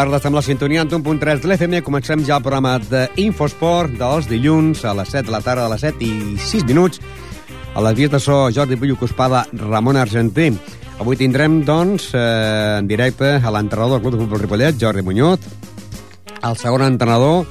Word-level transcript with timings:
Tarda, 0.00 0.16
estem 0.16 0.32
a 0.32 0.38
la 0.38 0.40
sintonia 0.40 0.80
en 0.80 0.88
1.3 0.88 1.42
de 1.42 1.48
l'FM. 1.50 1.82
Comencem 1.84 2.22
ja 2.24 2.38
el 2.38 2.40
programa 2.40 2.78
d'Infosport 2.80 3.98
dels 4.00 4.30
dilluns 4.30 4.80
a 4.88 4.94
les 4.96 5.10
7 5.12 5.26
de 5.26 5.34
la 5.34 5.42
tarda, 5.44 5.66
a 5.68 5.72
les 5.74 5.82
7 5.84 6.00
i 6.06 6.38
6 6.40 6.64
minuts. 6.70 7.02
A 7.76 7.82
les 7.84 7.98
vies 7.98 8.08
de 8.08 8.16
so, 8.16 8.38
Jordi 8.48 8.78
Pullo 8.80 8.96
Cospada, 8.96 9.42
Ramon 9.52 9.98
Argentí. 10.00 10.46
Avui 11.04 11.20
tindrem, 11.20 11.58
doncs, 11.68 12.14
eh, 12.14 12.78
en 12.78 12.88
directe 12.88 13.34
a 13.44 13.52
l'entrenador 13.52 13.98
del 13.98 14.06
Club 14.06 14.14
de 14.14 14.22
Futbol 14.22 14.40
Ripollet, 14.40 14.80
Jordi 14.80 15.02
Muñoz, 15.02 15.38
el 16.48 16.56
segon 16.56 16.86
entrenador 16.88 17.44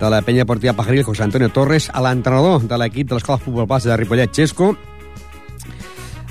de 0.00 0.08
la 0.08 0.22
penya 0.22 0.46
portiva 0.46 0.72
Pajaril, 0.72 1.04
José 1.04 1.28
Antonio 1.28 1.52
Torres, 1.52 1.90
a 1.92 2.00
l'entrenador 2.00 2.64
de 2.64 2.78
l'equip 2.80 3.12
de 3.12 3.18
l'Escola 3.18 3.36
de 3.36 3.44
Futbol 3.44 3.66
Base 3.66 3.92
de 3.92 3.98
Ripollet, 3.98 4.32
Xesco. 4.32 4.72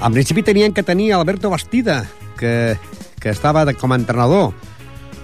En 0.02 0.14
principi 0.18 0.42
tenien 0.42 0.74
que 0.74 0.82
tenir 0.82 1.14
Alberto 1.14 1.52
Bastida, 1.52 2.08
que, 2.40 2.76
que 3.20 3.30
estava 3.30 3.66
de, 3.66 3.76
com 3.76 3.94
a 3.94 4.02
entrenador 4.02 4.56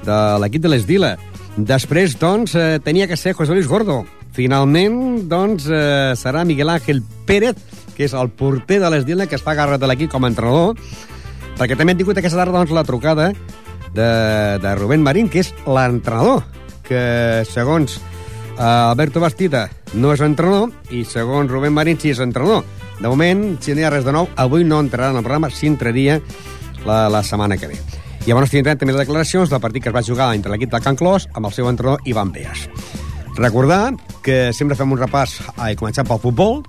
de 0.05 0.19
l'equip 0.41 0.63
de 0.63 0.71
l'Esdila. 0.71 1.17
Després, 1.57 2.15
doncs, 2.19 2.55
eh, 2.55 2.79
tenia 2.83 3.07
que 3.07 3.17
ser 3.17 3.33
José 3.33 3.53
Luis 3.53 3.67
Gordo. 3.67 4.05
Finalment, 4.31 5.27
doncs, 5.27 5.67
eh, 5.67 6.13
serà 6.15 6.45
Miguel 6.45 6.69
Ángel 6.69 7.03
Pérez, 7.25 7.57
que 7.97 8.05
és 8.05 8.13
el 8.13 8.29
porter 8.29 8.79
de 8.79 8.89
l'Esdila, 8.89 9.27
que 9.27 9.35
es 9.35 9.43
fa 9.43 9.55
garra 9.55 9.77
de 9.77 9.87
l'equip 9.87 10.11
com 10.11 10.23
a 10.23 10.29
entrenador, 10.31 10.77
perquè 11.59 11.75
també 11.75 11.91
hem 11.91 11.99
tingut 11.99 12.17
aquesta 12.17 12.39
tarda 12.39 12.55
doncs, 12.61 12.71
la 12.71 12.85
trucada 12.87 13.33
de, 13.93 14.09
de 14.61 14.75
Rubén 14.75 15.03
Marín, 15.03 15.27
que 15.27 15.43
és 15.43 15.53
l'entrenador, 15.67 16.45
que 16.87 17.43
segons 17.49 17.99
eh, 17.99 18.63
Alberto 18.63 19.19
Bastida 19.19 19.67
no 19.93 20.13
és 20.13 20.23
entrenador, 20.23 20.71
i 20.93 21.03
segons 21.03 21.51
Rubén 21.51 21.75
Marín 21.75 21.99
sí 21.99 22.13
és 22.13 22.23
entrenador. 22.23 22.63
De 22.99 23.07
moment, 23.07 23.57
si 23.63 23.73
no 23.73 23.81
hi 23.81 23.87
ha 23.87 23.93
res 23.93 24.07
de 24.07 24.15
nou, 24.15 24.27
avui 24.35 24.63
no 24.67 24.79
entrarà 24.83 25.11
en 25.11 25.19
el 25.19 25.25
programa, 25.25 25.49
sí 25.51 25.67
entraria 25.67 26.21
la, 26.85 27.07
la 27.09 27.23
setmana 27.23 27.57
que 27.57 27.71
ve. 27.71 27.98
Llavors 28.29 28.51
tindrem 28.53 28.77
també 28.77 28.93
les 28.93 29.01
declaracions 29.01 29.49
del 29.49 29.61
partit 29.63 29.81
que 29.81 29.89
es 29.89 29.93
va 29.95 30.03
jugar 30.05 30.27
entre 30.37 30.51
l'equip 30.53 30.69
del 30.69 30.83
Can 30.85 30.97
Clos 30.99 31.23
amb 31.33 31.47
el 31.49 31.53
seu 31.55 31.65
entrenador 31.65 32.03
Ivan 32.05 32.29
Beas. 32.29 32.67
Recordar 33.39 33.95
que 34.21 34.51
sempre 34.53 34.75
fem 34.77 34.91
un 34.93 34.99
repàs 34.99 35.39
a 35.57 35.71
començar 35.79 36.05
pel 36.05 36.21
futbol 36.21 36.59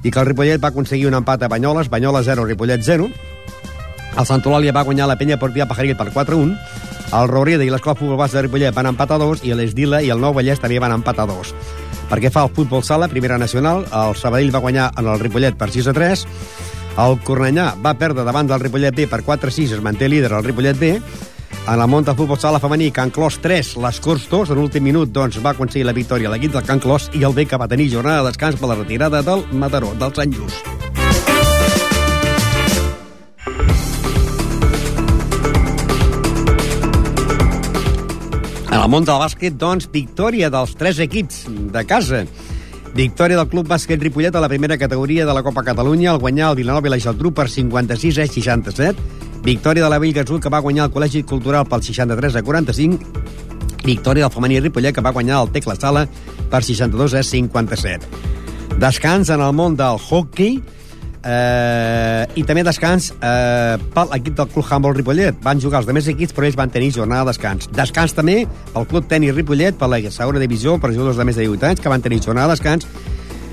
i 0.00 0.08
que 0.08 0.22
el 0.22 0.30
Ripollet 0.30 0.62
va 0.62 0.70
aconseguir 0.72 1.10
un 1.10 1.18
empat 1.18 1.44
a 1.44 1.50
Banyoles, 1.52 1.90
Banyoles 1.92 2.24
0, 2.30 2.46
Ripollet 2.48 2.80
0. 2.86 3.10
El 3.12 4.30
Sant 4.30 4.40
Eulàlia 4.40 4.72
va 4.72 4.86
guanyar 4.88 5.10
la 5.10 5.18
penya 5.20 5.36
portiva 5.36 5.68
Pajaril 5.68 5.98
per 6.00 6.08
4-1. 6.14 6.56
El 7.20 7.28
Roureda 7.28 7.66
i 7.66 7.68
l'Escola 7.68 7.98
Futbol 7.98 8.16
Base 8.16 8.38
de 8.38 8.46
Ripollet 8.46 8.72
van 8.72 8.88
empatar 8.94 9.20
2 9.20 9.44
i 9.44 9.52
l'Esdila 9.52 10.00
i 10.00 10.08
el 10.14 10.22
Nou 10.22 10.32
Vallès 10.32 10.64
també 10.64 10.80
van 10.80 10.96
empatar 10.96 11.28
2. 11.28 11.52
Perquè 12.08 12.32
fa 12.32 12.46
el 12.48 12.54
futbol 12.56 12.80
sala, 12.88 13.12
primera 13.12 13.36
nacional, 13.36 13.84
el 13.84 14.16
Sabadell 14.16 14.54
va 14.54 14.64
guanyar 14.64 14.94
en 14.96 15.12
el 15.12 15.20
Ripollet 15.20 15.60
per 15.60 15.68
6 15.76 15.92
a 15.92 15.96
3, 16.00 16.24
el 17.00 17.18
Cornellà 17.24 17.72
va 17.80 17.94
perdre 17.96 18.24
davant 18.26 18.48
del 18.48 18.60
Ripollet 18.60 18.94
B 18.94 19.06
per 19.08 19.22
4-6, 19.24 19.76
es 19.78 19.84
manté 19.84 20.08
líder 20.08 20.32
el 20.36 20.44
Ripollet 20.44 20.78
B. 20.78 20.96
En 21.62 21.78
món 21.86 22.04
del 22.04 22.16
futbol 22.18 22.38
sala 22.42 22.58
femení, 22.58 22.90
Can 22.90 23.12
Clos 23.14 23.38
3, 23.40 23.76
les 23.84 24.00
Corts 24.02 24.26
2, 24.28 24.50
en 24.50 24.58
l'últim 24.58 24.82
minut 24.82 25.12
doncs, 25.14 25.38
va 25.44 25.54
aconseguir 25.54 25.86
la 25.86 25.94
victòria 25.94 26.28
a 26.28 26.32
l'equip 26.34 26.52
del 26.56 26.66
Can 26.66 26.82
Clos 26.82 27.08
i 27.14 27.22
el 27.22 27.36
B 27.36 27.46
que 27.46 27.56
va 27.56 27.70
tenir 27.70 27.88
jornada 27.92 28.24
de 28.24 28.32
descans 28.32 28.58
per 28.58 28.72
la 28.72 28.78
retirada 28.80 29.22
del 29.22 29.46
Mataró, 29.52 29.94
del 29.94 30.14
Sant 30.16 30.34
Just. 30.34 30.72
En 38.72 38.80
el 38.80 38.88
món 38.90 39.04
del 39.06 39.22
bàsquet, 39.22 39.54
doncs, 39.54 39.86
victòria 39.92 40.50
dels 40.50 40.74
tres 40.74 40.98
equips 40.98 41.44
de 41.46 41.86
casa. 41.86 42.24
Victòria 42.92 43.38
del 43.38 43.48
Club 43.48 43.70
Bàsquet 43.70 44.02
Ripollet 44.04 44.34
a 44.36 44.40
la 44.44 44.50
primera 44.52 44.76
categoria 44.76 45.24
de 45.24 45.32
la 45.32 45.42
Copa 45.42 45.62
Catalunya 45.64 46.10
al 46.10 46.18
guanyar 46.20 46.50
el 46.50 46.58
Vilanova 46.58 46.90
i 46.90 46.90
la 46.92 46.98
Geltrú 47.00 47.30
per 47.32 47.48
56 47.48 48.18
a 48.20 48.26
67. 48.28 49.06
Victòria 49.42 49.84
de 49.84 49.88
la 49.88 49.98
Bellgasol 49.98 50.40
que 50.40 50.52
va 50.52 50.60
guanyar 50.60 50.90
el 50.90 50.92
Col·legi 50.92 51.24
Cultural 51.24 51.64
pel 51.70 51.82
63 51.82 52.36
a 52.36 52.42
45. 52.44 53.22
Victòria 53.86 54.26
del 54.26 54.34
femení 54.34 54.60
Ripollet 54.60 54.94
que 54.94 55.00
va 55.00 55.14
guanyar 55.16 55.40
el 55.40 55.50
Tecla 55.54 55.74
Sala 55.80 56.04
per 56.50 56.60
62 56.62 57.14
a 57.16 57.22
57. 57.22 58.06
Descans 58.76 59.32
en 59.32 59.40
el 59.40 59.56
món 59.56 59.74
del 59.76 59.96
hockey 59.96 60.60
eh, 61.24 62.26
i 62.38 62.44
també 62.46 62.64
descans 62.66 63.10
eh, 63.14 63.78
per 63.94 64.06
l'equip 64.10 64.36
del 64.38 64.50
Club 64.52 64.66
Humboldt 64.66 65.00
Ripollet. 65.00 65.38
Van 65.44 65.60
jugar 65.62 65.82
els 65.82 65.88
demés 65.90 66.08
equips, 66.12 66.34
però 66.36 66.48
ells 66.48 66.58
van 66.58 66.72
tenir 66.74 66.92
jornada 66.94 67.26
de 67.26 67.32
descans. 67.32 67.70
Descans 67.74 68.14
també 68.16 68.42
pel 68.72 68.88
Club 68.90 69.08
Tenis 69.10 69.34
Ripollet, 69.36 69.78
per 69.78 69.90
la 69.92 70.00
segona 70.10 70.42
divisió, 70.42 70.78
per 70.82 70.92
jugadors 70.92 71.20
de 71.20 71.28
més 71.28 71.38
de 71.38 71.46
18 71.46 71.70
anys, 71.70 71.82
que 71.82 71.92
van 71.92 72.04
tenir 72.04 72.22
jornada 72.24 72.52
de 72.52 72.58
descans. 72.58 72.88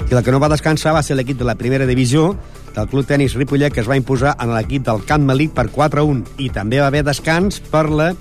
I 0.09 0.16
el 0.16 0.24
que 0.25 0.34
no 0.34 0.40
va 0.41 0.50
descansar 0.50 0.96
va 0.96 1.03
ser 1.06 1.19
l'equip 1.19 1.38
de 1.38 1.46
la 1.46 1.57
primera 1.59 1.85
divisió, 1.85 2.34
del 2.75 2.88
Club 2.88 3.06
Tenis 3.06 3.35
Ripollet, 3.35 3.74
que 3.74 3.81
es 3.81 3.90
va 3.90 3.97
imposar 3.97 4.36
en 4.40 4.53
l'equip 4.53 4.86
del 4.86 5.03
Camp 5.06 5.25
Malic 5.25 5.53
per 5.57 5.68
4-1. 5.74 6.24
I 6.40 6.50
també 6.53 6.80
va 6.81 6.88
haver 6.88 7.03
descans 7.06 7.59
per 7.72 7.88
la 7.90 8.13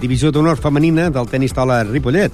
divisió 0.00 0.30
d'honor 0.32 0.60
femenina 0.60 1.10
del 1.12 1.28
tenis 1.28 1.54
taula 1.56 1.82
Ripollet. 1.84 2.32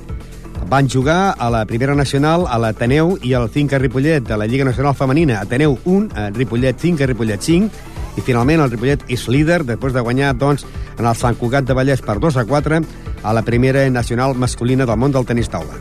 Van 0.69 0.89
jugar 0.91 1.37
a 1.39 1.49
la 1.49 1.65
Primera 1.65 1.95
Nacional, 1.95 2.45
a 2.51 2.59
l'Ateneu 2.59 3.13
i 3.23 3.37
al 3.39 3.47
Finca 3.55 3.79
Ripollet 3.79 4.25
de 4.27 4.37
la 4.37 4.49
Lliga 4.51 4.65
Nacional 4.67 4.97
Femenina. 4.99 5.39
Ateneu 5.39 5.77
1, 5.85 6.09
a 6.11 6.31
Ripollet 6.35 6.75
5, 6.83 7.05
a 7.05 7.07
Ripollet 7.07 7.41
5, 7.41 7.71
i 8.19 8.25
finalment 8.27 8.65
el 8.65 8.73
Ripollet 8.73 9.05
és 9.07 9.29
líder 9.31 9.61
després 9.63 9.95
de 9.95 10.03
guanyar 10.03 10.33
doncs, 10.35 10.67
en 10.99 11.07
el 11.07 11.15
Sant 11.15 11.39
Cugat 11.39 11.69
de 11.69 11.77
Vallès 11.77 12.03
per 12.03 12.19
2 12.19 12.41
a 12.43 12.45
4 12.51 12.81
a 13.23 13.33
la 13.37 13.45
Primera 13.47 13.85
Nacional 13.91 14.35
Masculina 14.35 14.89
del 14.91 14.99
món 14.99 15.15
del 15.15 15.29
tenis 15.29 15.53
taula. 15.53 15.79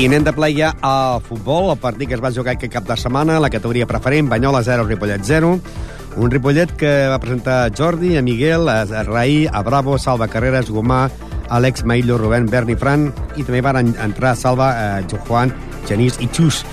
I 0.00 0.08
anem 0.08 0.24
de 0.24 0.32
ple 0.32 0.54
ja 0.56 0.72
al 0.80 1.20
futbol, 1.20 1.68
el 1.70 1.78
partit 1.78 2.08
que 2.08 2.16
es 2.16 2.24
va 2.24 2.32
jugar 2.32 2.56
aquest 2.56 2.72
cap 2.72 2.88
de 2.88 2.96
setmana, 2.96 3.36
la 3.38 3.52
categoria 3.52 3.86
preferent, 3.86 4.32
Banyola 4.32 4.64
0, 4.64 4.88
Ripollet 4.88 5.20
0. 5.22 5.58
Un 6.16 6.30
Ripollet 6.30 6.70
que 6.76 7.08
va 7.08 7.18
presentar 7.18 7.72
Jordi, 7.72 8.16
a 8.18 8.22
Miguel, 8.22 8.68
a 8.68 8.84
Raí, 9.02 9.46
a 9.50 9.62
Bravo, 9.62 9.96
Salva 9.98 10.28
Carreras, 10.28 10.68
Gomà, 10.70 11.08
Àlex, 11.48 11.84
Maillo, 11.84 12.18
Rubén, 12.18 12.46
Berni, 12.50 12.76
Fran, 12.76 13.06
i 13.36 13.44
també 13.44 13.62
van 13.64 13.94
entrar 13.94 14.34
Salva, 14.36 14.98
eh, 15.00 15.18
Juan, 15.26 15.54
Genís 15.88 16.20
i 16.20 16.28
Xus. 16.28 16.64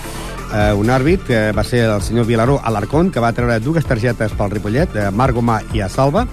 Eh, 0.51 0.73
un 0.73 0.89
àrbit 0.89 1.23
que 1.23 1.39
va 1.55 1.63
ser 1.63 1.85
el 1.85 2.01
senyor 2.01 2.25
Vilaró 2.25 2.59
Alarcón, 2.63 3.11
que 3.11 3.19
va 3.23 3.31
treure 3.31 3.59
dues 3.59 3.85
targetes 3.85 4.33
pel 4.35 4.51
Ripollet, 4.51 4.91
de 4.93 5.09
Marc 5.11 5.35
Gomà 5.37 5.61
i 5.73 5.81
a 5.81 5.89
Salva, 5.89 6.25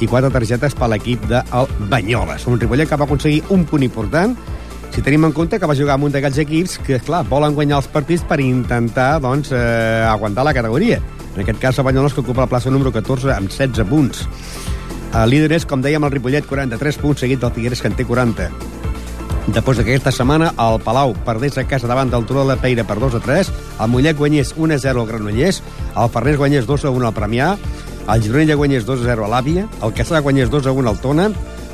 i 0.00 0.08
quatre 0.08 0.30
targetes 0.30 0.74
per 0.74 0.88
l'equip 0.90 1.24
del 1.30 1.70
Banyoles. 1.88 2.46
Un 2.46 2.60
Ripollet 2.60 2.88
que 2.88 2.96
va 2.96 3.06
aconseguir 3.08 3.44
un 3.48 3.64
punt 3.64 3.84
important, 3.86 4.36
si 4.90 5.02
tenim 5.06 5.24
en 5.24 5.32
compte 5.32 5.58
que 5.58 5.68
va 5.70 5.76
jugar 5.78 5.94
amb 5.94 6.08
un 6.08 6.12
d'aquests 6.12 6.42
equips 6.44 6.76
que, 6.84 6.98
clar, 7.00 7.22
volen 7.28 7.54
guanyar 7.54 7.78
els 7.78 7.88
partits 7.88 8.24
per 8.26 8.40
intentar, 8.42 9.20
doncs, 9.22 9.52
eh, 9.52 10.04
aguantar 10.04 10.44
la 10.44 10.54
categoria. 10.54 11.00
En 11.34 11.42
aquest 11.42 11.60
cas, 11.62 11.78
el 11.78 11.86
Banyoles, 11.86 12.14
que 12.14 12.24
ocupa 12.24 12.44
la 12.44 12.50
plaça 12.50 12.70
número 12.70 12.92
14 12.92 13.32
amb 13.34 13.50
16 13.50 13.86
punts. 13.88 14.26
El 15.14 15.30
líder 15.30 15.52
és, 15.58 15.66
com 15.66 15.82
dèiem, 15.82 16.02
el 16.06 16.12
Ripollet, 16.12 16.46
43 16.46 16.98
punts, 17.02 17.22
seguit 17.22 17.40
del 17.42 17.54
Figueres, 17.54 17.82
que 17.82 17.90
en 17.90 17.96
té 17.98 18.06
40. 18.06 18.50
Després 19.50 19.80
d'aquesta 19.80 20.12
setmana, 20.14 20.52
el 20.62 20.76
Palau 20.84 21.14
perdés 21.26 21.56
a 21.58 21.64
casa 21.66 21.88
davant 21.90 22.10
del 22.12 22.26
Turó 22.28 22.44
de 22.44 22.52
la 22.52 22.58
Peira 22.60 22.84
per 22.86 22.98
2 23.00 23.16
a 23.18 23.20
3, 23.24 23.50
el 23.80 23.90
Mollet 23.90 24.18
guanyés 24.18 24.52
1 24.56 24.76
a 24.76 24.78
0 24.78 25.00
al 25.00 25.08
Granollers, 25.08 25.62
el 25.96 26.10
Farners 26.12 26.38
guanyés 26.38 26.68
2 26.68 26.84
a 26.84 26.92
1 26.94 27.08
al 27.08 27.16
Premià, 27.16 27.48
el 28.10 28.22
Gironella 28.22 28.58
guanyés 28.60 28.86
2 28.86 29.02
a 29.02 29.08
0 29.10 29.26
a 29.26 29.32
l'Àvia, 29.32 29.66
el 29.82 29.96
Caçà 29.96 30.20
guanyés 30.22 30.52
2 30.52 30.68
a 30.70 30.76
1 30.76 30.92
al 30.92 31.00
Tona, 31.02 31.30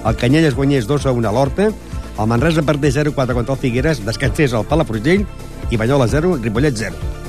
el 0.06 0.16
Canyelles 0.16 0.56
guanyés 0.56 0.88
2 0.88 1.04
a 1.04 1.12
1 1.12 1.28
a 1.28 1.34
l'Horta, 1.34 1.68
el 2.16 2.26
Manresa 2.30 2.62
perdé 2.62 2.88
0-4 2.94 3.34
contra 3.34 3.54
el 3.54 3.60
Figueres, 3.60 4.00
descansés 4.06 4.54
el 4.56 4.64
Palafrugell 4.64 5.26
i 5.68 5.76
Banyola 5.76 6.08
0, 6.08 6.38
Ripollet 6.40 6.80
0. 6.86 7.25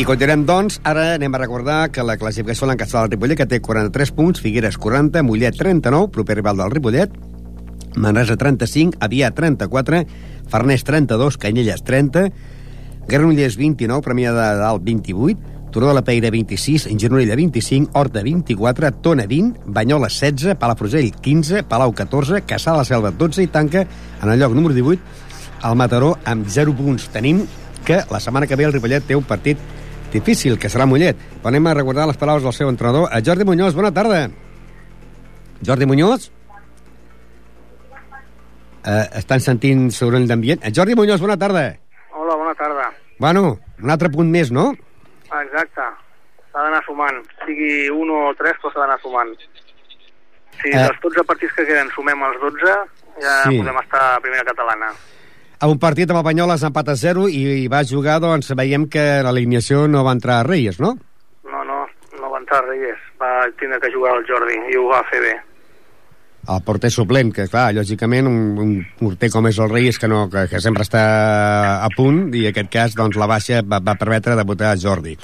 I 0.00 0.04
continuem, 0.08 0.46
doncs. 0.48 0.78
Ara 0.88 1.18
anem 1.18 1.34
a 1.36 1.38
recordar 1.42 1.90
que 1.92 2.00
la 2.00 2.14
classificació 2.16 2.64
l'ha 2.64 2.72
encaixat 2.72 3.02
el 3.02 3.10
Ripollet, 3.10 3.36
que 3.36 3.44
té 3.44 3.58
43 3.60 4.10
punts, 4.16 4.40
Figueres 4.40 4.78
40, 4.80 5.20
Mollet 5.28 5.58
39, 5.60 6.06
proper 6.14 6.38
rival 6.38 6.56
del 6.56 6.70
Ripollet, 6.72 7.18
Manresa 8.00 8.38
35, 8.40 8.96
Avià 9.04 9.28
34, 9.36 9.98
Farners 10.48 10.86
32, 10.88 11.36
Canyelles 11.42 11.84
30, 11.84 12.22
Granollers 13.10 13.58
29, 13.60 14.00
Premià 14.06 14.32
de 14.32 14.46
Dalt 14.62 14.86
28, 14.86 15.68
Turó 15.74 15.90
de 15.90 15.96
la 15.98 16.02
Peira 16.06 16.30
26, 16.32 16.86
Gironella 16.96 17.36
25, 17.36 17.92
Horta 17.92 18.22
24, 18.24 18.92
Tona 19.04 19.26
20, 19.28 19.66
Banyola 19.66 20.08
16, 20.08 20.54
Palafrugell 20.62 21.10
15, 21.12 21.66
Palau 21.68 21.92
14, 21.92 22.40
Caçà 22.48 22.72
de 22.72 22.80
la 22.80 22.86
Selva 22.88 23.10
12 23.12 23.44
i 23.44 23.52
tanca 23.52 23.84
en 23.84 24.32
el 24.32 24.40
lloc 24.40 24.56
número 24.56 24.72
18 24.72 25.68
el 25.68 25.76
Mataró 25.76 26.14
amb 26.24 26.48
0 26.48 26.72
punts. 26.80 27.10
Tenim 27.12 27.44
que 27.84 28.00
la 28.08 28.20
setmana 28.20 28.48
que 28.48 28.56
ve 28.56 28.64
el 28.64 28.72
Ripollet 28.72 29.04
té 29.04 29.18
un 29.18 29.28
partit 29.28 29.60
difícil, 30.12 30.58
que 30.58 30.68
serà 30.68 30.86
Mollet. 30.86 31.16
Però 31.40 31.48
anem 31.52 31.66
a 31.70 31.74
recordar 31.74 32.06
les 32.10 32.16
paraules 32.20 32.42
del 32.44 32.52
seu 32.56 32.68
entrenador, 32.68 33.08
a 33.12 33.20
Jordi 33.24 33.44
Muñoz. 33.44 33.74
Bona 33.74 33.92
tarda. 33.92 34.28
Jordi 35.66 35.86
Muñoz? 35.86 36.30
Eh, 38.84 39.06
estan 39.20 39.40
sentint 39.44 39.90
soroll 39.92 40.26
d'ambient. 40.28 40.62
Eh, 40.64 40.72
Jordi 40.74 40.94
Muñoz, 40.96 41.20
bona 41.20 41.36
tarda. 41.36 41.64
Hola, 42.12 42.34
bona 42.34 42.54
tarda. 42.54 42.90
Bueno, 43.18 43.58
un 43.82 43.90
altre 43.90 44.08
punt 44.08 44.30
més, 44.32 44.50
no? 44.50 44.70
Exacte. 45.42 45.84
S'ha 46.50 46.62
d'anar 46.64 46.80
sumant. 46.86 47.20
Sigui 47.44 47.90
un 47.92 48.08
o 48.10 48.20
tres, 48.38 48.56
però 48.62 48.72
s'ha 48.72 48.80
d'anar 48.86 48.98
sumant. 49.02 49.34
Si 50.60 50.68
Eh. 50.68 50.76
dels 50.76 50.98
12 51.00 51.24
partits 51.24 51.52
que 51.54 51.66
queden 51.66 51.88
sumem 51.94 52.22
els 52.22 52.40
12, 52.40 52.72
ja 53.20 53.34
sí. 53.44 53.58
podem 53.60 53.78
estar 53.84 54.16
a 54.16 54.20
primera 54.20 54.44
catalana. 54.44 54.90
A 55.60 55.68
un 55.68 55.76
partit 55.76 56.08
amb 56.08 56.22
el 56.22 56.24
Banyoles 56.24 56.62
empat 56.64 56.88
a 56.88 56.96
0 56.96 57.26
i, 57.28 57.40
i 57.66 57.68
va 57.68 57.82
jugar, 57.84 58.16
doncs, 58.24 58.48
veiem 58.56 58.86
que 58.88 59.02
l'alineació 59.26 59.84
no 59.92 60.00
va 60.06 60.14
entrar 60.16 60.38
a 60.40 60.46
Reyes, 60.46 60.78
no? 60.80 60.94
No, 61.44 61.60
no, 61.68 61.82
no 62.16 62.30
va 62.32 62.40
entrar 62.40 62.62
Reyes. 62.64 62.96
Va 63.20 63.44
tindre 63.60 63.76
que 63.82 63.92
jugar 63.92 64.14
el 64.16 64.24
Jordi 64.24 64.56
i 64.72 64.78
ho 64.80 64.86
va 64.88 65.02
fer 65.10 65.20
bé. 65.20 65.34
El 66.48 66.62
porter 66.64 66.88
suplent, 66.88 67.34
que 67.36 67.44
clar, 67.52 67.66
lògicament 67.76 68.30
un, 68.30 68.38
un 68.64 68.72
porter 69.02 69.28
com 69.34 69.50
és 69.50 69.60
el 69.60 69.68
Reyes 69.68 70.00
que, 70.00 70.08
no, 70.08 70.22
que, 70.32 70.46
que 70.48 70.64
sempre 70.64 70.86
està 70.88 71.04
a 71.84 71.92
punt 71.92 72.30
i 72.32 72.46
en 72.46 72.54
aquest 72.54 72.72
cas 72.72 72.96
doncs, 72.96 73.20
la 73.20 73.28
baixa 73.28 73.60
va, 73.60 73.84
va 73.84 73.98
permetre 74.00 74.40
debutar 74.40 74.72
a 74.72 74.80
Jordi. 74.80 75.18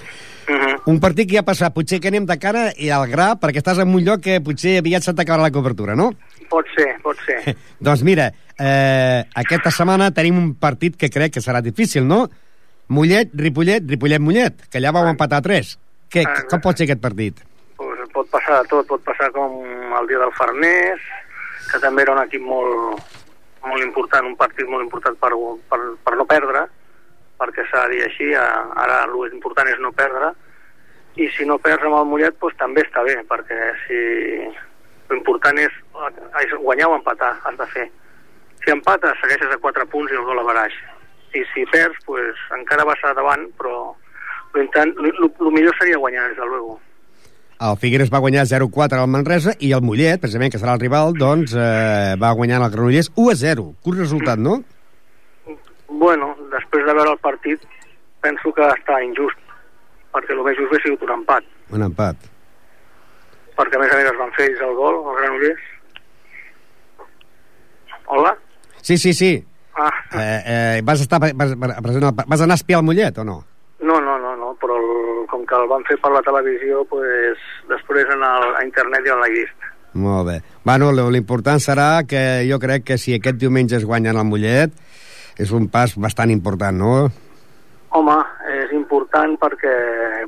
Uh 0.47 0.53
-huh. 0.53 0.75
Un 0.93 1.01
partit 1.01 1.31
que 1.31 1.41
ja 1.41 1.41
ha 1.41 1.49
passat, 1.49 1.73
potser 1.73 1.99
que 1.99 2.09
anem 2.13 2.27
de 2.27 2.37
cara 2.39 2.73
i 2.77 2.91
al 2.91 3.09
gra 3.09 3.41
perquè 3.41 3.65
estàs 3.65 3.81
en 3.81 3.89
un 3.89 4.05
lloc 4.05 4.21
que 4.21 4.43
potser 4.43 4.79
aviat 4.79 5.03
se 5.03 5.15
t'acabarà 5.15 5.49
la 5.49 5.51
cobertura, 5.51 5.97
no? 5.97 6.13
Pot 6.51 6.67
ser, 6.77 7.01
pot 7.03 7.17
ser. 7.25 7.57
doncs 7.81 8.03
mira, 8.03 8.33
eh, 8.59 9.25
aquesta 9.35 9.71
setmana 9.71 10.11
tenim 10.15 10.39
un 10.39 10.55
partit 10.55 10.97
que 10.97 11.11
crec 11.11 11.35
que 11.35 11.45
serà 11.45 11.61
difícil, 11.63 12.07
no? 12.07 12.27
Mollet, 12.89 13.33
Ripollet, 13.35 13.83
Ripollet-Mollet, 13.91 14.69
que 14.71 14.79
allà 14.79 14.93
vau 14.95 15.09
empatar 15.11 15.39
a 15.43 15.43
3. 15.43 15.77
Què, 16.13 16.23
Ah, 16.27 16.43
com 16.49 16.61
pot 16.63 16.77
ser 16.79 16.87
aquest 16.87 17.03
partit? 17.03 17.43
pues 17.77 17.99
pot 18.15 18.29
passar 18.31 18.63
de 18.63 18.69
tot, 18.69 18.87
pot 18.87 19.03
passar 19.05 19.31
com 19.33 19.53
el 19.99 20.07
dia 20.07 20.19
del 20.19 20.33
Farners, 20.33 21.03
que 21.71 21.79
també 21.83 22.03
era 22.03 22.13
un 22.15 22.23
equip 22.23 22.41
molt, 22.41 23.03
molt 23.67 23.83
important, 23.83 24.25
un 24.25 24.37
partit 24.37 24.67
molt 24.71 24.85
important 24.85 25.17
per, 25.21 25.33
per, 25.69 25.81
per 26.05 26.15
no 26.17 26.25
perdre, 26.25 26.63
perquè 27.37 27.67
s'ha 27.69 27.83
de 27.89 27.97
dir 27.97 28.05
així, 28.07 28.31
ara 28.35 29.03
el 29.05 29.33
important 29.35 29.69
és 29.69 29.83
no 29.83 29.93
perdre, 29.93 30.31
i 31.17 31.29
si 31.37 31.45
no 31.45 31.59
perds 31.59 31.85
amb 31.85 31.99
el 31.99 32.09
Mollet, 32.09 32.39
pues, 32.39 32.57
també 32.57 32.83
està 32.87 33.03
bé, 33.05 33.19
perquè 33.29 33.59
si 33.87 34.01
l'important 35.11 35.59
és, 35.59 35.73
és 36.45 36.57
guanyar 36.63 36.89
o 36.89 36.97
empatar, 36.97 37.35
has 37.45 37.57
de 37.59 37.67
fer. 37.75 37.87
Si 38.67 38.73
empates, 38.75 39.15
segueixes 39.23 39.53
a 39.55 39.61
4 39.63 39.85
punts 39.93 40.11
i 40.11 40.17
el 40.19 40.25
gol 40.27 40.41
a 40.43 40.45
baraix. 40.49 40.75
I 41.39 41.45
si 41.53 41.63
perds, 41.71 42.01
pues, 42.05 42.35
encara 42.57 42.83
vas 42.89 42.99
a 43.07 43.13
davant, 43.15 43.45
però 43.55 43.95
el 44.57 45.53
millor 45.55 45.77
seria 45.79 45.99
guanyar, 46.03 46.29
des 46.33 46.37
de 46.41 46.47
luego. 46.47 46.81
El 47.61 47.77
Figueres 47.79 48.11
va 48.13 48.19
guanyar 48.19 48.43
0-4 48.45 48.99
al 49.01 49.09
Manresa 49.09 49.55
i 49.61 49.71
el 49.73 49.85
Mollet, 49.87 50.19
precisament, 50.21 50.51
que 50.53 50.59
serà 50.59 50.75
el 50.75 50.81
rival, 50.83 51.15
doncs 51.17 51.55
eh, 51.57 52.17
va 52.21 52.33
guanyar 52.37 52.59
el 52.61 52.73
Granollers 52.75 53.13
1-0. 53.15 53.69
Curt 53.85 53.99
resultat, 54.03 54.37
no? 54.43 54.59
Bueno, 55.89 56.35
després 56.53 56.85
de 56.85 56.93
veure 56.99 57.13
el 57.15 57.23
partit, 57.23 57.63
penso 58.21 58.53
que 58.53 58.67
està 58.67 58.99
injust, 59.05 59.39
perquè 60.13 60.35
el 60.35 60.43
més 60.45 60.59
just 60.59 60.73
hauria 60.73 60.85
sigut 60.85 61.07
un 61.07 61.15
empat, 61.21 61.47
Un 61.71 61.83
empat. 61.87 62.17
perquè 63.57 63.77
a 63.79 63.79
més 63.81 63.93
a 63.95 63.97
més 64.03 64.11
es 64.11 64.19
van 64.19 64.33
fer 64.37 64.51
ells 64.51 64.61
el 64.67 64.75
gol, 64.77 64.99
els 65.07 65.21
granollers. 65.23 65.63
Hola? 68.07 68.35
Sí, 68.87 68.97
sí, 68.97 69.13
sí. 69.13 69.45
Ah, 69.75 69.91
Eh, 70.15 70.43
eh, 70.47 70.81
vas, 70.85 71.01
estar 71.01 71.19
vas, 71.19 71.35
vas 71.35 72.41
anar 72.41 72.53
a 72.53 72.55
espiar 72.55 72.79
el 72.79 72.85
Mollet 72.87 73.19
o 73.19 73.25
no? 73.25 73.45
no, 73.81 74.01
no, 74.01 74.17
no, 74.19 74.37
no 74.37 74.53
però 74.61 74.77
el, 74.79 75.27
com 75.27 75.43
que 75.45 75.57
el 75.59 75.67
van 75.67 75.83
fer 75.89 75.97
per 75.99 76.13
la 76.15 76.23
televisió, 76.23 76.85
pues, 76.87 77.43
després 77.69 78.07
en 78.15 78.23
el, 78.23 78.47
a 78.57 78.63
internet 78.65 79.09
ja 79.09 79.17
l'he 79.19 79.33
vist. 79.35 79.67
Molt 79.99 80.29
bé. 80.29 80.37
Bueno, 80.63 80.93
l'important 81.11 81.59
serà 81.65 82.05
que 82.07 82.23
jo 82.47 82.61
crec 82.63 82.87
que 82.93 82.99
si 82.99 83.17
aquest 83.17 83.41
diumenge 83.43 83.77
es 83.81 83.89
guanyen 83.89 84.17
el 84.23 84.29
Mollet 84.31 84.79
és 85.43 85.51
un 85.51 85.67
pas 85.67 85.97
bastant 86.07 86.31
important, 86.31 86.79
no? 86.79 87.11
Home, 87.99 88.17
és 88.55 88.71
important 88.77 89.35
perquè, 89.43 89.75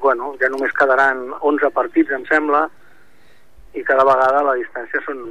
bueno, 0.02 0.34
ja 0.42 0.50
només 0.50 0.74
quedaran 0.74 1.28
11 1.38 1.70
partits, 1.78 2.10
em 2.10 2.26
sembla, 2.26 2.66
i 3.78 3.86
cada 3.86 4.02
vegada 4.02 4.42
la 4.50 4.58
distància 4.58 5.06
són, 5.06 5.22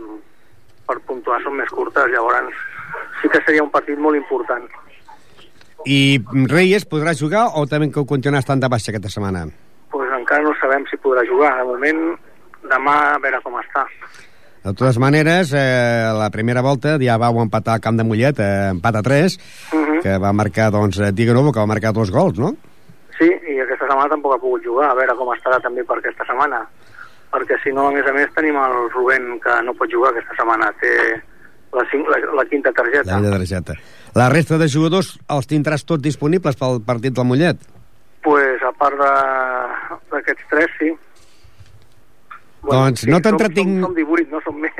per 0.87 1.01
puntuar 1.03 1.43
són 1.43 1.59
més 1.59 1.75
curtes, 1.75 2.07
llavors 2.15 2.55
sí 3.21 3.29
que 3.29 3.41
seria 3.45 3.63
un 3.63 3.71
partit 3.71 3.97
molt 3.99 4.17
important. 4.17 4.65
I 5.85 6.19
Reyes 6.51 6.83
podrà 6.89 7.13
jugar 7.15 7.45
o 7.55 7.65
també 7.69 7.87
que 7.93 8.03
continuarà 8.05 8.39
estant 8.43 8.59
de 8.59 8.67
baixa 8.69 8.91
aquesta 8.91 9.09
setmana? 9.09 9.47
pues 9.89 10.09
encara 10.11 10.43
no 10.43 10.51
sabem 10.59 10.83
si 10.91 10.97
podrà 10.97 11.23
jugar. 11.25 11.53
De 11.57 11.63
moment, 11.63 12.17
demà 12.69 12.95
a 13.15 13.19
veure 13.23 13.39
com 13.41 13.53
està. 13.55 13.85
De 14.65 14.73
totes 14.73 14.97
maneres, 14.99 15.53
eh, 15.55 16.11
la 16.13 16.27
primera 16.29 16.61
volta 16.61 16.97
ja 16.99 17.15
vau 17.17 17.39
empatar 17.39 17.77
al 17.77 17.79
camp 17.81 17.95
de 17.97 18.03
Mollet, 18.03 18.39
eh, 18.39 18.69
empat 18.73 18.95
a 18.95 19.01
3, 19.01 19.37
Uh 19.71 19.79
-huh. 19.79 20.01
que 20.01 20.17
va 20.17 20.33
marcar, 20.33 20.69
doncs, 20.71 20.99
eh, 20.99 21.11
Diego 21.13 21.33
Novo, 21.33 21.53
que 21.53 21.59
va 21.59 21.65
marcar 21.65 21.93
dos 21.93 22.11
gols, 22.11 22.37
no? 22.37 22.51
Sí, 23.17 23.25
i 23.25 23.59
aquesta 23.59 23.87
setmana 23.87 24.09
tampoc 24.09 24.33
ha 24.35 24.37
pogut 24.39 24.61
jugar, 24.63 24.91
a 24.91 24.93
veure 24.93 25.15
com 25.15 25.29
estarà 25.29 25.61
també 25.61 25.83
per 25.85 25.97
aquesta 25.97 26.25
setmana. 26.25 26.67
Perquè 27.31 27.55
si 27.63 27.71
no, 27.71 27.87
a 27.87 27.91
més 27.91 28.05
a 28.05 28.11
més, 28.11 28.27
tenim 28.33 28.55
el 28.55 28.89
Rubén, 28.91 29.39
que 29.39 29.61
no 29.63 29.73
pot 29.73 29.89
jugar 29.89 30.11
aquesta 30.11 30.35
setmana. 30.35 30.71
Té 30.81 31.21
la, 31.73 31.83
cinc, 31.91 32.07
la, 32.09 32.17
la 32.39 32.45
quinta 32.49 32.71
targeta. 32.71 33.07
La 33.11 33.21
de 33.21 33.31
targeta. 33.31 33.73
La 34.15 34.29
resta 34.29 34.57
de 34.57 34.67
jugadors 34.69 35.17
els 35.29 35.47
tindràs 35.47 35.83
tots 35.85 36.01
disponibles 36.03 36.55
pel 36.55 36.81
partit 36.85 37.13
del 37.13 37.25
Mollet? 37.25 37.57
pues, 38.27 38.59
a 38.61 38.71
part 38.75 38.97
d'aquests 40.11 40.47
tres, 40.49 40.67
sí. 40.79 40.89
Doncs 42.67 43.05
no 43.07 43.17
som- 43.17 43.23
t'entretinc- 43.23 43.79
Som, 43.81 43.93
som 43.93 43.95
18, 43.95 44.29
no 44.31 44.41
som 44.43 44.55
més. 44.59 44.73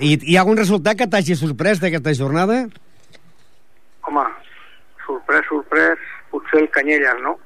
I 0.00 0.18
hi 0.22 0.36
ha 0.36 0.40
algun 0.40 0.56
resultat 0.58 0.96
que 0.98 1.06
t'hagi 1.06 1.36
sorprès 1.36 1.78
d'aquesta 1.80 2.12
jornada? 2.14 2.66
Home, 4.06 4.24
sorprès, 5.06 5.44
sorprès, 5.48 5.98
potser 6.30 6.60
el 6.62 6.70
Canyelles, 6.70 7.20
no? 7.22 7.36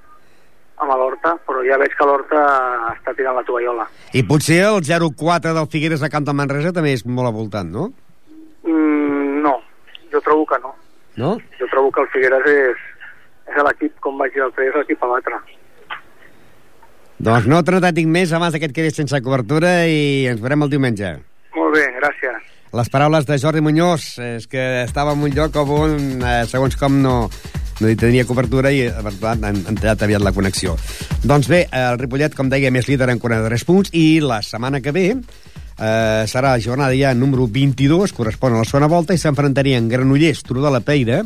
Amb 0.83 0.91
l'Horta, 0.97 1.37
però 1.47 1.61
ja 1.69 1.77
veig 1.79 1.93
que 1.97 2.05
l'Horta 2.09 2.41
està 2.97 3.15
tirant 3.15 3.37
la 3.37 3.45
tovallola. 3.45 3.87
I 4.15 4.23
potser 4.23 4.63
el 4.67 4.81
0-4 4.83 5.53
del 5.55 5.69
Figueres 5.69 6.03
a 6.03 6.09
Camp 6.09 6.25
de 6.27 6.33
Manresa 6.33 6.73
també 6.73 6.93
és 6.95 7.05
molt 7.07 7.29
avoltant, 7.29 7.69
no? 7.71 7.91
No, 10.43 10.47
trobo 10.47 10.47
que 10.47 10.59
no. 10.63 10.75
No? 11.17 11.39
Jo 11.59 11.67
trobo 11.71 11.91
que 11.93 12.01
el 12.01 12.09
Figueres 12.09 12.47
és, 12.47 12.85
és 13.49 13.63
l'equip, 13.63 13.99
com 14.01 14.19
vaig 14.19 14.33
dir 14.33 14.41
l'altre 14.41 14.67
és 14.69 14.75
l'equip 14.75 15.03
a 15.03 15.07
batre. 15.07 15.41
Doncs 17.23 17.47
no 17.47 17.63
t'entretinc 17.63 18.09
més 18.11 18.33
abans 18.33 18.57
que 18.57 18.67
et 18.67 18.75
quedis 18.75 18.97
sense 18.97 19.21
cobertura 19.23 19.87
i 19.87 20.27
ens 20.27 20.41
veurem 20.41 20.65
el 20.65 20.73
diumenge. 20.73 21.13
Molt 21.55 21.77
bé, 21.77 21.85
gràcies. 22.01 22.49
Les 22.73 22.89
paraules 22.89 23.27
de 23.29 23.37
Jordi 23.39 23.61
Muñoz 23.61 24.19
és 24.19 24.47
que 24.49 24.83
estava 24.83 25.13
en 25.13 25.21
un 25.23 25.31
lloc 25.31 25.57
on, 25.61 26.23
eh, 26.25 26.45
segons 26.49 26.75
com, 26.81 27.03
no, 27.03 27.29
no 27.81 27.89
hi 27.89 27.97
tenia 28.01 28.25
cobertura 28.25 28.73
i, 28.73 28.89
per 28.89 29.13
tant, 29.21 29.45
han, 29.45 29.61
han 29.69 29.77
tallat 29.77 30.03
aviat 30.03 30.25
la 30.25 30.33
connexió. 30.33 30.75
Doncs 31.23 31.51
bé, 31.53 31.67
el 31.69 32.01
Ripollet, 32.01 32.35
com 32.35 32.49
deia, 32.49 32.73
més 32.73 32.89
líder 32.89 33.11
en 33.13 33.21
43 33.21 33.65
punts 33.69 33.93
i 33.93 34.21
la 34.25 34.41
setmana 34.43 34.81
que 34.81 34.97
ve 34.97 35.07
eh, 35.83 36.25
serà 36.31 36.55
la 36.55 36.63
jornada 36.63 36.95
ja 36.95 37.13
número 37.15 37.49
22, 37.51 38.15
correspon 38.15 38.55
a 38.55 38.63
la 38.63 38.69
segona 38.69 38.89
volta, 38.91 39.15
i 39.15 39.21
s'enfrontarien 39.21 39.89
Granollers, 39.91 40.45
Turó 40.47 40.63
de 40.63 40.71
la 40.71 40.81
Peira, 40.81 41.23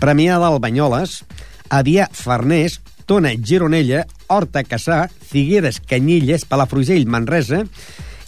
Premià 0.00 0.38
del 0.40 0.58
Banyoles, 0.62 1.20
Avià 1.68 2.08
Farners, 2.10 2.80
Tona 3.04 3.34
Gironella, 3.36 4.06
Horta 4.30 4.62
Cassà, 4.64 5.04
Figueres 5.10 5.80
Canyelles, 5.84 6.46
Palafrugell 6.48 7.08
Manresa, 7.10 7.64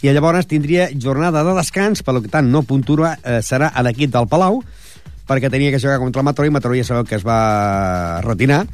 i 0.03 0.11
llavors 0.11 0.49
tindria 0.51 0.89
jornada 0.99 1.45
de 1.47 1.53
descans, 1.55 2.03
per 2.03 2.19
que 2.19 2.29
tant 2.31 2.49
no 2.51 2.65
puntua, 2.67 3.15
eh, 3.23 3.39
serà 3.41 3.71
a 3.73 3.83
l'equip 3.85 4.11
del 4.11 4.27
Palau, 4.27 4.61
perquè 5.27 5.49
tenia 5.49 5.71
que 5.71 5.79
jugar 5.79 6.01
contra 6.03 6.21
el 6.21 6.27
Mataró, 6.27 6.47
i 6.47 6.51
Mataró 6.51 6.75
ja 6.75 6.83
sabeu 6.83 7.07
que 7.07 7.15
es 7.15 7.23
va 7.25 8.19
retirar, 8.21 8.65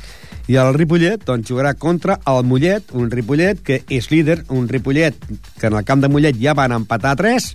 i 0.50 0.58
el 0.58 0.74
Ripollet 0.74 1.22
doncs, 1.28 1.46
jugarà 1.46 1.76
contra 1.78 2.18
el 2.28 2.42
Mollet, 2.50 2.90
un 2.98 3.12
Ripollet 3.14 3.60
que 3.62 3.84
és 3.94 4.10
líder, 4.10 4.40
un 4.50 4.68
Ripollet 4.68 5.18
que 5.60 5.70
en 5.70 5.78
el 5.78 5.86
camp 5.86 6.02
de 6.02 6.10
Mollet 6.10 6.40
ja 6.42 6.56
van 6.58 6.74
empatar 6.74 7.14
a 7.14 7.20
3, 7.20 7.52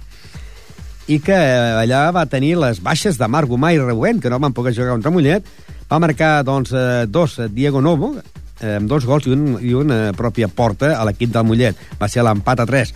i 1.10 1.18
que 1.20 1.34
allà 1.34 2.06
va 2.14 2.24
tenir 2.30 2.54
les 2.62 2.78
baixes 2.84 3.18
de 3.18 3.28
Marc 3.28 3.50
Gomà 3.50 3.74
i 3.74 3.80
Reuen, 3.82 4.22
que 4.22 4.30
no 4.30 4.38
van 4.40 4.54
poder 4.56 4.76
jugar 4.76 4.94
contra 4.94 5.12
Mollet, 5.12 5.50
va 5.90 6.00
marcar 6.00 6.44
doncs, 6.46 6.72
eh, 6.72 7.04
dos 7.10 7.38
eh, 7.38 7.48
Diego 7.50 7.82
Novo, 7.82 8.14
eh, 8.60 8.76
amb 8.78 8.88
dos 8.88 9.04
gols 9.04 9.26
i, 9.26 9.34
un, 9.34 9.58
i 9.60 9.74
una 9.74 10.14
pròpia 10.16 10.48
porta 10.48 10.94
a 10.96 11.02
l'equip 11.04 11.34
del 11.34 11.44
Mollet. 11.44 11.80
Va 12.00 12.08
ser 12.08 12.24
l'empat 12.24 12.62
a 12.62 12.68
3. 12.70 12.94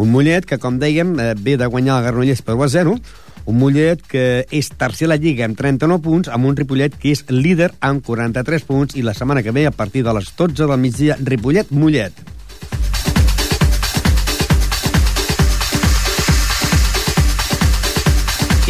Un 0.00 0.14
Mollet 0.14 0.46
que, 0.46 0.60
com 0.62 0.78
dèiem, 0.80 1.12
eh, 1.18 1.34
ve 1.36 1.58
de 1.60 1.68
guanyar 1.68 1.98
el 1.98 2.06
Granollers 2.08 2.46
per 2.46 2.56
1 2.56 2.64
a 2.64 2.70
0, 2.78 2.96
un 3.50 3.58
Mollet 3.58 4.02
que 4.06 4.24
és 4.54 4.70
tercer 4.78 5.08
a 5.08 5.14
la 5.14 5.20
Lliga 5.20 5.46
amb 5.46 5.58
39 5.58 6.02
punts, 6.04 6.30
amb 6.30 6.46
un 6.46 6.56
Ripollet 6.58 6.94
que 6.96 7.12
és 7.14 7.24
líder 7.30 7.72
amb 7.82 8.04
43 8.06 8.66
punts, 8.66 8.96
i 8.96 9.02
la 9.06 9.14
setmana 9.16 9.42
que 9.42 9.54
ve, 9.54 9.66
a 9.66 9.74
partir 9.74 10.04
de 10.06 10.14
les 10.14 10.30
12 10.38 10.66
del 10.66 10.78
migdia, 10.78 11.16
Ripollet-Mollet. 11.18 12.38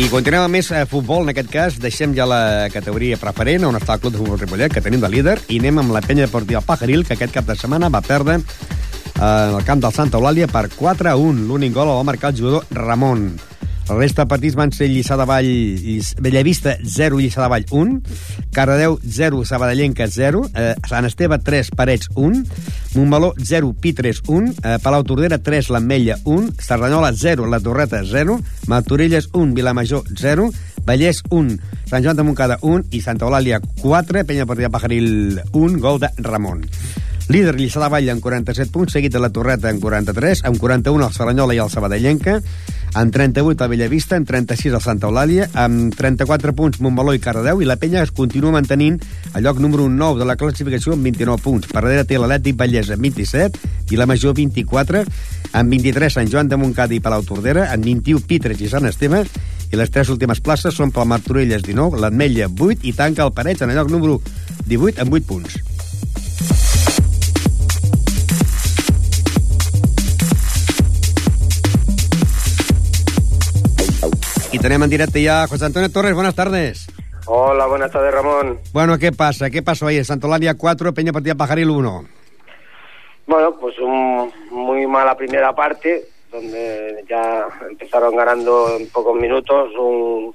I 0.00 0.06
continuem 0.08 0.46
amb 0.46 0.56
més 0.56 0.70
eh, 0.72 0.86
futbol, 0.88 1.26
en 1.26 1.34
aquest 1.34 1.50
cas 1.52 1.76
deixem 1.76 2.14
ja 2.16 2.24
la 2.24 2.70
categoria 2.72 3.18
preferent, 3.20 3.66
on 3.68 3.76
està 3.76 3.98
el 3.98 4.00
Club 4.00 4.14
de 4.14 4.22
Futbol 4.22 4.40
Ripollet, 4.40 4.72
que 4.72 4.80
tenim 4.80 5.02
de 5.02 5.12
líder, 5.12 5.36
i 5.52 5.60
anem 5.60 5.82
amb 5.82 5.92
la 5.92 6.00
penya 6.00 6.24
deportiva 6.24 6.64
Pajaril, 6.64 7.04
que 7.04 7.18
aquest 7.18 7.36
cap 7.36 7.44
de 7.44 7.58
setmana 7.60 7.92
va 7.92 8.00
perdre 8.00 8.38
eh, 8.40 9.20
en 9.20 9.60
el 9.60 9.68
camp 9.68 9.84
del 9.84 9.92
Santa 9.92 10.16
Eulàlia 10.16 10.48
per 10.48 10.70
4 10.72 11.12
a 11.12 11.16
1. 11.20 11.44
L'únic 11.50 11.76
gol 11.76 11.92
el 11.92 12.00
va 12.00 12.10
marcar 12.14 12.32
el 12.32 12.40
jugador 12.40 12.64
Ramon. 12.72 13.49
La 13.90 13.96
resta 13.96 14.22
de 14.22 14.30
partits 14.30 14.54
van 14.54 14.70
ser 14.70 14.86
Lliçà 14.86 15.16
de 15.18 15.24
Vall, 15.26 15.48
Bellavista 16.22 16.76
0, 16.78 17.16
Lliçà 17.18 17.42
de 17.42 17.48
Vall 17.50 17.64
1, 17.74 17.96
Cardedeu 18.54 19.00
0, 19.02 19.40
Sabadellenca 19.44 20.06
0, 20.06 20.44
eh, 20.54 20.76
Sant 20.86 21.08
Esteve 21.08 21.40
3, 21.42 21.72
Parets 21.74 22.06
1, 22.14 22.44
Montmeló 22.94 23.32
0, 23.34 23.72
Pitres 23.82 24.22
1, 24.28 24.54
eh, 24.62 24.76
Palau 24.84 25.02
Tordera 25.02 25.40
3, 25.42 25.72
l'Ametlla 25.74 26.20
1, 26.22 26.52
Cerdanyola 26.62 27.10
0, 27.12 27.50
la 27.50 27.58
Torreta 27.58 28.04
0, 28.04 28.38
Martorelles 28.68 29.28
1, 29.32 29.54
Vilamajor 29.58 30.06
0, 30.14 30.52
Vallès 30.86 31.24
1, 31.28 31.58
Sant 31.90 32.04
Joan 32.04 32.16
de 32.16 32.22
Montcada 32.22 32.60
1 32.62 32.94
i 32.94 33.02
Santa 33.02 33.26
Eulàlia 33.26 33.58
4, 33.82 34.22
Penya 34.22 34.46
Partida 34.46 34.70
Pajaril 34.70 35.42
1, 35.50 35.80
gol 35.82 35.98
de 35.98 36.14
Ramon. 36.22 36.62
Líder 37.30 37.52
Lliçà 37.54 37.78
de 37.78 37.86
Vall 37.86 38.08
amb 38.10 38.24
47 38.24 38.72
punts, 38.74 38.96
seguit 38.96 39.12
de 39.14 39.20
la 39.22 39.28
Torreta 39.30 39.68
amb 39.70 39.78
43, 39.78 40.40
amb 40.48 40.58
41 40.58 41.04
el 41.06 41.12
Saranyola 41.14 41.54
i 41.54 41.60
el 41.62 41.68
Sabadellenca, 41.70 42.40
amb 42.98 43.14
38 43.14 43.66
el 43.66 43.70
Bellavista, 43.70 44.18
amb 44.18 44.26
36 44.26 44.74
el 44.74 44.82
Santa 44.82 45.06
Eulàlia, 45.06 45.46
amb 45.54 45.94
34 45.94 46.56
punts 46.58 46.80
Montmeló 46.82 47.14
i 47.14 47.22
Cardedeu, 47.22 47.62
i 47.62 47.68
la 47.70 47.78
penya 47.78 48.02
es 48.02 48.10
continua 48.10 48.50
mantenint 48.56 48.98
al 49.30 49.46
lloc 49.46 49.62
número 49.62 49.86
9 49.86 50.18
de 50.18 50.26
la 50.26 50.34
classificació 50.40 50.98
amb 50.98 51.06
29 51.06 51.38
punts. 51.46 51.70
Per 51.70 51.78
darrere 51.78 52.02
té 52.02 52.18
l'Atlètic 52.18 52.58
Vallès 52.58 52.90
amb 52.90 53.06
27 53.06 53.94
i 53.94 54.02
la 54.02 54.10
Major 54.10 54.34
24, 54.34 55.06
amb 55.54 55.78
23 55.78 56.18
Sant 56.18 56.34
Joan 56.34 56.50
de 56.50 56.58
Montcada 56.58 56.98
i 56.98 57.02
Palau 57.04 57.22
Tordera, 57.22 57.70
amb 57.70 57.86
21 57.86 58.26
Pitres 58.26 58.58
i 58.58 58.74
Sant 58.74 58.90
Esteve, 58.90 59.22
i 59.70 59.78
les 59.78 59.94
tres 59.94 60.10
últimes 60.10 60.42
places 60.42 60.74
són 60.74 60.90
pel 60.90 61.06
Martorelles 61.06 61.62
19, 61.62 61.94
l'Atmetlla 62.02 62.50
8 62.50 62.90
i 62.90 62.98
tanca 62.98 63.22
el 63.22 63.36
Parets 63.38 63.62
en 63.62 63.70
el 63.70 63.78
lloc 63.78 63.94
número 63.94 64.18
18 64.66 65.06
amb 65.06 65.14
8 65.14 65.30
punts. 65.30 65.69
Y 74.52 74.58
tenemos 74.58 74.86
en 74.86 74.90
directo 74.90 75.18
ya 75.18 75.46
José 75.46 75.66
Antonio 75.66 75.90
Torres. 75.92 76.14
Buenas 76.14 76.34
tardes. 76.34 76.88
Hola, 77.26 77.66
buenas 77.66 77.92
tardes, 77.92 78.12
Ramón. 78.12 78.58
Bueno, 78.72 78.98
¿qué 78.98 79.12
pasa? 79.12 79.48
¿Qué 79.50 79.62
pasó 79.62 79.86
ahí 79.86 79.98
en 79.98 80.04
Santolaria 80.04 80.54
4, 80.54 80.92
Peña 80.92 81.12
Partida 81.12 81.36
Pajaril 81.36 81.70
1? 81.70 82.04
Bueno, 83.26 83.56
pues 83.60 83.78
un 83.78 84.32
muy 84.50 84.86
mala 84.88 85.16
primera 85.16 85.54
parte, 85.54 86.02
donde 86.32 87.04
ya 87.08 87.46
empezaron 87.70 88.16
ganando 88.16 88.76
en 88.76 88.88
pocos 88.88 89.14
minutos 89.20 89.70
un, 89.78 90.34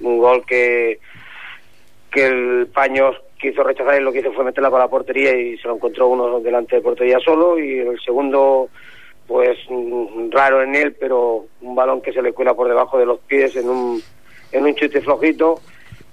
un 0.00 0.18
gol 0.18 0.44
que, 0.44 0.98
que 2.10 2.26
el 2.26 2.66
Paños 2.74 3.14
quiso 3.40 3.62
rechazar 3.62 4.00
y 4.00 4.04
lo 4.04 4.12
que 4.12 4.18
hizo 4.18 4.32
fue 4.32 4.44
meterla 4.44 4.70
para 4.70 4.84
la 4.84 4.90
portería 4.90 5.36
y 5.36 5.56
se 5.58 5.68
lo 5.68 5.76
encontró 5.76 6.08
uno 6.08 6.40
delante 6.40 6.76
de 6.76 6.82
portería 6.82 7.20
solo 7.20 7.56
y 7.58 7.78
el 7.78 8.00
segundo 8.00 8.68
pues 9.28 9.58
raro 10.30 10.62
en 10.62 10.74
él, 10.74 10.96
pero 10.98 11.44
un 11.60 11.74
balón 11.76 12.00
que 12.00 12.14
se 12.14 12.22
le 12.22 12.32
cuela 12.32 12.54
por 12.54 12.66
debajo 12.66 12.98
de 12.98 13.04
los 13.04 13.20
pies 13.20 13.54
en 13.56 13.68
un, 13.68 14.02
en 14.50 14.64
un 14.64 14.74
chute 14.74 15.02
flojito 15.02 15.60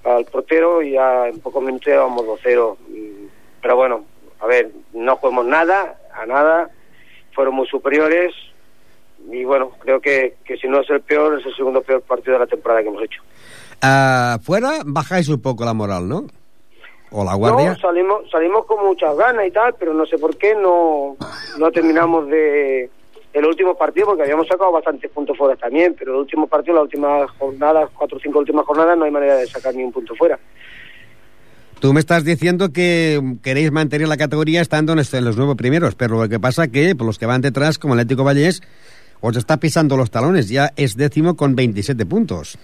al 0.04 0.26
portero 0.26 0.84
y 0.84 0.92
ya 0.92 1.30
en 1.30 1.40
pocos 1.40 1.64
minutos 1.64 1.88
llevamos 1.88 2.26
2-0. 2.26 2.76
Mm, 2.90 3.28
pero 3.62 3.78
bueno, 3.78 4.04
a 4.42 4.46
ver, 4.46 4.70
no 4.94 5.16
jugamos 5.16 5.46
nada, 5.46 5.98
a 6.14 6.26
nada, 6.26 6.70
fueron 7.34 7.56
muy 7.56 7.66
superiores 7.68 8.36
y 9.32 9.46
bueno, 9.46 9.72
creo 9.80 10.02
que, 10.02 10.36
que 10.44 10.58
si 10.58 10.68
no 10.68 10.82
es 10.82 10.90
el 10.90 11.00
peor, 11.00 11.40
es 11.40 11.46
el 11.46 11.56
segundo 11.56 11.82
peor 11.82 12.02
partido 12.02 12.34
de 12.34 12.40
la 12.40 12.48
temporada 12.48 12.82
que 12.82 12.90
hemos 12.90 13.02
hecho. 13.02 13.22
Uh, 13.82 14.40
fuera 14.44 14.82
bajáis 14.86 15.30
un 15.30 15.42
poco 15.42 15.64
la 15.64 15.74
moral, 15.74 16.08
¿no? 16.08 16.26
¿O 17.12 17.24
la 17.24 17.34
guardia? 17.36 17.70
No, 17.70 17.76
salimos, 17.78 18.30
salimos 18.30 18.66
con 18.66 18.86
muchas 18.86 19.16
ganas 19.16 19.48
y 19.48 19.52
tal, 19.52 19.74
pero 19.80 19.94
no 19.94 20.06
sé 20.06 20.18
por 20.18 20.36
qué 20.38 20.54
no, 20.54 21.16
no 21.58 21.72
terminamos 21.72 22.28
de, 22.28 22.90
el 23.36 23.46
último 23.46 23.76
partido, 23.76 24.08
porque 24.08 24.24
habíamos 24.24 24.48
sacado 24.48 24.72
bastantes 24.72 25.12
puntos 25.12 25.38
fuera 25.38 25.56
también, 25.58 25.94
pero 25.98 26.14
el 26.14 26.20
último 26.20 26.48
partido, 26.48 26.76
la 26.76 26.84
última 26.84 27.28
jornada, 27.28 27.90
cuatro 27.94 28.18
o 28.18 28.22
cinco 28.22 28.40
últimas 28.40 28.66
jornadas, 28.66 28.98
no 28.98 29.04
hay 29.04 29.12
manera 29.12 29.36
de 29.36 29.46
sacar 29.46 29.76
ni 29.76 29.84
un 29.84 29.92
punto 29.92 30.16
fuera. 30.16 30.40
Tú 31.82 31.92
me 31.92 32.00
estás 32.00 32.24
diciendo 32.24 32.72
que 32.72 33.20
queréis 33.44 33.72
mantener 33.72 34.08
la 34.08 34.16
categoría 34.16 34.62
estando 34.62 34.94
en 34.94 35.26
los 35.26 35.38
nueve 35.38 35.56
primeros, 35.58 35.96
pero 35.96 36.22
lo 36.22 36.30
que 36.30 36.40
pasa 36.40 36.70
que 36.70 36.96
por 36.96 37.06
los 37.06 37.20
que 37.20 37.26
van 37.26 37.42
detrás, 37.42 37.78
como 37.78 37.94
el 37.94 38.00
Atlético 38.00 38.24
Vallés, 38.24 38.62
os 39.20 39.36
está 39.36 39.58
pisando 39.58 39.98
los 39.98 40.10
talones. 40.10 40.50
Ya 40.50 40.72
es 40.78 40.96
décimo 40.96 41.36
con 41.36 41.56
27 41.56 42.06
puntos. 42.06 42.58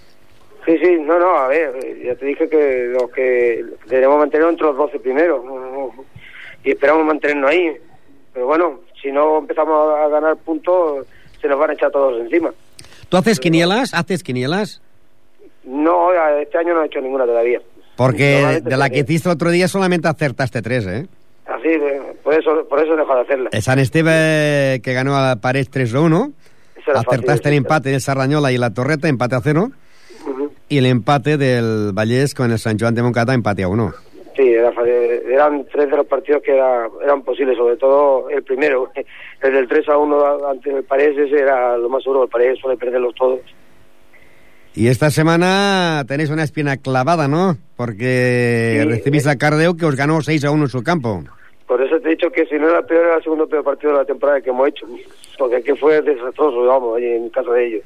Sí, 0.64 0.78
sí, 0.78 0.96
no, 1.00 1.18
no, 1.18 1.36
a 1.36 1.48
ver, 1.48 1.72
ya 2.02 2.14
te 2.14 2.24
dije 2.24 2.48
que 2.48 2.92
los 2.98 3.10
que 3.10 3.64
debemos 3.88 4.18
mantener 4.18 4.48
entre 4.48 4.68
los 4.68 4.76
12 4.76 5.00
primeros 5.00 5.42
y 6.64 6.70
esperamos 6.70 7.04
mantenernos 7.04 7.50
ahí. 7.50 7.76
Pero 8.32 8.46
bueno, 8.46 8.80
si 9.02 9.10
no 9.10 9.38
empezamos 9.38 9.94
a 9.98 10.08
ganar 10.08 10.36
puntos, 10.36 11.06
se 11.40 11.48
nos 11.48 11.58
van 11.58 11.70
a 11.70 11.72
echar 11.74 11.90
todos 11.90 12.20
encima. 12.20 12.52
¿Tú 13.08 13.16
haces 13.16 13.40
quinielas? 13.40 13.92
¿Haces 13.92 14.22
quinielas? 14.22 14.80
No, 15.64 16.10
este 16.40 16.58
año 16.58 16.74
no 16.74 16.82
he 16.82 16.86
hecho 16.86 17.00
ninguna 17.00 17.26
todavía. 17.26 17.60
Porque 17.96 18.60
de 18.62 18.76
la 18.76 18.88
que 18.88 19.00
hiciste 19.00 19.28
el 19.28 19.34
otro 19.34 19.50
día 19.50 19.68
solamente 19.68 20.08
acertaste 20.08 20.62
tres, 20.62 20.86
¿eh? 20.86 21.06
Así, 21.46 21.68
por 22.22 22.34
eso, 22.34 22.66
por 22.68 22.80
eso 22.80 22.96
dejado 22.96 23.16
de 23.16 23.22
hacerla. 23.22 23.50
El 23.52 23.62
San 23.62 23.78
Esteve 23.78 24.80
que 24.82 24.92
ganó 24.94 25.16
a 25.16 25.36
Pared 25.36 25.66
3-1, 25.66 26.32
acertaste 26.94 27.48
el 27.48 27.56
empate 27.56 27.90
de 27.90 28.00
Sarrañola 28.00 28.52
y 28.52 28.58
la 28.58 28.70
Torreta, 28.72 29.08
empate 29.08 29.34
a 29.34 29.40
cero, 29.40 29.70
uh 30.26 30.30
-huh. 30.30 30.50
y 30.68 30.78
el 30.78 30.86
empate 30.86 31.36
del 31.36 31.92
Vallés 31.92 32.34
con 32.34 32.50
el 32.50 32.58
San 32.58 32.78
Joan 32.78 32.94
de 32.94 33.02
Moncada, 33.02 33.34
empate 33.34 33.64
a 33.64 33.68
uno. 33.68 33.92
Sí, 34.36 34.48
era, 34.48 34.72
eran 35.28 35.66
tres 35.66 35.90
de 35.90 35.96
los 35.96 36.06
partidos 36.06 36.42
que 36.42 36.52
era, 36.52 36.88
eran 37.02 37.22
posibles, 37.22 37.56
sobre 37.56 37.76
todo 37.76 38.30
el 38.30 38.42
primero. 38.42 38.90
El 39.42 39.52
del 39.52 39.68
3 39.68 39.88
a 39.88 39.98
1 39.98 40.48
ante 40.48 40.70
el 40.70 40.84
Paredes, 40.84 41.18
ese 41.18 41.40
era 41.40 41.76
lo 41.76 41.88
más 41.88 42.04
seguro. 42.04 42.22
El 42.22 42.28
Paredes 42.28 42.60
suele 42.60 42.76
perderlos 42.76 43.12
todos. 43.16 43.40
Y 44.74 44.86
esta 44.86 45.10
semana 45.10 46.04
tenéis 46.06 46.30
una 46.30 46.44
espina 46.44 46.76
clavada, 46.76 47.26
¿no? 47.26 47.56
Porque 47.76 48.78
sí, 48.80 48.88
recibís 48.88 49.26
a 49.26 49.36
Cardeo 49.36 49.76
que 49.76 49.84
os 49.84 49.96
ganó 49.96 50.22
6 50.22 50.44
a 50.44 50.52
1 50.52 50.62
en 50.62 50.68
su 50.68 50.84
campo. 50.84 51.24
Por 51.66 51.82
eso 51.82 52.00
te 52.00 52.08
he 52.08 52.10
dicho 52.12 52.30
que 52.30 52.46
si 52.46 52.54
no 52.54 52.68
era 52.68 52.78
el 52.78 52.84
peor, 52.84 53.04
era 53.04 53.16
el 53.16 53.22
segundo 53.22 53.48
peor 53.48 53.64
partido 53.64 53.92
de 53.92 53.98
la 53.98 54.04
temporada 54.04 54.40
que 54.40 54.50
hemos 54.50 54.68
hecho. 54.68 54.86
Porque 55.38 55.56
aquí 55.56 55.72
fue 55.72 56.00
desastroso, 56.00 56.64
vamos, 56.64 57.00
en 57.00 57.28
caso 57.30 57.52
de 57.52 57.66
ellos. 57.66 57.82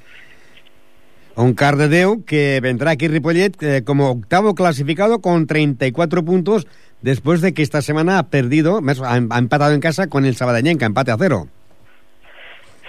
Un 1.37 1.53
Cardedeu 1.53 2.25
que 2.25 2.61
vendrá 2.63 2.93
aquí 2.93 3.09
Ripollet 3.09 3.63
eh, 3.63 3.85
como 3.85 4.11
octavo 4.11 4.55
clasificado 4.55 5.21
con 5.21 5.47
34 5.47 6.25
puntos 6.25 6.67
después 7.03 7.43
de 7.43 7.53
que 7.53 7.61
esta 7.61 7.83
semana 7.83 8.19
ha 8.19 8.31
perdido, 8.31 8.81
ha 9.05 9.17
empatado 9.17 9.75
en 9.75 9.81
casa 9.81 10.09
con 10.09 10.25
el 10.25 10.35
Sabadellenca, 10.35 10.87
empate 10.87 11.11
a 11.11 11.19
cero. 11.19 11.47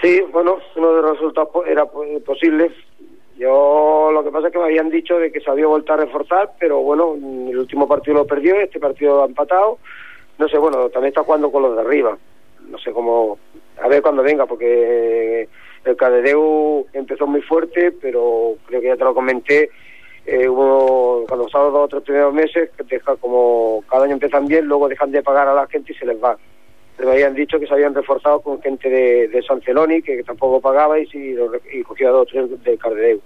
Sí, 0.01 0.21
bueno, 0.31 0.59
uno 0.77 0.93
de 0.93 1.01
los 1.01 1.11
resultados 1.11 1.49
era 1.67 1.85
posible. 2.25 2.71
Yo 3.37 4.11
lo 4.13 4.23
que 4.23 4.31
pasa 4.31 4.47
es 4.47 4.53
que 4.53 4.59
me 4.59 4.65
habían 4.65 4.89
dicho 4.89 5.19
de 5.19 5.29
que 5.29 5.41
se 5.41 5.51
había 5.51 5.67
vuelto 5.67 5.91
a 5.91 5.97
reforzar, 5.97 6.53
pero 6.57 6.79
bueno, 6.79 7.15
el 7.15 7.57
último 7.57 7.85
partido 7.85 8.15
lo 8.15 8.25
perdió, 8.25 8.55
este 8.61 8.79
partido 8.79 9.23
ha 9.23 9.25
empatado. 9.25 9.77
No 10.37 10.47
sé, 10.47 10.57
bueno, 10.57 10.87
también 10.89 11.09
está 11.09 11.23
jugando 11.23 11.51
con 11.51 11.63
los 11.63 11.75
de 11.75 11.81
arriba. 11.81 12.17
No 12.69 12.77
sé 12.77 12.93
cómo, 12.93 13.37
a 13.81 13.89
ver 13.89 14.01
cuando 14.01 14.23
venga, 14.23 14.45
porque 14.45 15.49
el 15.89 15.95
Cadedeu 15.97 16.85
empezó 16.93 17.27
muy 17.27 17.41
fuerte, 17.41 17.91
pero 18.01 18.55
creo 18.65 18.81
que 18.81 18.87
ya 18.87 18.97
te 18.97 19.03
lo 19.03 19.13
comenté, 19.13 19.69
eh, 20.25 20.47
hubo, 20.47 21.25
cuando 21.27 21.45
pasaron 21.45 21.73
los 21.73 21.83
otros 21.83 22.03
primeros 22.03 22.33
meses, 22.33 22.69
que 22.77 22.83
deja 22.83 23.15
como 23.15 23.83
cada 23.89 24.05
año 24.05 24.13
empiezan 24.13 24.45
bien, 24.45 24.65
luego 24.65 24.89
dejan 24.89 25.11
de 25.11 25.23
pagar 25.23 25.47
a 25.47 25.53
la 25.53 25.67
gente 25.67 25.93
y 25.93 25.95
se 25.95 26.05
les 26.05 26.21
va. 26.21 26.37
Me 26.99 27.11
habían 27.11 27.35
dicho 27.35 27.59
que 27.59 27.67
se 27.67 27.73
habían 27.73 27.93
reforzado 27.93 28.41
con 28.41 28.61
gente 28.61 28.89
de, 28.89 29.27
de 29.27 29.43
San 29.43 29.61
Celoni, 29.61 30.01
que 30.01 30.23
tampoco 30.23 30.59
pagaba, 30.59 30.99
y, 30.99 31.05
si, 31.07 31.35
y 31.71 31.83
cogió 31.83 32.09
a 32.09 32.11
dos 32.11 32.27
tres 32.27 32.63
del 32.63 32.77
Cardedeu. 32.79 33.21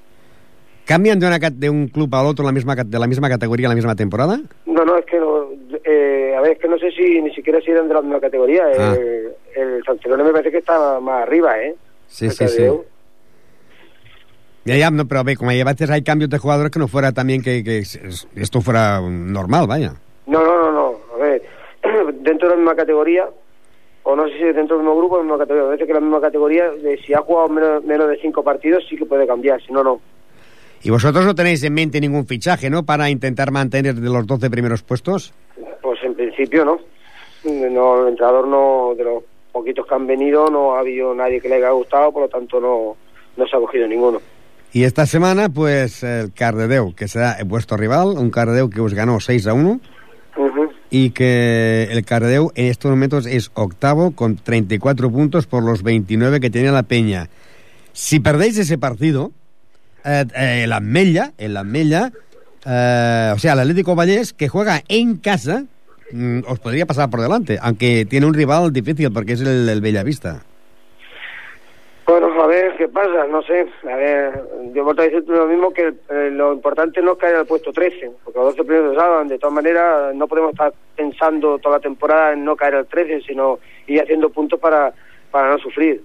¿Cambian 0.86 1.20
de, 1.20 1.28
una, 1.28 1.40
de 1.40 1.70
un 1.70 1.88
club 1.88 2.14
al 2.14 2.26
otro 2.26 2.44
la 2.44 2.52
misma, 2.52 2.76
de 2.76 3.00
la 3.00 3.08
misma 3.08 3.30
categoría 3.30 3.70
la 3.70 3.76
misma 3.76 3.96
temporada? 3.96 4.42
No, 4.66 4.84
no, 4.84 4.98
es 4.98 5.06
que 5.06 5.20
no, 5.20 5.48
eh, 5.86 6.36
a 6.38 6.42
ver, 6.42 6.54
es 6.54 6.60
que 6.60 6.68
no 6.68 6.78
sé 6.78 6.92
si 6.92 7.22
ni 7.22 7.34
siquiera 7.34 7.62
si 7.62 7.72
eran 7.72 7.88
de 7.88 7.94
la 7.94 8.02
misma 8.02 8.20
categoría. 8.20 8.64
Ah. 8.78 8.96
El, 8.96 9.34
el 9.56 9.84
San 9.86 10.00
Celoni 10.00 10.24
me 10.24 10.32
parece 10.32 10.52
que 10.52 10.58
está 10.58 11.00
más 11.00 11.24
arriba, 11.24 11.58
¿eh? 11.62 11.76
Sí, 12.12 12.30
sí, 12.30 12.48
sí. 12.50 12.64
Ya, 14.66 14.76
ya, 14.76 14.92
no, 14.92 15.08
pero 15.08 15.24
ve, 15.24 15.36
como 15.36 15.50
veces 15.50 15.90
hay 15.90 16.04
cambios 16.04 16.30
de 16.30 16.38
jugadores 16.38 16.72
que 16.72 16.78
no 16.78 16.88
fuera 16.88 17.14
también 17.14 17.42
que, 17.42 17.64
que 17.64 17.80
esto 17.80 18.62
fuera 18.62 19.02
normal, 19.02 19.66
vaya. 19.66 19.94
No, 20.28 20.44
no, 20.44 20.62
no, 20.62 20.72
no. 20.72 20.96
A 21.16 21.18
ver, 21.18 21.42
dentro 22.22 22.50
de 22.50 22.56
la 22.56 22.58
misma 22.58 22.76
categoría, 22.76 23.28
o 24.04 24.16
no 24.16 24.28
sé 24.28 24.38
si 24.38 24.44
dentro 24.44 24.78
del 24.78 24.86
mismo 24.86 24.98
grupo 24.98 25.18
la 25.18 25.24
misma 25.24 25.38
categoría, 25.40 25.68
a 25.68 25.72
veces 25.72 25.88
que 25.88 25.94
la 25.94 26.00
misma 26.02 26.22
categoría, 26.22 26.70
de, 26.70 26.98
si 26.98 27.14
ha 27.14 27.22
jugado 27.22 27.48
menos, 27.48 27.84
menos 27.86 28.10
de 28.10 28.18
cinco 28.22 28.44
partidos, 28.44 28.84
sí 28.88 28.98
que 28.98 29.06
puede 29.06 29.26
cambiar, 29.26 29.62
si 29.62 29.72
no, 29.72 29.84
no. 29.84 30.02
¿Y 30.84 30.90
vosotros 30.90 31.26
no 31.26 31.34
tenéis 31.34 31.64
en 31.64 31.74
mente 31.74 32.02
ningún 32.02 32.28
fichaje, 32.28 32.70
no, 32.70 32.84
para 32.84 33.10
intentar 33.10 33.52
mantener 33.52 33.96
de 33.96 34.10
los 34.10 34.28
12 34.28 34.50
primeros 34.50 34.84
puestos? 34.84 35.34
Pues 35.82 36.04
en 36.04 36.14
principio 36.14 36.66
no. 36.66 36.80
No, 37.44 38.04
el 38.04 38.10
entrenador 38.10 38.48
no, 38.48 38.94
de 38.96 39.04
los 39.04 39.24
poquitos 39.52 39.86
que 39.86 39.96
han 39.96 40.08
venido, 40.08 40.50
no 40.50 40.76
ha 40.76 40.80
habido 40.80 41.14
nadie 41.14 41.40
que 41.42 41.50
le 41.50 41.56
haya 41.56 41.72
gustado, 41.72 42.12
por 42.12 42.24
lo 42.24 42.30
tanto 42.30 42.60
no, 42.60 42.96
no 43.38 43.48
se 43.48 43.56
ha 43.56 43.60
cogido 43.60 43.88
ninguno. 43.88 44.22
Y 44.74 44.84
esta 44.84 45.06
semana, 45.06 45.50
pues, 45.50 46.02
el 46.04 46.32
Cardedeu, 46.32 46.96
que 46.96 47.08
será 47.08 47.38
vuestro 47.46 47.76
rival, 47.76 48.18
un 48.18 48.32
Cardedeu 48.32 48.70
que 48.70 48.80
os 48.80 48.94
ganó 48.94 49.20
6 49.20 49.48
a 49.48 49.54
1, 49.54 49.70
uh 49.70 49.80
-huh. 50.40 50.72
y 50.90 51.10
que 51.10 51.90
el 51.92 52.06
Cardedeu 52.06 52.52
en 52.56 52.68
estos 52.68 52.90
momentos 52.90 53.26
es 53.26 53.52
octavo 53.54 54.12
con 54.12 54.38
34 54.38 55.12
puntos 55.12 55.46
por 55.46 55.64
los 55.64 55.84
29 55.84 56.40
que 56.40 56.50
tenía 56.50 56.72
la 56.72 56.84
Peña. 56.84 57.28
Si 57.92 58.22
perdéis 58.22 58.58
ese 58.58 58.78
partido, 58.78 59.32
eh, 60.06 60.26
eh, 60.36 60.62
el 60.64 60.72
Ametlla, 60.72 61.34
el 61.38 61.58
eh, 62.66 63.32
o 63.34 63.40
sea, 63.40 63.54
el 63.54 63.60
Atlético 63.60 63.96
Vallés, 63.96 64.34
que 64.34 64.48
juega 64.48 64.84
en 64.88 65.18
casa, 65.18 65.66
mm, 66.14 66.42
os 66.48 66.60
podría 66.60 66.86
pasar 66.86 67.10
por 67.10 67.22
delante, 67.22 67.58
aunque 67.62 68.06
tiene 68.06 68.26
un 68.26 68.34
rival 68.34 68.72
difícil 68.72 69.12
porque 69.12 69.34
es 69.34 69.42
el, 69.42 69.68
el 69.68 69.82
Bellavista. 69.82 70.44
Bueno, 72.12 72.44
a 72.44 72.48
ver 72.48 72.76
qué 72.76 72.90
pasa, 72.90 73.26
no 73.28 73.42
sé. 73.44 73.66
A 73.90 73.96
ver, 73.96 74.44
yo 74.74 74.84
vuelvo 74.84 75.02
a 75.02 75.06
decir 75.06 75.24
lo 75.28 75.48
mismo 75.48 75.72
que 75.72 75.94
eh, 76.10 76.30
lo 76.30 76.52
importante 76.52 77.02
no 77.02 77.16
caer 77.16 77.38
al 77.38 77.46
puesto 77.46 77.72
13, 77.72 78.12
porque 78.26 78.38
los 78.38 78.56
12 78.58 78.64
primeros 78.66 78.98
se. 78.98 79.30
De 79.30 79.40
todas 79.40 79.54
maneras, 79.54 80.14
no 80.14 80.28
podemos 80.28 80.52
estar 80.52 80.74
pensando 80.96 81.58
toda 81.60 81.78
la 81.78 81.82
temporada 81.82 82.34
en 82.34 82.44
no 82.44 82.58
caer 82.58 82.76
al 82.76 82.88
13, 82.88 83.22
sino 83.22 83.60
ir 83.88 84.02
haciendo 84.02 84.30
puntos 84.30 84.60
para, 84.60 84.94
para 85.32 85.52
no 85.52 85.60
sufrir. 85.60 86.04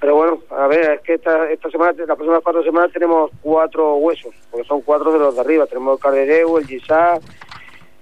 Pero 0.00 0.14
bueno, 0.14 0.42
a 0.50 0.66
ver, 0.68 0.92
es 0.92 1.00
que 1.02 1.14
esta, 1.14 1.50
esta 1.50 1.70
semana, 1.70 1.92
las 1.92 2.16
próximas 2.16 2.40
cuatro 2.42 2.62
semanas 2.62 2.92
tenemos 2.92 3.30
cuatro 3.42 3.96
huesos, 3.96 4.32
porque 4.50 4.66
son 4.66 4.80
cuatro 4.80 5.12
de 5.12 5.18
los 5.18 5.34
de 5.34 5.40
arriba. 5.42 5.66
Tenemos 5.66 5.98
el 5.98 6.02
Cardedeu, 6.02 6.56
el 6.56 6.66
Gisá, 6.66 7.18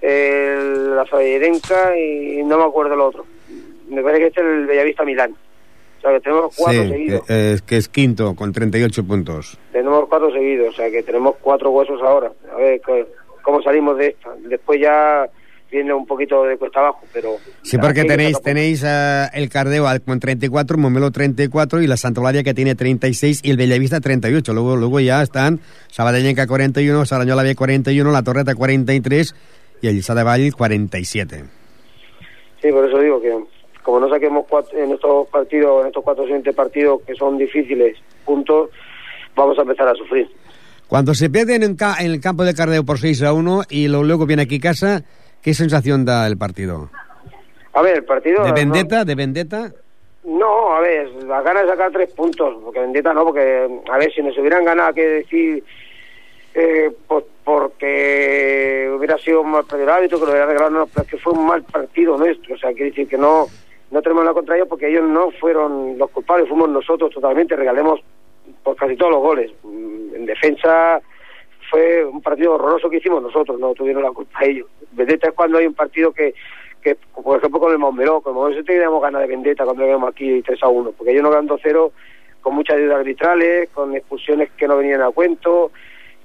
el, 0.01 0.95
la 0.95 1.05
Fallerenca 1.05 1.97
y 1.97 2.43
no 2.43 2.57
me 2.57 2.63
acuerdo 2.65 2.93
el 2.93 3.01
otro. 3.01 3.25
Me 3.89 4.01
parece 4.03 4.21
que 4.21 4.27
este 4.27 4.41
es 4.41 4.47
el 4.47 4.65
Bellavista 4.67 5.03
Milán. 5.03 5.31
O 5.31 6.01
sea 6.01 6.11
que 6.11 6.19
tenemos 6.19 6.55
cuatro 6.55 6.83
sí, 6.83 6.89
seguidos. 6.89 7.21
que, 7.25 7.57
que 7.65 7.77
es 7.77 7.89
quinto 7.89 8.35
con 8.35 8.51
38 8.53 9.03
puntos. 9.05 9.57
Tenemos 9.71 10.07
cuatro 10.07 10.31
seguidos, 10.31 10.69
o 10.69 10.77
sea 10.77 10.91
que 10.91 11.01
tenemos 11.03 11.35
cuatro 11.41 11.71
huesos 11.71 11.99
ahora. 12.03 12.31
A 12.53 12.57
ver 12.57 12.81
cómo 13.41 13.61
salimos 13.63 13.97
de 13.97 14.07
esta. 14.09 14.29
Después 14.47 14.79
ya 14.79 15.27
viene 15.71 15.93
un 15.93 16.05
poquito 16.05 16.43
de 16.45 16.55
cuesta 16.57 16.79
abajo, 16.79 17.01
pero... 17.11 17.35
Sí, 17.61 17.77
porque 17.77 18.05
tenéis, 18.05 18.41
tenéis 18.41 18.83
eh, 18.85 19.25
el 19.33 19.49
Cardeo 19.49 19.85
al- 19.87 20.01
con 20.01 20.19
34, 20.19 20.77
Momelo 20.77 21.11
34 21.11 21.81
y 21.81 21.87
la 21.87 21.97
Santolaria 21.97 22.41
que 22.43 22.53
tiene 22.53 22.75
36 22.75 23.41
y 23.43 23.51
el 23.51 23.57
Bellavista 23.57 23.99
38. 23.99 24.53
Luego, 24.53 24.77
luego 24.77 24.99
ya 25.01 25.21
están 25.21 25.59
Sabadellenca 25.89 26.47
41, 26.47 27.05
Sarañola 27.05 27.43
B 27.43 27.55
41, 27.55 28.11
La 28.11 28.23
Torreta 28.23 28.55
43 28.55 29.35
y 29.81 29.87
el 29.87 29.95
Lliçà 29.95 30.13
de 30.15 30.23
Vall 30.23 30.53
47. 30.55 31.43
Sí, 32.61 32.71
por 32.71 32.85
eso 32.85 32.99
digo 32.99 33.21
que 33.21 33.33
como 33.83 33.99
no 34.01 34.09
saquemos 34.09 34.45
cuatro- 34.49 34.77
en 34.77 34.91
estos 34.91 35.27
partidos, 35.29 35.81
en 35.81 35.87
estos 35.87 36.03
cuatro 36.03 36.23
siguientes 36.25 36.53
partidos 36.55 37.01
que 37.07 37.15
son 37.15 37.37
difíciles, 37.37 37.97
puntos, 38.25 38.69
vamos 39.35 39.57
a 39.57 39.61
empezar 39.61 39.87
a 39.87 39.93
sufrir. 39.95 40.27
Cuando 40.87 41.13
se 41.13 41.29
pierden 41.29 41.63
en, 41.63 41.75
ca- 41.75 41.95
en 41.99 42.11
el 42.11 42.19
campo 42.19 42.43
de 42.43 42.53
Cardeo 42.53 42.83
por 42.83 42.97
6 42.99 43.23
a 43.23 43.33
1 43.33 43.63
y 43.69 43.87
lo- 43.87 44.03
luego 44.03 44.25
viene 44.25 44.43
aquí 44.43 44.59
casa, 44.59 45.03
¿qué 45.41 45.53
sensación 45.53 46.03
da 46.05 46.27
el 46.27 46.37
partido? 46.37 46.89
A 47.73 47.81
ver, 47.81 47.97
el 47.97 48.03
partido... 48.05 48.41
¿De 48.43 48.49
no- 48.49 48.55
vendetta? 48.55 49.05
¿De 49.05 49.15
vendetta? 49.15 49.71
No, 50.25 50.73
a 50.73 50.81
ver, 50.81 51.07
las 51.25 51.41
ganas 51.43 51.63
de 51.63 51.69
sacar 51.69 51.89
tres 51.91 52.11
puntos, 52.11 52.57
porque 52.61 52.81
Vendetta 52.81 53.13
no, 53.13 53.23
porque, 53.23 53.65
a 53.89 53.97
ver, 53.97 54.11
si 54.13 54.21
nos 54.21 54.37
hubieran 54.37 54.65
ganado, 54.65 54.93
que 54.93 55.07
decir, 55.07 55.63
eh, 56.53 56.91
pues 57.07 57.23
porque 57.47 58.91
hubiera 58.93 59.17
sido 59.19 59.39
un 59.39 59.51
mal 59.51 59.63
partido 59.63 59.93
árbitro, 59.93 60.19
que 60.19 60.25
lo 60.25 60.31
hubiera 60.31 60.47
regalado, 60.47 60.69
no, 60.69 60.87
pero 60.87 61.05
es 61.05 61.11
que 61.11 61.17
fue 61.17 61.31
un 61.31 61.45
mal 61.45 61.63
partido 61.63 62.17
nuestro, 62.17 62.55
o 62.55 62.57
sea, 62.57 62.73
quiere 62.73 62.89
decir 62.89 63.07
que 63.07 63.17
no, 63.17 63.45
no 63.89 64.01
tenemos 64.01 64.25
la 64.25 64.33
contraria 64.33 64.65
porque 64.65 64.89
ellos 64.89 65.05
no 65.05 65.31
fueron 65.31 65.97
los 65.97 66.09
culpables, 66.11 66.49
fuimos 66.49 66.67
nosotros 66.67 67.09
totalmente, 67.09 67.55
regalemos 67.55 68.01
por 68.63 68.75
casi 68.75 68.97
todos 68.97 69.13
los 69.13 69.21
goles. 69.21 69.49
Mm, 69.63 70.15
En 70.15 70.25
defensa 70.25 70.99
fue 71.71 72.03
un 72.03 72.21
partido 72.21 72.55
horroroso 72.55 72.89
que 72.89 72.97
hicimos 72.97 73.23
nosotros, 73.23 73.57
no 73.57 73.73
tuvieron 73.73 74.03
la 74.03 74.11
culpa 74.11 74.43
ellos. 74.43 74.67
Vendetta 74.91 75.29
es 75.29 75.33
cuando 75.33 75.57
hay 75.57 75.67
un 75.67 75.73
partido 75.73 76.11
que, 76.11 76.33
que 76.81 76.97
por 77.23 77.37
ejemplo, 77.37 77.61
con 77.61 77.71
el 77.71 77.77
Montmeló, 77.77 78.19
con 78.19 78.51
el 78.51 78.65
teníamos 78.65 79.01
ganas 79.01 79.21
de 79.21 79.27
vendetta 79.29 79.63
cuando 79.63 79.83
llegamos 79.83 80.09
aquí 80.09 80.41
3 80.41 80.63
a 80.63 80.67
1, 80.67 80.91
porque 80.97 81.13
ellos 81.13 81.23
nos 81.23 81.31
ganan 81.31 81.47
2-0 81.47 81.91
con 82.41 82.55
muchas 82.55 82.75
ayudas 82.75 82.97
arbitrales, 82.97 83.69
con 83.69 83.95
expulsiones 83.95 84.49
que 84.57 84.67
no 84.67 84.75
venían 84.75 85.01
a 85.01 85.11
cuento, 85.11 85.71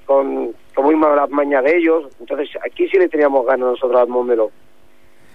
con, 0.05 0.53
muy 0.81 0.97
malas 0.97 1.29
mañas 1.31 1.65
de 1.65 1.77
ellos. 1.77 2.05
Entonces, 2.21 2.49
aquí 2.65 2.89
sí 2.89 2.99
le 2.99 3.09
teníamos 3.09 3.47
ganas 3.47 3.71
nosotros 3.71 4.01
al 4.01 4.09
Montmeló. 4.09 4.51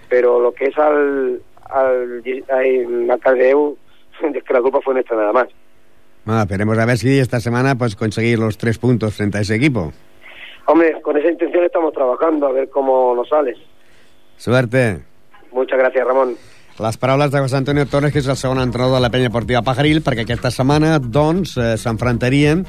Pero 0.10 0.40
lo 0.40 0.54
que 0.54 0.66
es 0.66 0.78
al, 0.78 1.42
al, 1.70 2.24
al, 2.50 3.78
es 4.34 4.44
que 4.44 4.54
la 4.54 4.62
culpa 4.62 4.82
fue 4.82 4.94
nuestra 4.94 5.18
nada 5.18 5.34
más. 5.34 5.48
Ah, 6.26 6.42
esperemos 6.42 6.78
a 6.78 6.86
ver 6.86 6.98
si 6.98 7.20
esta 7.20 7.40
semana 7.40 7.76
pues 7.76 7.96
conseguir 7.96 8.40
los 8.40 8.58
tres 8.58 8.78
puntos 8.78 9.16
frente 9.16 9.38
a 9.38 9.42
ese 9.42 9.56
equipo. 9.56 9.94
Hombre, 10.66 11.02
con 11.02 11.16
esa 11.16 11.30
intención 11.30 11.64
estamos 11.64 11.94
trabajando, 11.94 12.48
a 12.48 12.52
ver 12.52 12.70
cómo 12.70 13.16
nos 13.16 13.30
sale. 13.30 13.56
Suerte. 14.36 15.00
Muchas 15.52 15.80
gracias, 15.80 16.06
Ramon. 16.06 16.36
Les 16.80 16.98
paraules 17.02 17.32
de 17.32 17.40
José 17.40 17.58
Antonio 17.58 17.88
Torres, 17.90 18.12
que 18.14 18.22
és 18.22 18.28
el 18.30 18.38
segon 18.38 18.60
entrenador 18.62 19.00
de 19.00 19.02
la 19.02 19.10
penya 19.10 19.32
esportiva 19.32 19.64
Pajaril, 19.66 20.04
perquè 20.06 20.28
aquesta 20.28 20.52
setmana, 20.54 21.00
doncs, 21.02 21.56
eh, 21.58 21.72
s'enfrontarien 21.82 22.62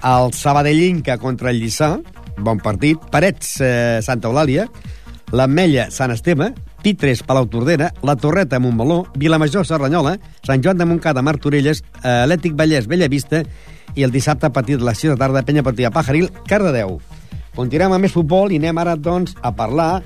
al 0.00 0.32
Sabadellinca 0.32 1.18
contra 1.20 1.50
el 1.50 1.60
Lliçà, 1.60 1.90
bon 2.38 2.62
partit, 2.64 2.96
Parets, 3.12 3.60
eh, 3.60 4.00
Santa 4.00 4.28
Eulàlia, 4.28 4.64
l'Ametlla, 5.32 5.90
Sant 5.90 6.10
Esteve, 6.10 6.54
Pitres, 6.80 7.22
Palau 7.22 7.50
Tordera, 7.52 7.92
la 8.02 8.16
Torreta, 8.16 8.58
Montmeló, 8.58 9.04
Vilamajor, 9.14 9.66
Serranyola, 9.66 10.16
Sant 10.42 10.64
Joan 10.64 10.78
de 10.78 10.86
Montcada, 10.86 11.20
Martorelles, 11.20 11.84
eh, 12.02 12.08
Atlètic 12.08 12.56
Vallès, 12.56 12.88
Bellavista, 12.88 13.44
i 13.94 14.04
el 14.04 14.10
dissabte 14.10 14.46
a 14.46 14.54
partir 14.54 14.78
de 14.78 14.84
les 14.84 14.96
6 14.96 15.12
de 15.12 15.18
tarda, 15.18 15.42
penya 15.42 15.60
esportiva 15.60 15.90
Pajaril, 15.90 16.30
Cardedeu. 16.48 16.98
Continuem 17.54 17.92
amb 17.92 18.00
més 18.00 18.12
futbol 18.12 18.52
i 18.52 18.56
anem 18.56 18.78
ara, 18.78 18.96
doncs, 18.96 19.34
a 19.42 19.52
parlar 19.52 20.02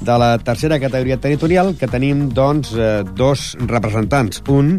de 0.00 0.16
la 0.18 0.38
tercera 0.38 0.80
categoria 0.80 1.20
territorial, 1.20 1.74
que 1.76 1.88
tenim, 1.88 2.28
doncs, 2.34 2.72
eh, 2.76 3.04
dos 3.16 3.56
representants. 3.66 4.42
Un, 4.48 4.78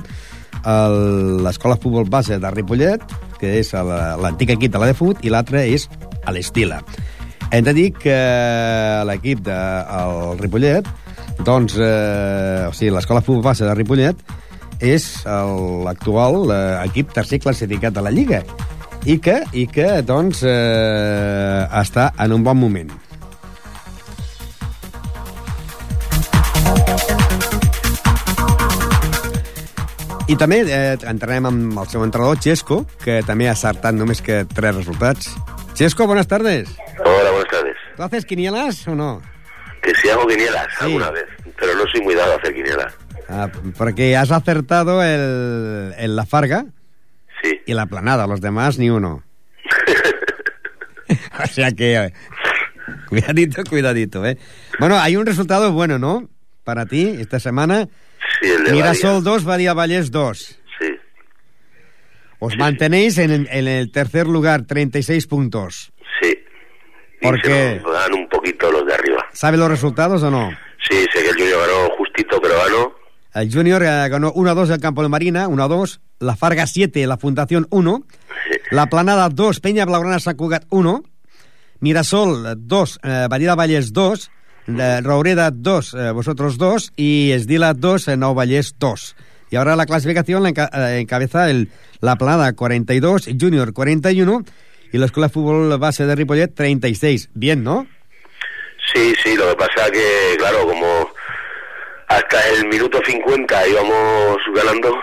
l'Escola 1.42 1.78
Futbol 1.78 2.10
Base 2.10 2.38
de 2.38 2.52
Ripollet, 2.54 3.02
que 3.40 3.56
és 3.60 3.72
l'antic 3.74 4.52
equip 4.54 4.74
de 4.74 4.82
la 4.82 4.92
de 4.92 4.98
Fut, 4.98 5.24
i 5.26 5.32
l'altre 5.34 5.64
és 5.66 5.88
a 6.26 6.34
l'Estila. 6.34 6.82
Hem 7.52 7.66
de 7.66 7.74
dir 7.74 7.88
que 7.98 8.18
l'equip 9.10 9.42
del 9.44 10.38
Ripollet, 10.40 10.88
doncs, 11.46 11.76
eh, 11.82 12.68
o 12.70 12.74
sigui, 12.78 12.94
l'Escola 12.94 13.24
Futbol 13.26 13.44
Base 13.50 13.66
de 13.66 13.74
Ripollet, 13.76 14.22
és 14.82 15.06
l'actual 15.86 16.50
eh, 16.50 16.60
equip 16.88 17.14
tercer 17.14 17.42
classificat 17.42 17.94
de 17.94 18.02
la 18.02 18.14
Lliga 18.14 18.42
i 19.06 19.18
que, 19.22 19.42
i 19.54 19.68
que 19.70 20.02
doncs, 20.06 20.44
eh, 20.46 21.66
està 21.82 22.12
en 22.22 22.38
un 22.38 22.46
bon 22.46 22.58
moment. 22.58 22.92
I 30.32 30.36
també 30.40 30.62
eh, 30.64 30.96
entrarem 31.12 31.48
amb 31.50 31.80
el 31.82 31.88
seu 31.92 32.04
entrenador, 32.06 32.38
Xesco, 32.40 32.82
que 33.04 33.18
també 33.28 33.50
ha 33.50 33.56
acertat 33.56 33.96
només 33.98 34.22
que 34.24 34.44
tres 34.48 34.76
resultats. 34.78 35.34
Xesco, 35.76 36.08
buenas 36.08 36.28
tardes. 36.32 36.70
Hola, 37.04 37.32
buenas 37.32 37.50
tardes. 37.52 37.76
¿Tú 37.98 38.04
haces 38.04 38.26
quinielas 38.26 38.88
o 38.88 38.96
no? 38.96 39.22
Que 39.82 39.94
si 39.96 40.10
hago 40.10 40.26
quinielas 40.28 40.68
Sí. 40.80 40.86
alguna 40.86 41.12
vez, 41.12 41.26
pero 41.60 41.76
no 41.76 41.84
soy 41.92 42.02
muy 42.02 42.16
dado 42.16 42.34
a 42.34 42.36
hacer 42.38 42.54
quinielas. 42.54 42.94
Ah, 43.28 43.50
porque 43.78 44.16
has 44.16 44.32
acertado 44.32 45.04
el, 45.04 45.94
el 45.98 46.16
La 46.16 46.26
Farga 46.26 46.66
Sí. 47.42 47.60
y 47.66 47.74
la 47.74 47.88
Planada, 47.88 48.28
los 48.28 48.40
demás 48.42 48.78
ni 48.78 48.90
uno. 48.90 49.24
o 51.44 51.48
sea 51.48 51.72
que... 51.72 51.96
eh, 51.96 52.14
Cuidadito, 53.10 53.64
cuidadito, 53.70 54.26
¿eh? 54.26 54.38
Bueno, 54.80 54.98
hay 54.98 55.18
un 55.18 55.26
resultado 55.26 55.72
bueno, 55.74 56.00
¿no? 56.00 56.30
Para 56.64 56.86
ti, 56.86 57.18
esta 57.20 57.40
semana. 57.40 57.90
Sí, 58.42 58.48
el 58.50 58.64
de 58.66 58.72
Mirasol 58.74 59.10
Badia. 59.24 59.32
2, 59.32 59.44
Badia 59.44 59.74
Vallés 59.74 60.12
2. 60.12 60.38
Sí. 60.80 60.88
Os 62.40 62.58
mantenéis 62.58 63.18
en, 63.18 63.32
el- 63.32 63.48
en 63.52 63.68
el 63.68 63.92
tercer 63.92 64.28
lugar, 64.28 64.64
36 64.64 65.28
puntos. 65.28 65.92
Sí. 66.22 66.38
Y 67.22 67.26
¿Por 67.26 67.40
se 67.42 67.80
dan 67.80 68.14
un 68.14 68.28
poquito 68.28 68.72
los 68.72 68.86
de 68.86 68.94
arriba. 68.96 69.26
¿Sabe 69.32 69.58
los 69.58 69.70
resultados 69.70 70.24
o 70.24 70.32
no? 70.32 70.50
Sí, 70.90 71.06
sé 71.14 71.22
que 71.22 71.30
el 71.30 71.36
Junior 71.36 71.60
ganó 71.68 71.90
justito, 71.98 72.40
pero 72.42 72.56
ganó. 72.58 72.96
El 73.34 73.54
Junior 73.54 73.82
eh, 73.84 74.10
ganó 74.10 74.34
1-2 74.34 74.74
el 74.74 74.80
Campo 74.82 75.04
de 75.04 75.10
Marina, 75.10 75.48
1-2. 75.48 76.00
La 76.20 76.36
Farga 76.36 76.66
7, 76.68 77.06
la 77.08 77.18
Fundación 77.18 77.68
1. 77.70 78.04
Sí. 78.10 78.58
La 78.72 78.88
Planada 78.88 79.30
2, 79.30 79.60
Peña 79.60 79.86
Blaugrana 79.86 80.20
Sant 80.20 80.36
Cugat 80.38 80.66
1. 80.70 81.04
Mirasol 81.80 82.56
2, 82.58 83.00
eh, 83.04 83.28
Vallès 83.30 83.94
2. 83.94 84.32
Eh, 84.68 85.02
Roureda 85.04 85.52
2, 85.52 85.94
eh, 85.94 86.12
vosotros 86.12 86.58
2. 86.58 86.94
Y 86.96 87.32
Esdila 87.32 87.74
2, 87.74 88.08
eh, 88.10 88.18
Nou 88.18 88.34
Vallès 88.36 88.76
2. 88.80 89.16
Y 89.52 89.56
ahora 89.58 89.76
la 89.76 89.86
clasificación 89.86 90.44
la 90.44 90.50
enca- 90.50 90.70
eh, 90.74 91.00
encabeza 91.00 91.50
el, 91.50 91.70
la 92.00 92.16
Planada 92.16 92.54
42, 92.54 93.30
Junior 93.40 93.74
41 93.74 94.44
y 94.94 94.98
la 94.98 95.06
Escuela 95.06 95.28
de 95.28 95.34
Fútbol 95.34 95.78
Base 95.78 96.06
de 96.06 96.16
Ripollet 96.16 96.54
36. 96.54 97.30
Bien, 97.34 97.64
¿no? 97.64 97.86
Sí, 98.94 99.14
sí, 99.24 99.36
lo 99.38 99.50
que 99.50 99.56
pasa 99.56 99.90
que, 99.92 100.36
claro, 100.38 100.66
como 100.68 101.10
hasta 102.08 102.50
el 102.50 102.68
minuto 102.68 103.00
50 103.06 103.68
íbamos 103.68 104.38
ganando 104.56 104.94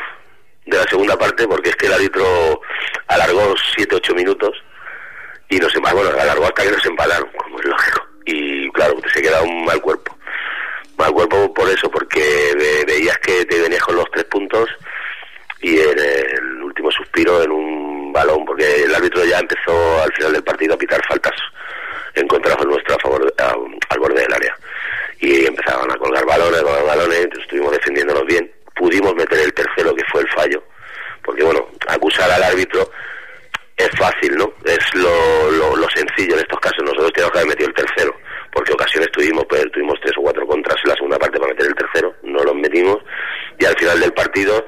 de 0.66 0.76
la 0.76 0.84
segunda 0.84 1.16
parte, 1.16 1.46
porque 1.48 1.70
es 1.70 1.76
que 1.76 1.86
el 1.86 1.92
árbitro 1.94 2.60
alargó 3.06 3.54
7-8 3.78 4.14
minutos 4.14 4.50
y 5.48 5.56
nos 5.58 5.72
bueno, 5.74 6.10
alargó 6.20 6.44
hasta 6.44 6.62
que 6.64 6.70
nos 6.72 6.84
empataron, 6.84 7.28
como 7.38 7.58
es 7.60 7.64
lógico. 7.66 8.07
Y 8.30 8.70
claro, 8.72 8.94
se 9.12 9.22
queda 9.22 9.40
un 9.42 9.64
mal 9.64 9.80
cuerpo. 9.80 10.14
Mal 10.98 11.12
cuerpo 11.12 11.52
por 11.54 11.68
eso, 11.70 11.90
porque 11.90 12.20
ve- 12.58 12.84
veías 12.86 13.16
que 13.18 13.44
te 13.46 13.60
venías 13.60 13.82
con 13.82 13.96
los 13.96 14.04
tres 14.10 14.24
puntos 14.24 14.68
y 15.60 15.78
en 15.78 15.98
el 15.98 16.62
último 16.62 16.90
suspiro 16.90 17.42
en 17.42 17.50
un 17.50 18.12
balón, 18.12 18.44
porque 18.44 18.82
el 18.84 18.94
árbitro 18.94 19.24
ya 19.24 19.38
empezó 19.38 20.02
al 20.02 20.12
final 20.12 20.32
del 20.34 20.44
partido 20.44 20.74
a 20.74 20.78
pitar 20.78 21.00
faltas 21.08 21.32
en 22.14 22.26
contra 22.28 22.54
nuestro 22.56 22.94
a 22.96 22.98
favor 22.98 23.34
al 23.38 23.98
borde 23.98 24.20
del 24.22 24.32
área. 24.34 24.54
Y 25.20 25.46
empezaban 25.46 25.90
a 25.90 25.96
colgar 25.96 26.24
balones, 26.26 26.62
colgar 26.62 26.84
balones, 26.84 27.28
estuvimos 27.40 27.72
defendiéndonos 27.72 28.24
bien. 28.26 28.50
Pudimos 28.74 29.14
meter 29.14 29.38
el 29.40 29.52
tercero, 29.54 29.94
que 29.94 30.04
fue 30.12 30.20
el 30.20 30.28
fallo, 30.30 30.62
porque 31.24 31.42
bueno, 31.42 31.66
acusar 31.88 32.30
al 32.30 32.42
árbitro 32.42 32.88
es 33.76 33.90
fácil, 33.96 34.36
¿no? 34.36 34.52
Es 34.64 34.78
lo, 34.94 35.50
lo, 35.76 35.88
sencillo 35.90 36.34
en 36.34 36.40
estos 36.40 36.58
casos. 36.60 36.82
Nosotros 36.82 37.12
tenemos 37.12 37.32
que 37.32 37.38
haber 37.38 37.48
metido 37.50 37.67
ocasiones 38.98 39.12
tuvimos, 39.12 39.44
pues 39.48 39.64
tuvimos 39.72 39.98
tres 40.00 40.12
o 40.18 40.22
cuatro 40.22 40.46
contras 40.46 40.76
en 40.84 40.90
la 40.90 40.94
segunda 40.96 41.18
parte 41.18 41.38
para 41.38 41.52
meter 41.52 41.66
el 41.66 41.74
tercero, 41.74 42.14
no 42.22 42.42
los 42.42 42.54
metimos, 42.54 42.98
y 43.58 43.64
al 43.64 43.76
final 43.78 44.00
del 44.00 44.12
partido 44.12 44.66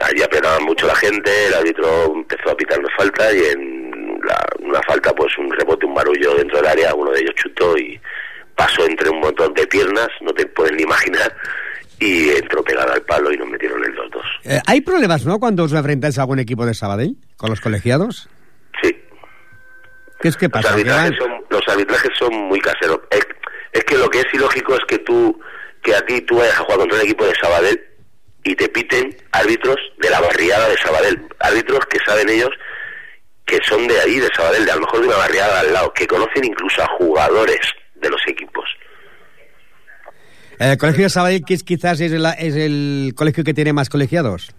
allí 0.00 0.22
apretaban 0.22 0.64
mucho 0.64 0.86
la 0.86 0.94
gente, 0.94 1.30
el 1.46 1.54
árbitro 1.54 2.12
empezó 2.14 2.50
a 2.50 2.56
pitarnos 2.56 2.90
falta 2.96 3.32
y 3.32 3.40
en 3.40 4.20
una 4.60 4.80
falta, 4.86 5.12
pues 5.12 5.36
un 5.38 5.50
rebote, 5.50 5.86
un 5.86 5.94
barullo 5.94 6.34
dentro 6.34 6.58
del 6.58 6.66
área, 6.66 6.94
uno 6.94 7.10
de 7.10 7.20
ellos 7.20 7.34
chutó 7.36 7.76
y 7.76 7.98
pasó 8.54 8.86
entre 8.86 9.08
un 9.10 9.20
montón 9.20 9.52
de 9.54 9.66
piernas, 9.66 10.08
no 10.20 10.32
te 10.32 10.46
pueden 10.46 10.76
ni 10.76 10.82
imaginar, 10.82 11.34
y 12.00 12.30
entró 12.30 12.62
pegada 12.62 12.94
al 12.94 13.02
palo 13.02 13.32
y 13.32 13.36
nos 13.36 13.48
metieron 13.48 13.82
el 13.84 13.94
2-2. 13.94 14.20
Eh, 14.44 14.60
¿Hay 14.66 14.80
problemas, 14.80 15.24
no, 15.24 15.38
cuando 15.38 15.64
os 15.64 15.72
enfrentáis 15.72 16.18
a 16.18 16.22
algún 16.22 16.38
equipo 16.38 16.64
de 16.66 16.74
Sabadell, 16.74 17.16
con 17.36 17.50
los 17.50 17.60
colegiados? 17.60 18.28
Sí. 18.82 18.96
¿Qué 20.20 20.28
es 20.28 20.36
que 20.36 20.48
pasa? 20.48 20.70
Los 20.70 21.68
arbitrajes, 21.68 22.10
son, 22.18 22.34
muy 22.34 22.60
caseros. 22.60 23.00
Es, 23.72 23.84
que 23.84 23.96
lo 23.96 24.08
que 24.08 24.20
es 24.20 24.26
ilógico 24.32 24.74
es 24.74 24.84
que 24.86 24.98
tú, 24.98 25.40
que 25.82 25.94
a 25.94 26.00
ti 26.02 26.20
tú 26.22 26.36
vayas 26.36 26.54
a 26.54 26.62
jugar 26.62 26.78
contra 26.78 26.98
un 26.98 27.04
equipo 27.04 27.24
de 27.24 27.34
Sabadell 27.40 27.80
y 28.44 28.54
te 28.54 28.68
piten 28.68 29.16
árbitros 29.32 29.76
de 29.98 30.10
la 30.10 30.20
barriada 30.20 30.68
de 30.68 30.76
Sabadell, 30.78 31.28
árbitros 31.40 31.80
que 31.86 31.98
saben 32.04 32.28
ellos 32.28 32.50
que 33.44 33.58
son 33.64 33.88
de 33.88 33.98
ahí, 34.00 34.20
de 34.20 34.28
Sabadell, 34.34 34.66
de 34.66 34.72
a 34.72 34.74
lo 34.74 34.82
mejor 34.82 35.00
de 35.00 35.06
una 35.08 35.16
barriada 35.16 35.60
al 35.60 35.72
lado, 35.72 35.92
que 35.94 36.06
conocen 36.06 36.44
incluso 36.44 36.82
a 36.82 36.86
jugadores 36.98 37.60
de 37.94 38.10
los 38.10 38.20
equipos. 38.26 38.64
¿El 40.58 40.76
colegio 40.76 41.04
de 41.04 41.10
Sabadell 41.10 41.44
que 41.44 41.54
es, 41.54 41.64
quizás 41.64 42.00
es 42.00 42.12
el, 42.12 42.26
es 42.38 42.54
el 42.56 43.12
colegio 43.16 43.44
que 43.44 43.54
tiene 43.54 43.72
más 43.72 43.88
colegiados? 43.88 44.54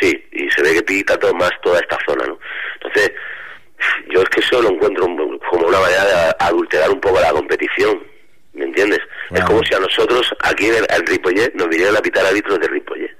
Sí, 0.00 0.24
y 0.32 0.48
se 0.50 0.62
ve 0.62 0.74
que 0.74 0.82
pita 0.82 1.18
todo 1.18 1.34
más 1.34 1.50
toda 1.62 1.78
esta 1.80 1.98
zona, 2.06 2.24
¿no? 2.26 2.38
Entonces, 2.76 3.12
yo 4.10 4.22
es 4.22 4.28
que 4.30 4.40
eso 4.40 4.62
lo 4.62 4.70
encuentro 4.70 5.04
como 5.50 5.66
una 5.66 5.80
manera 5.80 6.04
de 6.04 6.34
adulterar 6.38 6.90
un 6.90 7.00
poco 7.00 7.20
la 7.20 7.30
competición, 7.30 8.00
¿me 8.54 8.64
entiendes? 8.64 9.00
Es 9.30 9.44
como 9.44 9.62
si 9.64 9.74
a 9.74 9.80
nosotros, 9.80 10.32
aquí 10.40 10.66
en, 10.66 10.74
el, 10.76 11.06
Ripollet, 11.06 11.54
nos 11.54 11.68
vinieran 11.68 11.96
a 11.96 12.00
pitar 12.00 12.24
árbitros 12.24 12.58
de 12.60 12.68
Ripollet. 12.68 13.16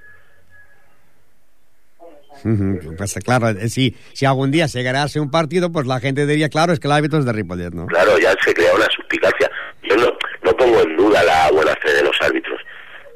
Pues 2.99 3.15
claro, 3.25 3.49
eh, 3.49 3.69
si, 3.69 3.97
si 4.13 4.27
algún 4.27 4.51
día 4.51 4.69
se 4.69 4.83
ganase 4.83 5.19
un 5.19 5.31
partido, 5.31 5.73
pues 5.73 5.87
la 5.87 5.99
gente 5.99 6.27
diría, 6.27 6.49
claro, 6.51 6.73
es 6.73 6.81
que 6.81 6.89
el 6.89 6.93
árbitro 6.93 7.19
es 7.19 7.25
de 7.25 7.33
Ripollet, 7.33 7.71
¿no? 7.73 7.87
Claro, 7.87 8.19
ya 8.19 8.35
se 8.45 8.53
crea 8.53 8.75
una 8.75 8.87
suspicacia. 8.95 9.51
Yo 9.83 9.97
no, 9.97 10.13
no 10.43 10.57
pongo 10.57 10.83
en 10.83 10.97
duda 10.97 11.23
la 11.23 11.51
buena 11.51 11.75
fe 11.77 11.93
de 11.95 12.03
los 12.03 12.17
árbitros, 12.21 12.61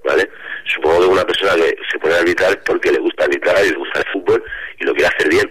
¿vale? 0.04 0.28
Supongo 0.64 1.00
que 1.00 1.06
una 1.06 1.24
persona 1.24 1.54
que 1.56 1.76
se 1.90 1.98
pone 1.98 2.14
a 2.14 2.18
arbitrar 2.18 2.62
porque 2.64 2.90
le 2.90 2.98
gusta 2.98 3.24
arbitrar 3.24 3.56
y 3.64 3.70
le 3.70 3.76
gusta 3.76 4.00
el 4.00 4.06
fútbol 4.12 4.44
y 4.80 4.84
lo 4.84 4.94
quiere 4.94 5.08
hacer 5.14 5.28
bien. 5.28 5.50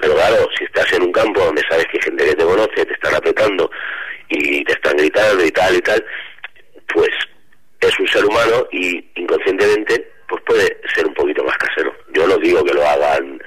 Pero 0.00 0.14
claro, 0.14 0.48
si 0.58 0.64
estás 0.64 0.92
en 0.92 1.02
un 1.02 1.12
campo 1.12 1.40
donde 1.40 1.62
sabes 1.68 1.86
que 1.86 1.96
hay 1.96 2.04
gente 2.04 2.24
que 2.26 2.34
te 2.34 2.44
conoce, 2.44 2.84
te 2.84 2.92
están 2.92 3.14
apretando 3.14 3.70
y 4.34 4.64
te 4.64 4.72
están 4.72 4.96
gritando 4.96 5.44
y 5.44 5.50
tal 5.50 5.76
y 5.76 5.80
tal, 5.80 6.04
pues 6.92 7.10
es 7.80 7.98
un 7.98 8.08
ser 8.08 8.24
humano 8.24 8.66
y 8.72 9.04
inconscientemente 9.16 10.10
pues 10.28 10.42
puede 10.46 10.80
ser 10.94 11.06
un 11.06 11.14
poquito 11.14 11.44
más 11.44 11.56
casero. 11.58 11.92
Yo 12.14 12.26
no 12.26 12.36
digo 12.38 12.64
que 12.64 12.74
lo 12.74 12.86
hagan 12.86 13.40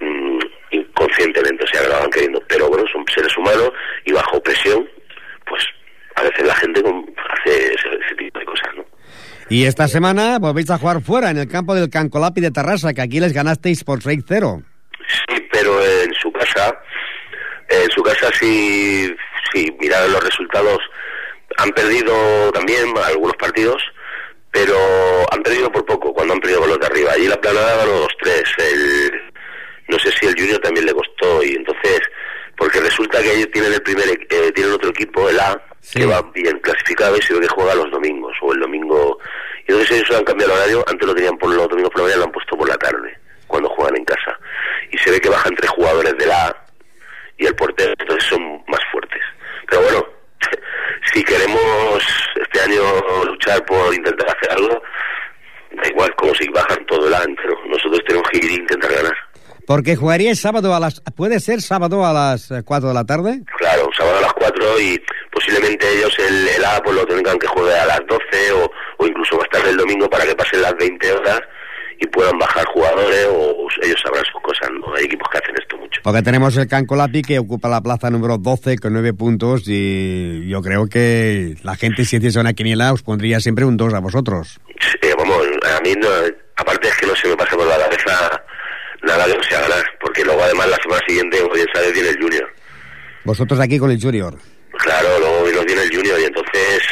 mm, 0.00 0.38
inconscientemente, 0.70 1.64
o 1.64 1.66
sea, 1.66 1.82
que 1.82 1.88
lo 1.88 1.96
hagan 1.96 2.10
queriendo, 2.10 2.42
pero 2.48 2.68
bueno, 2.68 2.84
son 2.92 3.04
seres 3.14 3.36
humanos 3.36 3.70
y 4.04 4.12
bajo 4.12 4.42
presión, 4.42 4.88
pues 5.46 5.62
a 6.16 6.22
veces 6.22 6.46
la 6.46 6.54
gente 6.54 6.80
hace 6.80 7.74
ese, 7.74 8.14
tipo 8.16 8.38
de 8.38 8.44
cosas, 8.44 8.74
¿no? 8.76 8.84
Y 9.48 9.66
esta 9.66 9.86
semana 9.86 10.38
volvéis 10.40 10.70
a 10.70 10.78
jugar 10.78 11.00
fuera, 11.02 11.30
en 11.30 11.38
el 11.38 11.48
campo 11.48 11.74
del 11.74 11.88
Cancolapi 11.88 12.40
de 12.40 12.50
Tarrasa, 12.50 12.92
que 12.92 13.02
aquí 13.02 13.20
les 13.20 13.32
ganasteis 13.32 13.84
por 13.84 14.00
6-0. 14.00 14.64
Sí, 15.06 15.48
pero 15.52 15.80
en 15.80 16.12
su 16.14 16.32
casa, 16.32 16.76
en 17.68 17.90
su 17.90 18.02
casa 18.02 18.28
sí, 18.32 19.14
sí, 19.52 19.76
mirar 19.80 20.08
los 20.08 20.22
resultados 20.22 20.78
han 21.58 21.70
perdido 21.70 22.52
también 22.52 22.92
algunos 23.04 23.36
partidos, 23.36 23.82
pero 24.50 24.76
han 25.30 25.42
perdido 25.42 25.70
por 25.70 25.84
poco 25.84 26.12
cuando 26.12 26.34
han 26.34 26.40
perdido 26.40 26.60
con 26.60 26.70
los 26.70 26.80
de 26.80 26.86
arriba. 26.86 27.12
Allí 27.12 27.26
la 27.26 27.40
planada 27.40 27.76
ganó 27.76 28.00
los 28.00 28.16
tres. 28.20 28.44
El, 28.58 29.32
no 29.88 29.98
sé 29.98 30.10
si 30.12 30.26
el 30.26 30.34
Junior 30.34 30.58
también 30.60 30.86
le 30.86 30.94
costó 30.94 31.42
y 31.42 31.54
entonces 31.54 32.00
porque 32.56 32.80
resulta 32.80 33.20
que 33.20 33.34
ellos 33.34 33.50
tienen 33.52 33.72
el 33.72 33.82
primer 33.82 34.08
eh, 34.08 34.52
tienen 34.52 34.72
otro 34.72 34.90
equipo 34.90 35.28
el 35.28 35.38
A 35.38 35.60
que 35.92 36.06
va 36.06 36.22
bien 36.34 36.58
clasificado 36.60 37.16
y 37.16 37.22
se 37.22 37.34
ve 37.34 37.40
que 37.40 37.48
juega 37.48 37.74
los 37.74 37.90
domingos 37.90 38.34
o 38.42 38.52
el 38.52 38.60
domingo. 38.60 39.18
Y 39.68 39.72
entonces 39.72 39.98
ellos 39.98 40.16
han 40.16 40.24
cambiado 40.24 40.52
el 40.52 40.58
horario. 40.58 40.84
Antes 40.88 41.06
lo 41.06 41.14
tenían 41.14 41.36
por 41.38 41.54
los 41.54 41.68
domingos 41.68 41.90
por 41.90 42.00
la 42.00 42.04
mañana 42.04 42.20
lo 42.20 42.24
han 42.26 42.32
puesto 42.32 42.56
por 42.56 42.68
la 42.68 42.76
tarde 42.76 43.18
cuando 43.46 43.68
juegan 43.68 43.96
en 43.96 44.04
casa. 44.04 44.38
Y 44.90 44.98
se 44.98 45.10
ve 45.10 45.20
que 45.20 45.28
bajan 45.28 45.54
tres 45.54 45.70
jugadores 45.70 46.16
del 46.16 46.30
A 46.30 46.56
y 47.38 47.46
el 47.46 47.54
portero 47.54 47.92
entonces 47.98 48.24
son 48.28 48.64
más 48.66 48.80
fuertes 48.90 49.05
pero 49.68 49.82
bueno 49.82 50.06
si 51.12 51.22
queremos 51.22 52.02
este 52.40 52.60
año 52.60 52.82
luchar 53.24 53.64
por 53.64 53.94
intentar 53.94 54.26
hacer 54.28 54.52
algo, 54.52 54.82
da 55.72 55.88
igual 55.88 56.14
como 56.16 56.34
si 56.34 56.48
bajan 56.48 56.84
todo 56.86 57.08
el 57.08 57.14
año, 57.14 57.34
pero 57.36 57.54
nosotros 57.66 58.00
tenemos 58.06 58.28
que 58.30 58.38
ir 58.38 58.50
e 58.50 58.54
intentar 58.54 58.92
ganar. 58.92 59.14
Porque 59.66 59.96
jugaría 59.96 60.30
el 60.30 60.36
sábado 60.36 60.74
a 60.74 60.78
las... 60.78 61.02
¿Puede 61.16 61.40
ser 61.40 61.60
sábado 61.60 62.06
a 62.06 62.12
las 62.12 62.52
4 62.64 62.86
eh, 62.86 62.88
de 62.88 62.94
la 62.94 63.04
tarde? 63.04 63.42
Claro, 63.58 63.88
sábado 63.96 64.18
a 64.18 64.20
las 64.20 64.32
4 64.34 64.80
y 64.80 65.02
posiblemente 65.32 65.90
ellos 65.92 66.16
el, 66.20 66.46
el 66.48 66.64
A 66.64 66.80
pues 66.82 66.94
lo 66.94 67.04
tengan 67.06 67.36
que 67.38 67.48
jugar 67.48 67.80
a 67.80 67.86
las 67.86 68.00
12 68.06 68.52
o, 68.52 68.70
o 68.98 69.06
incluso 69.06 69.36
más 69.36 69.48
tarde 69.50 69.70
el 69.70 69.76
domingo 69.76 70.08
para 70.08 70.24
que 70.24 70.36
pasen 70.36 70.62
las 70.62 70.74
20 70.76 71.12
horas 71.12 71.40
y 71.98 72.06
puedan 72.08 72.38
bajar 72.38 72.64
jugadores 72.66 73.26
o 73.30 73.66
ellos 73.82 74.00
sabrán 74.02 74.24
sus 74.24 74.42
cosas, 74.42 74.70
¿no? 74.80 74.94
Hay 74.94 75.04
equipos 75.04 75.28
que 75.30 75.38
hacen 75.38 75.54
esto 75.58 75.76
mucho. 75.76 76.00
Porque 76.02 76.22
tenemos 76.22 76.56
el 76.56 76.68
Cancolapi 76.68 77.22
que 77.22 77.38
ocupa 77.38 77.68
la 77.68 77.80
plaza 77.80 78.10
número 78.10 78.38
12 78.38 78.78
con 78.78 78.92
9 78.92 79.14
puntos 79.14 79.62
y 79.66 80.48
yo 80.48 80.62
creo 80.62 80.86
que 80.86 81.56
la 81.62 81.76
gente 81.76 82.04
si 82.04 82.16
hiciese 82.16 82.38
una 82.40 82.52
quiniela 82.52 82.92
os 82.92 83.02
pondría 83.02 83.40
siempre 83.40 83.64
un 83.64 83.76
2 83.76 83.94
a 83.94 84.00
vosotros. 84.00 84.60
Sí, 84.80 85.08
vamos, 85.16 85.38
a 85.64 85.80
mí 85.80 85.94
no, 85.98 86.08
aparte 86.56 86.88
es 86.88 86.96
que 86.96 87.06
no 87.06 87.16
se 87.16 87.28
me 87.28 87.36
pasa 87.36 87.56
por 87.56 87.66
la 87.66 87.78
cabeza 87.78 88.42
nada 89.02 89.24
que 89.24 89.36
no 89.36 89.42
sea 89.44 89.60
ganar, 89.60 89.84
porque 90.00 90.24
luego 90.24 90.42
además 90.42 90.68
la 90.68 90.76
semana 90.82 91.02
siguiente, 91.06 91.40
como 91.40 91.54
bien 91.54 91.66
sabes, 91.72 91.92
viene 91.92 92.08
el 92.10 92.20
Junior. 92.20 92.48
¿Vosotros 93.24 93.60
aquí 93.60 93.78
con 93.78 93.90
el 93.90 94.00
Junior? 94.00 94.36
Claro, 94.72 95.08
luego 95.18 95.50
nos 95.54 95.64
viene 95.64 95.82
el 95.82 95.94
Junior 95.94 96.20
y 96.20 96.24
entonces 96.24 96.82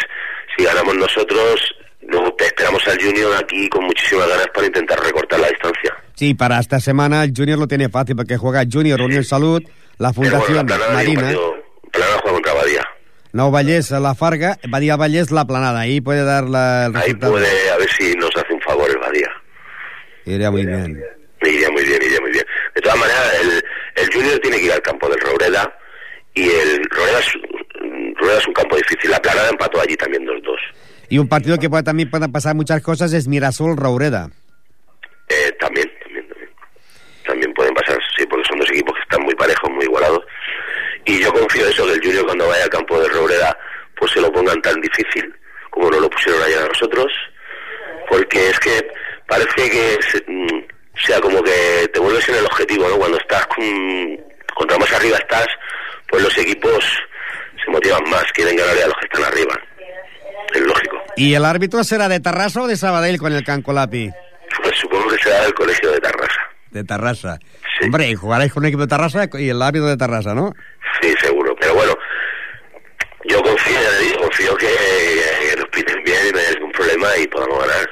si 0.56 0.64
ganamos 0.64 0.96
nosotros 0.96 1.74
Luego 2.08 2.34
esperamos 2.38 2.86
al 2.86 2.98
Junior 3.00 3.32
aquí 3.38 3.68
con 3.68 3.84
muchísimas 3.84 4.28
ganas 4.28 4.46
para 4.54 4.66
intentar 4.66 4.98
recortar 5.00 5.40
la 5.40 5.48
distancia. 5.48 5.94
Sí, 6.14 6.34
para 6.34 6.60
esta 6.60 6.80
semana 6.80 7.24
el 7.24 7.32
Junior 7.36 7.58
lo 7.58 7.66
tiene 7.66 7.88
fácil 7.88 8.16
porque 8.16 8.36
juega 8.36 8.64
Junior, 8.70 9.00
Unión 9.00 9.24
Salud, 9.24 9.62
la 9.98 10.12
Fundación 10.12 10.66
Marina. 10.92 11.32
Planada 11.92 12.18
juega 12.22 12.34
contra 12.34 12.52
Badía. 12.54 12.82
No 13.32 13.50
Vallés, 13.50 13.90
la 13.90 14.14
Farga, 14.14 14.58
Badía 14.68 14.96
Vallés, 14.96 15.30
la 15.32 15.44
Planada. 15.44 15.80
Ahí 15.80 16.00
puede 16.00 16.24
dar 16.24 16.44
la, 16.44 16.86
el 16.86 16.96
Ahí 16.96 17.14
puede, 17.14 17.70
a 17.70 17.76
ver 17.78 17.90
si 17.90 18.14
nos 18.14 18.30
hace 18.36 18.52
un 18.52 18.60
favor 18.60 18.88
el 18.88 18.98
Badía. 18.98 19.30
Iría 20.24 20.50
muy 20.50 20.64
bien. 20.64 21.02
Iría 21.42 21.70
muy 21.70 21.84
bien, 21.84 22.00
iría 22.02 22.20
muy 22.20 22.30
bien. 22.30 22.44
De 22.74 22.80
todas 22.80 22.98
maneras, 22.98 23.34
el, 23.42 23.64
el 24.02 24.14
Junior 24.14 24.38
tiene 24.38 24.58
que 24.58 24.66
ir 24.66 24.72
al 24.72 24.82
campo 24.82 25.08
del 25.08 25.20
Robreda 25.20 25.78
y 26.34 26.44
el 26.48 26.84
Robreda 26.90 27.18
es, 27.18 28.38
es 28.38 28.46
un 28.46 28.54
campo 28.54 28.76
difícil. 28.76 29.10
La 29.10 29.20
Planada 29.20 29.50
empató 29.50 29.80
allí 29.80 29.96
también 29.96 30.24
2-2. 30.24 30.56
Y 31.14 31.18
un 31.18 31.28
partido 31.28 31.56
que 31.58 31.70
puede, 31.70 31.84
también 31.84 32.10
pueden 32.10 32.32
pasar 32.32 32.56
muchas 32.56 32.82
cosas 32.82 33.12
es 33.12 33.28
Mirasol-Raureda. 33.28 34.30
Eh, 35.28 35.52
también, 35.60 35.88
también, 36.02 36.26
también. 36.26 36.50
También 37.24 37.54
pueden 37.54 37.72
pasar, 37.72 37.96
sí, 38.18 38.26
porque 38.26 38.44
son 38.48 38.58
dos 38.58 38.68
equipos 38.68 38.96
que 38.96 39.02
están 39.02 39.22
muy 39.22 39.34
parejos, 39.36 39.70
muy 39.70 39.84
igualados. 39.84 40.18
Y 41.04 41.22
yo 41.22 41.32
confío 41.32 41.66
en 41.66 41.70
eso, 41.70 41.86
que 41.86 41.92
el 41.92 42.00
Junior 42.02 42.24
cuando 42.24 42.48
vaya 42.48 42.64
al 42.64 42.68
campo 42.68 43.00
de 43.00 43.08
Raureda, 43.10 43.56
pues 43.96 44.10
se 44.10 44.20
lo 44.20 44.32
pongan 44.32 44.60
tan 44.60 44.80
difícil 44.80 45.32
como 45.70 45.88
no 45.88 46.00
lo 46.00 46.10
pusieron 46.10 46.42
ayer 46.42 46.58
a 46.58 46.66
nosotros. 46.66 47.12
Porque 48.10 48.48
es 48.48 48.58
que 48.58 48.84
parece 49.28 49.70
que 49.70 49.98
mm, 50.26 50.64
sea 50.96 51.20
como 51.20 51.40
que 51.44 51.88
te 51.92 52.00
vuelves 52.00 52.28
en 52.28 52.34
el 52.34 52.46
objetivo, 52.46 52.88
¿no? 52.88 52.96
Cuando 52.96 53.18
estás 53.18 53.46
con, 53.46 53.64
contra 54.56 54.78
más 54.78 54.92
arriba 54.92 55.18
estás, 55.18 55.46
pues 56.08 56.24
los 56.24 56.36
equipos 56.38 56.84
se 57.64 57.70
motivan 57.70 58.02
más, 58.10 58.24
quieren 58.32 58.56
ganarle 58.56 58.82
a 58.82 58.88
los 58.88 58.96
que 58.96 59.06
están 59.06 59.22
arriba 59.22 59.60
es 60.52 60.60
lógico. 60.60 60.96
¿Y 61.16 61.34
el 61.34 61.44
árbitro 61.44 61.84
será 61.84 62.08
de 62.08 62.20
Tarrasa 62.20 62.62
o 62.62 62.66
de 62.66 62.76
Sabadell 62.76 63.18
con 63.18 63.32
el 63.32 63.44
Cancolapi? 63.44 64.10
Pues 64.62 64.74
supongo 64.80 65.08
que 65.08 65.18
será 65.22 65.42
del 65.42 65.54
colegio 65.54 65.90
de 65.92 66.00
Tarrasa. 66.00 66.40
De 66.70 66.84
Tarrasa. 66.84 67.38
Hombre, 67.82 68.10
y 68.10 68.14
jugaréis 68.14 68.52
con 68.52 68.62
un 68.62 68.68
equipo 68.68 68.82
de 68.82 68.88
Tarrasa 68.88 69.28
y 69.34 69.48
el 69.48 69.62
árbitro 69.62 69.88
de 69.88 69.96
Tarrasa, 69.96 70.34
¿no? 70.34 70.52
Sí, 71.00 71.14
seguro. 71.20 71.54
Pero 71.60 71.74
bueno, 71.74 71.94
yo 73.26 73.42
confío, 73.42 73.78
confío 74.20 74.56
que, 74.56 74.68
nos 75.56 75.68
piten 75.68 76.02
bien 76.04 76.18
y 76.28 76.32
no 76.32 76.38
haya 76.38 76.52
ningún 76.52 76.72
problema 76.72 77.06
y 77.22 77.26
podamos 77.26 77.58
ganar. 77.60 77.90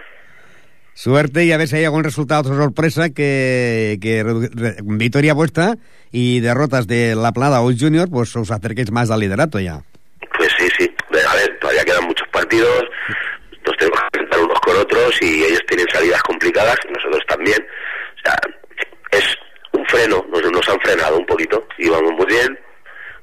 Suerte 0.95 1.45
y 1.45 1.53
a 1.53 1.57
ver 1.57 1.69
si 1.69 1.77
hay 1.77 1.85
algún 1.85 2.05
resultado 2.05 2.45
sorpresa 2.45 3.11
que, 3.11 3.99
que 4.01 4.25
victoria 4.85 5.33
vuestra 5.33 5.77
y 6.13 6.41
derrotas 6.41 6.87
de 6.87 7.15
La 7.15 7.33
Plada 7.33 7.63
o 7.63 7.73
Junior, 7.77 8.09
pues 8.11 8.37
os 8.37 8.51
acerquéis 8.51 8.91
más 8.93 9.11
al 9.11 9.21
liderato 9.21 9.59
ya. 9.59 9.83
Pues 10.37 10.51
sí, 10.59 10.69
sí. 10.79 10.95
A 11.29 11.35
ver, 11.35 11.59
todavía 11.61 11.85
quedan 11.85 12.05
muchos 12.05 12.29
partidos, 12.29 12.85
nos 13.67 13.77
tenemos 13.79 14.01
que 14.01 14.07
enfrentar 14.19 14.41
unos 14.41 14.61
con 14.61 14.77
otros 14.77 15.12
y 15.23 15.45
ellos 15.45 15.63
tienen 15.69 15.87
salidas 15.93 16.23
complicadas, 16.23 16.77
nosotros 16.89 17.23
también. 17.29 17.65
O 18.17 18.21
sea, 18.25 18.37
es 19.13 19.37
un 19.73 19.85
freno, 19.87 20.25
nos, 20.29 20.43
nos 20.51 20.69
han 20.69 20.81
frenado 20.81 21.19
un 21.19 21.27
poquito 21.27 21.67
y 21.79 21.89
vamos 21.89 22.13
muy 22.13 22.27
bien, 22.27 22.59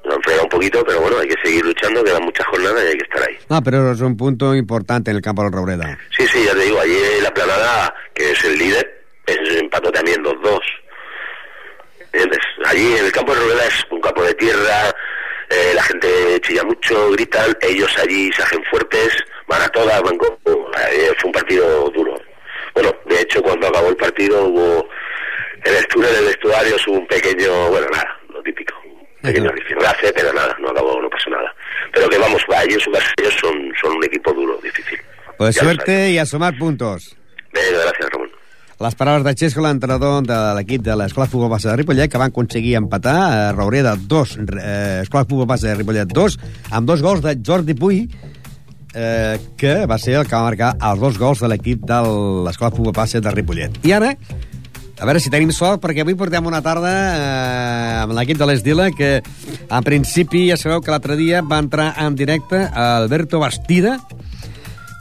nos 0.05 0.15
han 0.15 0.21
frenado 0.21 0.43
un 0.43 0.49
poquito, 0.49 0.83
pero 0.85 1.01
bueno, 1.01 1.17
hay 1.19 1.27
que 1.27 1.41
seguir 1.43 1.65
luchando, 1.65 2.03
quedan 2.03 2.23
muchas 2.23 2.45
jornadas 2.47 2.83
y 2.83 2.87
hay 2.87 2.97
que 2.97 3.03
estar 3.03 3.29
ahí. 3.29 3.37
Ah, 3.49 3.61
pero 3.63 3.91
es 3.91 4.01
un 4.01 4.15
punto 4.15 4.55
importante 4.55 5.11
en 5.11 5.17
el 5.17 5.21
campo 5.21 5.43
de 5.43 5.49
Robreda. 5.49 5.97
Sí, 6.17 6.25
sí, 6.27 6.43
ya 6.45 6.53
te 6.53 6.63
digo, 6.63 6.79
allí 6.79 6.97
la 7.21 7.33
planada, 7.33 7.93
que 8.13 8.31
es 8.31 8.43
el 8.45 8.57
líder, 8.57 9.03
es 9.25 9.37
empató 9.57 9.91
también 9.91 10.23
2-2. 10.23 10.59
Allí 12.65 12.97
en 12.97 13.05
el 13.05 13.11
campo 13.11 13.33
de 13.33 13.41
Robreda 13.41 13.65
es 13.65 13.85
un 13.91 14.01
campo 14.01 14.23
de 14.23 14.33
tierra, 14.33 14.91
eh, 15.49 15.71
la 15.73 15.83
gente 15.83 16.07
chilla 16.41 16.63
mucho, 16.63 17.11
gritan, 17.11 17.55
ellos 17.61 17.91
allí 17.97 18.31
se 18.33 18.43
hacen 18.43 18.63
fuertes, 18.69 19.09
van 19.47 19.61
a 19.61 19.69
todas, 19.69 20.01
van 20.01 20.17
con, 20.17 20.29
eh, 20.45 21.11
fue 21.17 21.27
un 21.27 21.31
partido 21.31 21.89
duro. 21.89 22.15
Bueno, 22.73 22.95
de 23.05 23.21
hecho 23.21 23.41
cuando 23.41 23.67
acabó 23.67 23.89
el 23.89 23.95
partido 23.95 24.45
hubo 24.45 24.87
en 25.65 25.75
el 25.75 25.87
túnel 25.87 26.13
del 26.13 26.25
vestuario 26.25 26.75
hubo 26.87 26.97
un 26.99 27.07
pequeño, 27.07 27.69
bueno 27.69 27.87
nada, 27.91 28.19
lo 28.29 28.41
típico, 28.43 28.75
un 28.85 29.21
pequeño 29.21 29.49
rifirrafe, 29.49 30.13
pero 30.13 30.31
nada, 30.33 30.55
no 30.59 30.69
acabó, 30.69 31.01
no 31.01 31.09
pasó 31.09 31.29
nada. 31.31 31.53
Pero 31.93 32.07
que 32.09 32.17
vamos, 32.19 32.43
ellos, 32.67 32.87
ellos 33.17 33.33
son, 33.41 33.73
son 33.81 33.97
un 33.97 34.03
equipo 34.03 34.31
duro, 34.31 34.57
difícil. 34.61 34.99
Pues 35.37 35.55
suerte 35.55 36.11
y 36.11 36.17
a 36.19 36.25
sumar 36.25 36.55
puntos. 36.57 37.17
Venga, 37.51 37.79
gracias 37.85 38.09
Ramon. 38.11 38.38
Les 38.79 38.95
paraules 38.95 39.25
de 39.27 39.33
Xesco, 39.35 39.59
l'entrenador 39.59 40.21
de 40.23 40.35
l'equip 40.55 40.85
de 40.85 40.93
l'Escola 40.95 41.25
Futbol 41.27 41.49
Base 41.51 41.67
de 41.67 41.73
Ripollet, 41.75 42.07
que 42.07 42.19
van 42.21 42.31
aconseguir 42.31 42.77
empatar 42.79 43.15
a 43.19 43.39
Raureda 43.51 43.97
2, 43.99 44.35
eh, 44.55 44.99
Escola 45.03 45.25
Futbol 45.25 45.49
Base 45.49 45.67
de 45.67 45.73
Ripollet 45.75 46.13
2, 46.15 46.37
amb 46.71 46.87
dos 46.87 47.01
gols 47.03 47.19
de 47.19 47.33
Jordi 47.43 47.75
Puy, 47.75 48.05
eh, 48.93 49.35
que 49.59 49.73
va 49.85 49.97
ser 49.99 50.15
el 50.21 50.29
que 50.29 50.31
va 50.37 50.45
marcar 50.45 50.69
els 50.79 51.01
dos 51.01 51.19
gols 51.19 51.41
de 51.43 51.49
l'equip 51.51 51.83
de 51.89 51.97
l'Escola 52.45 52.71
Futbol 52.71 52.95
Base 52.95 53.19
de 53.19 53.33
Ripollet. 53.35 53.81
I 53.83 53.91
ara, 53.97 54.13
a 54.95 55.09
veure 55.09 55.19
si 55.19 55.33
tenim 55.33 55.51
sort, 55.51 55.83
perquè 55.83 56.07
avui 56.07 56.15
portem 56.15 56.47
una 56.47 56.63
tarda 56.63 56.93
eh, 56.95 57.99
amb 58.05 58.15
l'equip 58.15 58.39
de 58.39 58.47
l'Esdila, 58.47 58.87
que 58.95 59.11
en 59.19 59.83
principi 59.83 60.45
ja 60.47 60.55
sabeu 60.55 60.79
que 60.79 60.95
l'altre 60.95 61.19
dia 61.19 61.43
va 61.43 61.59
entrar 61.59 61.89
en 61.99 62.15
directe 62.15 62.63
Alberto 62.71 63.43
Bastida, 63.43 63.97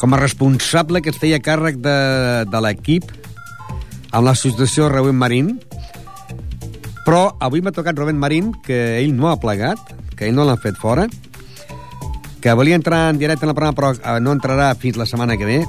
com 0.02 0.18
a 0.18 0.18
responsable 0.18 0.98
que 0.98 1.14
es 1.14 1.22
feia 1.22 1.38
càrrec 1.38 1.78
de, 1.78 1.96
de 2.50 2.66
l'equip 2.66 3.14
amb 4.12 4.24
l'associació 4.26 4.88
Rubén 4.88 5.16
Marín, 5.18 5.54
però 7.08 7.32
avui 7.40 7.62
m'ha 7.64 7.72
tocat 7.72 7.96
Rubén 7.96 8.18
Marín, 8.20 8.52
que 8.64 8.98
ell 9.00 9.14
no 9.16 9.30
ha 9.30 9.38
plegat, 9.40 9.80
que 10.16 10.28
ell 10.28 10.36
no 10.36 10.44
l'han 10.44 10.60
fet 10.60 10.76
fora, 10.76 11.06
que 12.40 12.52
volia 12.52 12.76
entrar 12.76 13.08
en 13.10 13.18
directe 13.18 13.46
en 13.46 13.52
la 13.52 13.54
programa, 13.54 13.76
però 13.76 13.92
eh, 13.94 14.20
no 14.20 14.34
entrarà 14.36 14.74
fins 14.76 14.98
la 15.00 15.06
setmana 15.06 15.36
que 15.36 15.48
ve. 15.48 15.60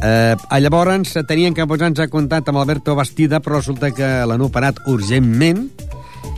Eh, 0.00 0.34
llavors 0.60 1.14
tenien 1.28 1.54
que 1.54 1.66
posar-nos 1.68 2.00
a 2.02 2.08
contacte 2.08 2.50
amb 2.50 2.60
Alberto 2.60 2.96
Bastida, 2.96 3.40
però 3.40 3.60
resulta 3.60 3.92
que 3.94 4.08
l'han 4.26 4.42
operat 4.42 4.80
urgentment, 4.88 5.68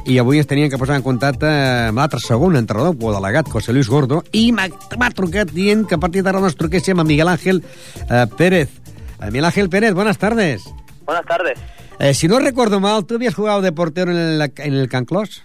i 0.05 0.19
avui 0.19 0.41
es 0.43 0.49
tenien 0.51 0.71
que 0.71 0.79
posar 0.79 0.99
en 0.99 1.07
contacte 1.07 1.49
amb 1.89 2.01
l'altre 2.03 2.21
segon 2.21 2.59
entrenador, 2.59 2.97
o 2.99 3.15
delegat, 3.15 3.49
José 3.49 3.73
Luis 3.73 3.91
Gordo, 3.91 4.23
i 4.35 4.51
m'ha 4.53 5.11
trucat 5.15 5.51
dient 5.55 5.87
que 5.87 5.97
a 5.97 6.03
partir 6.03 6.27
d'ara 6.27 6.43
nos 6.43 6.59
truquéssim 6.59 6.99
a 6.99 7.07
Miguel 7.07 7.31
Ángel 7.31 7.63
eh, 8.11 8.27
Pérez. 8.37 8.69
Eh, 9.21 9.31
Miguel 9.31 9.51
Ángel 9.51 9.71
Pérez, 9.71 9.95
buenas 9.95 10.19
tardes. 10.19 10.67
Buenas 11.13 11.27
tardes. 11.27 11.59
Eh, 11.99 12.15
si 12.15 12.27
no 12.27 12.39
recuerdo 12.39 12.81
mal, 12.81 13.05
¿tú 13.05 13.17
habías 13.17 13.35
jugado 13.35 13.61
de 13.61 13.71
portero 13.71 14.11
en 14.13 14.17
el, 14.17 14.53
en 14.57 14.73
el 14.73 14.89
Canclós? 14.89 15.45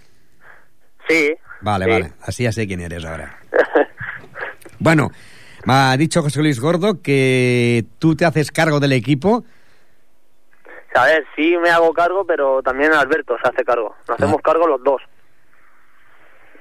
Sí. 1.06 1.34
Vale, 1.60 1.86
vale. 1.86 2.12
Así 2.22 2.44
ya 2.44 2.52
sé 2.52 2.66
quién 2.66 2.80
eres 2.80 3.04
ahora. 3.04 3.38
bueno, 4.78 5.10
me 5.66 5.74
ha 5.74 5.96
dicho 5.98 6.22
José 6.22 6.40
Luis 6.40 6.58
Gordo 6.58 7.02
que 7.02 7.84
tú 7.98 8.16
te 8.16 8.24
haces 8.24 8.50
cargo 8.50 8.80
del 8.80 8.92
equipo. 8.92 9.44
A 10.94 11.04
ver, 11.04 11.26
sí 11.36 11.54
me 11.58 11.68
hago 11.68 11.92
cargo, 11.92 12.24
pero 12.26 12.62
también 12.62 12.94
Alberto 12.94 13.36
se 13.42 13.50
hace 13.50 13.62
cargo. 13.62 13.94
Nos 14.08 14.08
ah. 14.08 14.14
hacemos 14.14 14.40
cargo 14.40 14.66
los 14.66 14.82
dos 14.82 15.02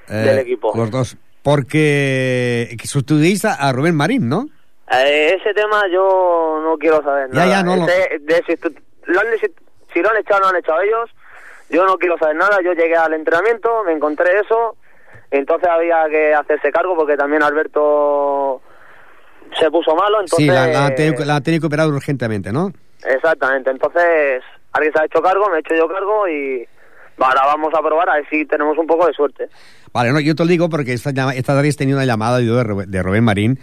eh, 0.10 0.15
del 0.15 0.39
equipo. 0.39 0.74
Los 0.76 0.91
dos. 0.91 1.15
Porque 1.43 2.76
sustituís 2.84 3.46
a 3.46 3.72
Rubén 3.72 3.96
Marín, 3.96 4.28
¿no? 4.28 4.48
Eh, 4.89 5.36
ese 5.38 5.54
tema 5.54 5.84
yo 5.91 6.62
no 6.63 6.78
quiero 6.78 7.04
saber 7.04 7.30
nada. 7.30 7.46
Ya, 7.46 7.52
ya, 7.58 7.63
no 7.63 7.86
de, 7.86 8.43
si, 8.48 8.56
lo 9.08 9.20
han, 9.20 9.28
si 9.93 10.02
lo 10.02 10.10
han 10.10 10.17
echado 10.17 10.39
o 10.39 10.43
no 10.43 10.50
han 10.50 10.56
echado 10.58 10.82
ellos, 10.82 11.10
yo 11.70 11.86
no 11.86 11.98
quiero 11.98 12.17
saber 12.17 12.36
nada. 12.36 12.60
Yo 12.63 12.74
llegué 12.74 12.96
al 12.96 13.13
entrenamiento, 13.13 13.84
me 13.84 13.93
encontré 13.93 14.39
eso, 14.39 14.78
entonces 15.32 15.67
había 15.70 16.06
que 16.10 16.34
hacerse 16.34 16.72
cargo 16.72 16.96
porque 16.96 17.17
también 17.17 17.43
Alberto 17.43 18.62
se 19.60 19.70
puso 19.72 19.96
malo. 19.96 20.22
Entonces... 20.22 20.38
Sí, 20.38 20.48
la, 20.48 20.67
la, 20.67 20.89
la 21.26 21.41
tenido 21.41 21.62
que 21.62 21.67
operar 21.67 21.88
urgentemente, 21.88 22.52
¿no? 22.52 22.72
Exactamente, 23.06 23.70
entonces 23.70 24.43
alguien 24.74 24.93
se 24.93 25.02
ha 25.02 25.06
hecho 25.06 25.22
cargo, 25.22 25.50
me 25.50 25.58
he 25.58 25.60
hecho 25.60 25.76
yo 25.76 25.88
cargo 25.88 26.28
y 26.28 26.67
ahora 27.20 27.41
vamos 27.46 27.74
a 27.74 27.82
probar 27.82 28.10
a 28.10 28.15
ver 28.15 28.30
si 28.30 28.46
tenemos 28.46 28.78
un 28.78 28.88
poco 28.88 29.08
de 29.08 29.13
suerte. 29.13 29.50
Vale, 29.93 30.12
no, 30.12 30.20
yo 30.20 30.36
te 30.36 30.43
lo 30.43 30.50
digo 30.50 30.70
porque 30.70 30.93
esta, 30.93 31.10
esta 31.10 31.54
tarde 31.54 31.70
he 31.70 31.74
tenido 31.74 31.98
una 31.98 32.06
llamada 32.06 32.39
de, 32.39 32.46
de 32.88 33.04
Rubén 33.04 33.24
Marín 33.24 33.60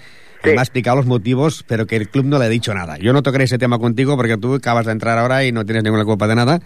sí. 0.51 0.55
me 0.55 0.61
ha 0.61 0.63
explicado 0.63 0.97
los 0.97 1.07
motivos, 1.07 1.65
pero 1.67 1.87
que 1.87 1.97
el 1.97 2.09
club 2.09 2.27
no 2.27 2.39
le 2.39 2.47
ha 2.47 2.49
dicho 2.49 2.75
nada. 2.75 2.97
Yo 2.99 3.13
no 3.13 3.23
tocaré 3.23 3.45
ese 3.45 3.59
tema 3.59 3.79
contigo 3.79 4.17
porque 4.17 4.37
tú 4.37 4.55
acabas 4.55 4.87
de 4.87 4.93
entrar 4.93 5.19
ahora 5.19 5.45
y 5.45 5.53
no 5.53 5.65
tienes 5.65 5.85
ninguna 5.85 6.05
culpa 6.05 6.27
de 6.27 6.35
nada. 6.35 6.61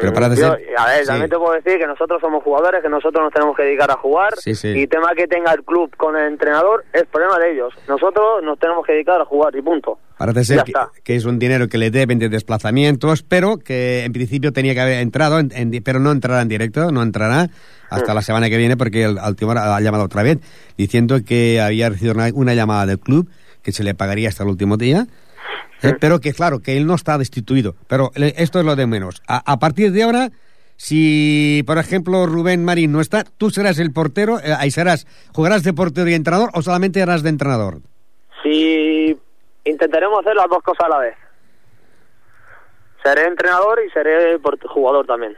Pero 0.00 0.12
para 0.14 0.34
yo, 0.34 0.56
A 0.78 0.86
ver, 0.86 1.06
también 1.06 1.28
te 1.28 1.36
puedo 1.36 1.52
decir 1.52 1.78
que 1.78 1.86
nosotros 1.86 2.20
somos 2.20 2.42
jugadores, 2.42 2.82
que 2.82 2.88
nosotros 2.88 3.22
nos 3.22 3.32
tenemos 3.32 3.54
que 3.54 3.64
dedicar 3.64 3.90
a 3.90 3.96
jugar. 3.96 4.34
Sí, 4.38 4.54
sí. 4.54 4.68
Y 4.68 4.86
tema 4.86 5.14
que 5.14 5.28
tenga 5.28 5.52
el 5.52 5.62
club 5.62 5.94
con 5.96 6.16
el 6.16 6.26
entrenador 6.26 6.84
es 6.92 7.04
problema 7.04 7.38
de 7.38 7.52
ellos. 7.52 7.74
Nosotros 7.86 8.42
nos 8.42 8.58
tenemos 8.58 8.84
que 8.86 8.92
dedicar 8.92 9.20
a 9.20 9.24
jugar 9.26 9.54
y 9.54 9.62
punto. 9.62 9.98
Parece 10.20 10.44
ser 10.44 10.64
que, 10.64 10.74
que, 11.02 11.16
es 11.16 11.24
un 11.24 11.38
dinero 11.38 11.66
que 11.68 11.78
le 11.78 11.90
deben 11.90 12.18
de 12.18 12.28
desplazamientos, 12.28 13.22
pero 13.22 13.56
que 13.56 14.04
en 14.04 14.12
principio 14.12 14.52
tenía 14.52 14.74
que 14.74 14.80
haber 14.80 14.98
entrado, 15.00 15.38
en, 15.38 15.50
en, 15.54 15.70
pero 15.82 15.98
no 15.98 16.12
entrará 16.12 16.42
en 16.42 16.48
directo, 16.48 16.92
no 16.92 17.02
entrará 17.02 17.48
hasta 17.88 18.12
mm. 18.12 18.14
la 18.14 18.20
semana 18.20 18.50
que 18.50 18.58
viene 18.58 18.76
porque 18.76 19.04
el, 19.04 19.12
el 19.16 19.58
ha 19.58 19.80
llamado 19.80 20.04
otra 20.04 20.22
vez 20.22 20.38
diciendo 20.76 21.24
que 21.24 21.58
había 21.62 21.88
recibido 21.88 22.12
una, 22.12 22.28
una 22.34 22.52
llamada 22.52 22.84
del 22.84 22.98
club 22.98 23.30
que 23.62 23.72
se 23.72 23.82
le 23.82 23.94
pagaría 23.94 24.28
hasta 24.28 24.42
el 24.42 24.50
último 24.50 24.76
día 24.76 25.06
Eh, 25.82 25.94
pero 25.98 26.20
que 26.20 26.34
claro, 26.34 26.58
que 26.58 26.76
él 26.76 26.86
no 26.86 26.94
está 26.94 27.16
destituido. 27.16 27.74
Pero 27.88 28.12
esto 28.14 28.58
es 28.60 28.66
lo 28.66 28.76
de 28.76 28.86
menos. 28.86 29.22
A, 29.26 29.38
a, 29.50 29.58
partir 29.58 29.90
de 29.90 30.02
ahora, 30.02 30.30
si 30.76 31.62
por 31.66 31.78
ejemplo 31.78 32.26
Rubén 32.26 32.62
Marín 32.62 32.92
no 32.92 33.00
está, 33.00 33.24
tú 33.24 33.48
serás 33.50 33.78
el 33.78 33.90
portero, 33.90 34.38
eh, 34.38 34.52
ahí 34.58 34.70
serás, 34.70 35.06
¿jugarás 35.32 35.62
de 35.62 35.72
portero 35.72 36.10
y 36.10 36.12
entrenador 36.12 36.50
o 36.52 36.60
solamente 36.60 37.00
harás 37.00 37.22
de 37.22 37.30
entrenador? 37.30 37.80
Sí, 38.42 39.16
intentaremos 39.64 40.20
hacer 40.20 40.34
las 40.34 40.48
dos 40.48 40.62
cosas 40.62 40.86
a 40.86 40.88
la 40.88 40.98
vez. 40.98 41.16
Seré 43.02 43.26
entrenador 43.26 43.80
y 43.86 43.90
seré 43.90 44.38
jugador 44.68 45.06
también. 45.06 45.36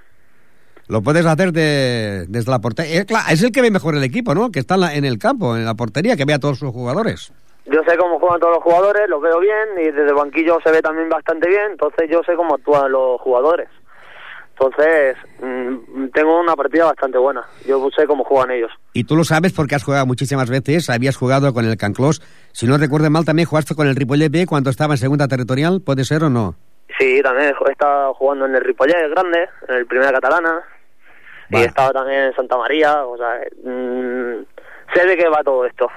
Lo 0.88 1.00
puedes 1.00 1.24
hacer 1.24 1.52
de, 1.52 2.26
desde 2.28 2.50
la 2.50 2.58
portería. 2.58 3.02
Es, 3.02 3.06
es 3.30 3.42
el 3.44 3.52
que 3.52 3.62
ve 3.62 3.70
mejor 3.70 3.94
el 3.94 4.02
equipo, 4.02 4.34
¿no? 4.34 4.50
Que 4.50 4.58
está 4.58 4.74
en, 4.74 4.80
la, 4.80 4.94
en 4.94 5.04
el 5.04 5.18
campo, 5.18 5.56
en 5.56 5.64
la 5.64 5.74
portería, 5.74 6.16
que 6.16 6.24
ve 6.24 6.34
a 6.34 6.40
todos 6.40 6.58
sus 6.58 6.70
jugadores 6.70 7.32
yo 7.66 7.80
sé 7.84 7.96
cómo 7.96 8.18
juegan 8.18 8.40
todos 8.40 8.54
los 8.54 8.62
jugadores, 8.62 9.08
los 9.08 9.20
veo 9.20 9.38
bien 9.38 9.68
y 9.78 9.84
desde 9.84 10.08
el 10.08 10.14
banquillo 10.14 10.58
se 10.64 10.72
ve 10.72 10.82
también 10.82 11.08
bastante 11.08 11.48
bien, 11.48 11.72
entonces 11.72 12.10
yo 12.10 12.22
sé 12.24 12.34
cómo 12.34 12.54
actúan 12.54 12.90
los 12.90 13.20
jugadores. 13.20 13.68
Entonces, 14.58 15.16
mmm, 15.40 16.08
tengo 16.12 16.40
una 16.40 16.54
partida 16.54 16.84
bastante 16.84 17.18
buena. 17.18 17.42
Yo 17.66 17.88
sé 17.96 18.06
cómo 18.06 18.22
juegan 18.24 18.50
ellos. 18.50 18.70
Y 18.92 19.04
tú 19.04 19.16
lo 19.16 19.24
sabes 19.24 19.52
porque 19.52 19.74
has 19.74 19.82
jugado 19.82 20.06
muchísimas 20.06 20.50
veces. 20.50 20.90
Habías 20.90 21.16
jugado 21.16 21.52
con 21.52 21.64
el 21.64 21.76
Canclós. 21.76 22.22
Si 22.52 22.66
no 22.66 22.78
recuerdo 22.78 23.10
mal, 23.10 23.24
también 23.24 23.48
jugaste 23.48 23.74
con 23.74 23.88
el 23.88 23.96
Ripollet 23.96 24.30
B 24.30 24.46
cuando 24.46 24.70
estaba 24.70 24.94
en 24.94 24.98
segunda 24.98 25.26
territorial. 25.26 25.80
¿Puede 25.84 26.04
ser 26.04 26.24
o 26.24 26.30
no? 26.30 26.54
Sí, 26.98 27.20
también 27.22 27.54
he 27.66 27.72
estado 27.72 28.14
jugando 28.14 28.46
en 28.46 28.54
el 28.54 28.62
Ripollet 28.62 29.10
Grande, 29.10 29.48
en 29.68 29.74
el 29.74 29.86
Primera 29.86 30.12
Catalana. 30.12 30.60
Vale. 31.50 31.64
Y 31.64 31.66
he 31.66 31.68
estado 31.68 31.92
también 31.92 32.24
en 32.24 32.34
Santa 32.34 32.56
María. 32.56 33.04
O 33.04 33.16
sea, 33.16 33.40
mmm, 33.64 34.44
sé 34.94 35.06
de 35.06 35.16
qué 35.16 35.28
va 35.28 35.42
todo 35.42 35.66
esto. 35.66 35.88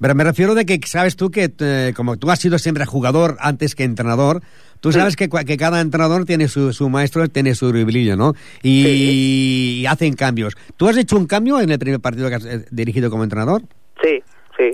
Pero 0.00 0.14
me 0.14 0.24
refiero 0.24 0.54
de 0.54 0.64
que 0.64 0.80
sabes 0.86 1.14
tú 1.14 1.30
que, 1.30 1.52
eh, 1.60 1.92
como 1.94 2.16
tú 2.16 2.30
has 2.30 2.38
sido 2.38 2.58
siempre 2.58 2.86
jugador 2.86 3.36
antes 3.38 3.74
que 3.74 3.84
entrenador, 3.84 4.40
tú 4.80 4.92
sabes 4.92 5.16
que, 5.16 5.28
que 5.28 5.56
cada 5.56 5.80
entrenador 5.80 6.24
tiene 6.24 6.48
su, 6.48 6.72
su 6.72 6.88
maestro, 6.88 7.28
tiene 7.28 7.54
su 7.54 7.72
ribrillo, 7.72 8.16
¿no? 8.16 8.32
Y, 8.62 8.84
sí. 8.84 9.80
y, 9.82 9.86
hacen 9.86 10.14
cambios. 10.14 10.56
¿Tú 10.76 10.88
has 10.88 10.96
hecho 10.96 11.16
un 11.16 11.26
cambio 11.26 11.60
en 11.60 11.70
el 11.70 11.78
primer 11.78 12.00
partido 12.00 12.28
que 12.28 12.34
has 12.34 12.44
eh, 12.44 12.64
dirigido 12.70 13.10
como 13.10 13.24
entrenador? 13.24 13.62
Sí, 14.02 14.22
sí. 14.56 14.72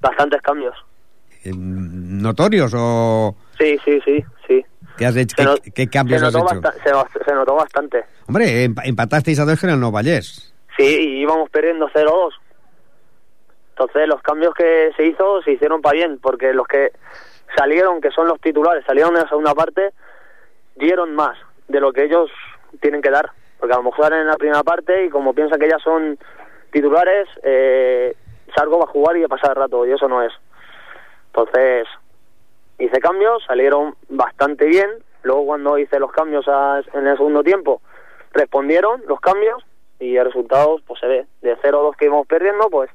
Bastantes 0.00 0.40
cambios. 0.42 0.74
¿Notorios 1.44 2.72
o...? 2.74 3.36
Sí, 3.58 3.78
sí, 3.84 4.00
sí, 4.04 4.24
sí. 4.46 4.64
¿Qué, 4.96 5.06
has 5.06 5.16
hecho? 5.16 5.36
¿Qué, 5.36 5.44
not, 5.44 5.60
¿Qué, 5.74 5.88
cambios 5.88 6.22
has 6.22 6.34
hecho? 6.34 6.60
Se, 6.82 7.24
se, 7.24 7.34
notó 7.34 7.54
bastante. 7.54 8.04
Hombre, 8.26 8.64
empatasteis 8.64 9.38
a 9.40 9.44
dos 9.44 9.60
con 9.60 9.70
el 9.70 9.80
Novallés. 9.80 10.54
Sí, 10.76 10.84
y 10.84 11.20
íbamos 11.22 11.50
perdiendo 11.50 11.88
0-2. 11.88 12.30
Entonces 13.70 14.08
los 14.08 14.22
cambios 14.22 14.54
que 14.54 14.90
se 14.96 15.06
hizo 15.06 15.42
se 15.42 15.52
hicieron 15.52 15.82
para 15.82 15.94
bien, 15.94 16.18
porque 16.20 16.52
los 16.52 16.66
que 16.66 16.92
salieron, 17.56 18.00
que 18.00 18.10
son 18.10 18.26
los 18.28 18.40
titulares, 18.40 18.84
salieron 18.86 19.14
en 19.16 19.22
la 19.22 19.28
segunda 19.28 19.54
parte, 19.54 19.90
dieron 20.76 21.14
más 21.14 21.36
de 21.68 21.80
lo 21.80 21.92
que 21.92 22.04
ellos 22.04 22.30
tienen 22.80 23.02
que 23.02 23.10
dar. 23.10 23.30
Porque 23.58 23.74
a 23.74 23.78
lo 23.78 23.84
mejor 23.84 24.12
en 24.12 24.26
la 24.26 24.36
primera 24.36 24.62
parte 24.62 25.06
y 25.06 25.10
como 25.10 25.32
piensan 25.32 25.58
que 25.58 25.68
ya 25.68 25.78
son 25.78 26.18
titulares, 26.70 27.28
eh, 27.42 28.14
Sargo 28.54 28.78
va 28.78 28.84
a 28.84 28.88
jugar 28.88 29.16
y 29.16 29.24
a 29.24 29.28
pasar 29.28 29.56
rato, 29.56 29.86
y 29.86 29.92
eso 29.92 30.08
no 30.08 30.22
es. 30.22 30.32
Entonces, 31.28 31.86
hice 32.78 33.00
cambios, 33.00 33.42
salieron 33.46 33.94
bastante 34.08 34.66
bien. 34.66 34.90
Luego 35.22 35.46
cuando 35.46 35.78
hice 35.78 35.98
los 35.98 36.12
cambios 36.12 36.46
a- 36.48 36.80
en 36.92 37.06
el 37.06 37.16
segundo 37.16 37.42
tiempo, 37.42 37.80
respondieron 38.32 39.02
los 39.06 39.20
cambios 39.20 39.64
y 39.98 40.16
el 40.16 40.24
resultado 40.26 40.76
pues 40.86 41.00
se 41.00 41.06
ve. 41.06 41.26
De 41.40 41.56
0-2 41.56 41.96
que 41.96 42.06
íbamos 42.06 42.26
perdiendo, 42.26 42.68
pues 42.68 42.90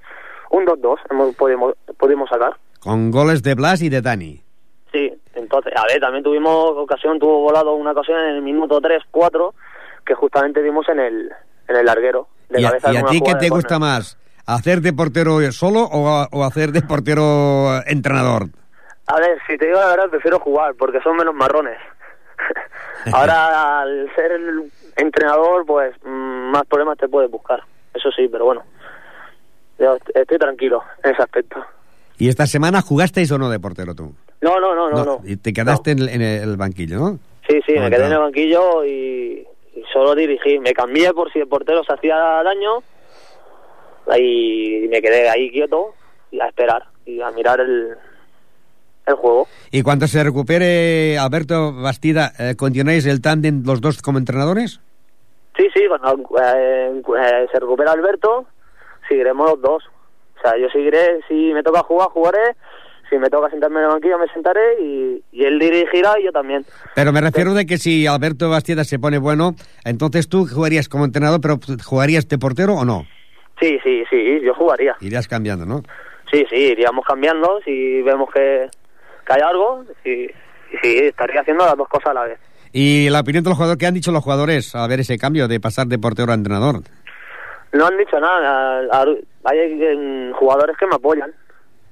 un 0.51 0.65
2-2 0.65 0.99
hemos, 1.09 1.35
pudimos, 1.35 1.73
pudimos 1.97 2.29
sacar. 2.29 2.55
Con 2.81 3.09
goles 3.11 3.41
de 3.43 3.55
Blas 3.55 3.81
y 3.81 3.89
de 3.89 4.01
Dani. 4.01 4.43
Sí, 4.91 5.13
entonces, 5.35 5.71
a 5.75 5.83
ver, 5.85 5.99
también 5.99 6.23
tuvimos 6.23 6.71
ocasión, 6.77 7.19
tuvo 7.19 7.41
volado 7.41 7.73
una 7.75 7.91
ocasión 7.91 8.19
en 8.19 8.35
el 8.35 8.41
minuto 8.41 8.81
3-4 8.81 9.53
que 10.05 10.15
justamente 10.15 10.63
dimos 10.63 10.89
en 10.89 10.99
el, 10.99 11.31
en 11.67 11.75
el 11.75 11.85
larguero. 11.85 12.27
De 12.49 12.59
¿Y 12.61 12.65
a, 12.65 12.69
cabeza 12.69 12.93
y 12.93 12.97
a 12.97 13.05
ti 13.05 13.21
qué 13.21 13.35
te 13.35 13.49
gusta 13.49 13.77
más? 13.77 14.17
¿Hacer 14.47 14.81
de 14.81 14.91
portero 14.93 15.39
solo 15.51 15.81
o, 15.83 16.25
o 16.31 16.43
hacer 16.43 16.71
de 16.71 16.81
portero 16.81 17.77
eh, 17.77 17.83
entrenador? 17.87 18.47
A 19.05 19.19
ver, 19.19 19.37
si 19.47 19.57
te 19.59 19.67
digo 19.67 19.79
la 19.79 19.87
verdad, 19.89 20.09
prefiero 20.09 20.39
jugar 20.39 20.73
porque 20.73 20.99
son 21.01 21.15
menos 21.17 21.35
marrones. 21.35 21.77
Ahora, 23.13 23.81
al 23.81 24.09
ser 24.15 24.31
el 24.31 24.71
entrenador, 24.95 25.65
pues 25.67 25.93
mm, 26.03 26.51
más 26.51 26.63
problemas 26.67 26.97
te 26.97 27.07
puedes 27.07 27.29
buscar. 27.29 27.61
Eso 27.93 28.09
sí, 28.11 28.27
pero 28.27 28.45
bueno. 28.45 28.63
Yo 29.77 29.95
est- 29.95 30.09
estoy 30.15 30.37
tranquilo 30.39 30.83
en 31.03 31.11
ese 31.11 31.21
aspecto. 31.21 31.63
¿Y 32.17 32.27
esta 32.29 32.47
semana 32.47 32.81
jugasteis 32.81 33.31
o 33.31 33.37
no 33.37 33.49
de 33.49 33.59
portero 33.59 33.93
tú? 33.95 34.13
No, 34.41 34.59
no, 34.59 34.73
no, 34.75 34.89
no. 34.89 35.03
no. 35.03 35.21
Y 35.25 35.37
te 35.37 35.51
quedaste 35.53 35.91
en, 35.91 35.99
el, 35.99 36.09
en 36.09 36.21
el 36.21 36.57
banquillo, 36.57 36.97
¿no? 36.97 37.19
Sí, 37.47 37.59
sí, 37.65 37.73
me 37.73 37.89
quedé 37.89 38.05
en 38.05 38.13
el 38.13 38.19
banquillo 38.19 38.85
y, 38.85 39.45
y 39.75 39.83
solo 39.91 40.15
dirigí. 40.15 40.59
Me 40.59 40.73
cambié 40.73 41.13
por 41.13 41.31
si 41.33 41.39
el 41.39 41.47
portero 41.47 41.83
se 41.83 41.93
hacía 41.93 42.15
daño 42.15 42.83
y 44.17 44.87
me 44.89 45.01
quedé 45.01 45.29
ahí 45.29 45.51
quieto 45.51 45.93
y 46.31 46.39
a 46.39 46.47
esperar 46.47 46.85
y 47.05 47.21
a 47.21 47.31
mirar 47.31 47.59
el, 47.59 47.95
el 49.05 49.15
juego. 49.15 49.47
Y 49.71 49.81
cuando 49.81 50.07
se 50.07 50.23
recupere 50.23 51.17
Alberto 51.17 51.73
Bastida, 51.73 52.31
eh, 52.39 52.55
¿continuáis 52.55 53.05
el 53.05 53.21
tándem 53.21 53.63
los 53.65 53.81
dos 53.81 54.01
como 54.01 54.19
entrenadores? 54.19 54.79
Sí, 55.57 55.67
sí, 55.73 55.83
cuando 55.87 56.23
eh, 56.41 57.01
eh, 57.21 57.47
se 57.51 57.59
recupera 57.59 57.91
Alberto, 57.91 58.45
seguiremos 59.07 59.49
los 59.49 59.61
dos. 59.61 59.83
O 60.37 60.41
sea, 60.41 60.57
yo 60.57 60.69
seguiré, 60.69 61.19
si 61.27 61.51
me 61.53 61.63
toca 61.63 61.83
jugar, 61.83 62.09
jugaré. 62.09 62.55
Si 63.09 63.17
me 63.17 63.29
toca 63.29 63.49
sentarme 63.49 63.79
en 63.79 63.85
el 63.85 63.91
banquillo, 63.91 64.19
me 64.19 64.27
sentaré 64.27 64.81
y, 64.81 65.23
y 65.31 65.43
él 65.43 65.57
dirigirá 65.57 66.19
y 66.19 66.25
yo 66.25 66.31
también. 66.31 66.63
Pero 66.93 67.11
me 67.11 67.21
refiero 67.21 67.53
de 67.53 67.65
que 67.65 67.77
si 67.77 68.05
Alberto 68.05 68.49
Bastida 68.49 68.83
se 68.83 68.99
pone 68.99 69.17
bueno, 69.17 69.55
entonces 69.83 70.29
tú 70.29 70.45
jugarías 70.47 70.87
como 70.89 71.05
entrenador, 71.05 71.41
pero 71.41 71.59
¿jugarías 71.83 72.27
de 72.27 72.37
portero 72.37 72.75
o 72.75 72.85
no? 72.85 73.05
Sí, 73.59 73.79
sí, 73.83 74.03
sí, 74.09 74.39
yo 74.43 74.53
jugaría. 74.53 74.95
Irías 75.01 75.27
cambiando, 75.27 75.65
¿no? 75.65 75.81
Sí, 76.31 76.45
sí, 76.49 76.55
iríamos 76.55 77.03
cambiando 77.05 77.59
si 77.65 78.01
vemos 78.03 78.29
que, 78.31 78.67
que 79.25 79.33
hay 79.33 79.41
algo 79.41 79.83
y, 80.05 80.11
y 80.11 80.29
sí, 80.81 80.97
estaría 80.99 81.41
haciendo 81.41 81.65
las 81.65 81.75
dos 81.75 81.87
cosas 81.89 82.11
a 82.11 82.13
la 82.13 82.23
vez. 82.25 82.39
Y 82.71 83.09
la 83.09 83.21
opinión 83.21 83.43
de 83.43 83.49
los 83.49 83.57
jugadores, 83.57 83.79
¿qué 83.79 83.87
han 83.87 83.95
dicho 83.95 84.11
los 84.11 84.23
jugadores 84.23 84.75
a 84.75 84.85
ver 84.87 84.99
ese 84.99 85.17
cambio 85.17 85.47
de 85.47 85.59
pasar 85.59 85.87
de 85.87 85.97
portero 85.97 86.31
a 86.31 86.35
entrenador? 86.35 86.81
No 87.73 87.87
han 87.87 87.97
dicho 87.97 88.19
nada, 88.19 88.81
hay 89.43 89.59
eh, 89.59 90.31
jugadores 90.35 90.77
que 90.77 90.85
me 90.85 90.95
apoyan 90.95 91.33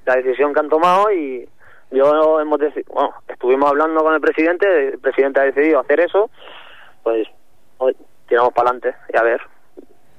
la 0.08 0.16
decisión 0.16 0.54
que 0.54 0.60
han 0.62 0.70
tomado 0.70 1.12
y 1.12 1.48
yo 1.92 2.40
hemos 2.40 2.60
bueno, 2.60 3.14
estuvimos 3.28 3.70
hablando 3.70 4.02
con 4.02 4.14
el 4.14 4.22
presidente, 4.22 4.90
el 4.90 5.00
presidente 5.00 5.40
ha 5.42 5.44
decidido 5.44 5.80
hacer 5.80 6.00
eso, 6.00 6.30
pues 7.04 7.28
hoy 7.78 7.96
tiramos 8.28 8.54
para 8.54 8.70
adelante 8.72 8.96
y 9.14 9.18
a 9.18 9.24
ver. 9.24 9.42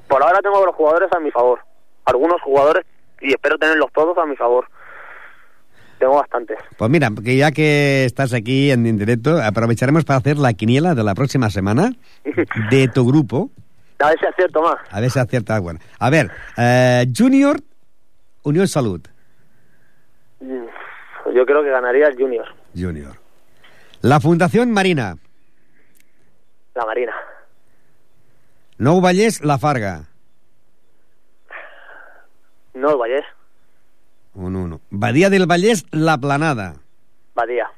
Por 0.06 0.22
ahora 0.22 0.40
tengo 0.40 0.62
a 0.62 0.66
los 0.66 0.74
jugadores 0.74 1.10
a 1.12 1.20
mi 1.20 1.30
favor, 1.30 1.60
algunos 2.04 2.40
jugadores 2.42 2.84
y 3.20 3.30
espero 3.30 3.58
tenerlos 3.58 3.90
todos 3.92 4.16
a 4.18 4.26
mi 4.26 4.36
favor. 4.36 4.66
Tengo 5.98 6.14
bastantes. 6.14 6.58
Pues 6.76 6.90
mira, 6.90 7.08
que 7.24 7.36
ya 7.36 7.50
que 7.50 8.04
estás 8.04 8.32
aquí 8.32 8.70
en, 8.70 8.86
en 8.86 8.98
directo, 8.98 9.42
aprovecharemos 9.42 10.04
para 10.04 10.18
hacer 10.18 10.36
la 10.36 10.52
quiniela 10.52 10.94
de 10.94 11.02
la 11.02 11.14
próxima 11.14 11.50
semana 11.50 11.90
de 12.70 12.88
tu 12.88 13.04
grupo. 13.06 13.50
A 13.98 14.10
ver 14.10 14.18
si 14.20 14.26
acierto 14.26 14.62
más. 14.62 14.76
A 14.92 15.00
ver 15.00 15.10
si 15.10 15.18
acierta. 15.18 15.58
Bueno, 15.58 15.80
a 15.98 16.08
ver, 16.08 16.30
eh, 16.56 17.04
Junior, 17.14 17.58
Unión 18.44 18.68
Salud. 18.68 19.00
Mm, 20.40 20.66
Yo 21.34 21.44
creo 21.46 21.62
que 21.62 21.70
ganaría 21.70 22.06
el 22.08 22.16
Junior, 22.16 22.46
Junior. 22.76 23.16
La 24.02 24.20
Fundación 24.20 24.70
Marina. 24.70 25.16
la 26.74 26.86
Marina. 26.86 27.12
Nou 28.78 29.00
Vallès, 29.00 29.42
La 29.42 29.58
Farga. 29.58 30.06
No 32.74 32.90
el 32.92 32.96
Vallés, 32.96 33.24
Un 34.34 34.54
1. 34.54 34.80
Badía 34.90 35.30
del 35.30 35.46
Vallès, 35.46 35.84
La 35.90 36.16
Planada. 36.18 36.76
Badía. 37.34 37.68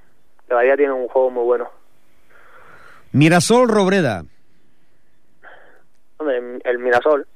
El 0.49 0.57
Badía 0.57 0.77
tiene 0.77 0.93
un 0.93 1.09
juego 1.09 1.31
muy 1.31 1.45
bueno. 1.45 1.71
Mirasol, 3.13 3.69
Robreda. 3.69 4.25
Hombre, 6.19 6.59
el- 6.65 6.79
Mirasol, 6.79 7.27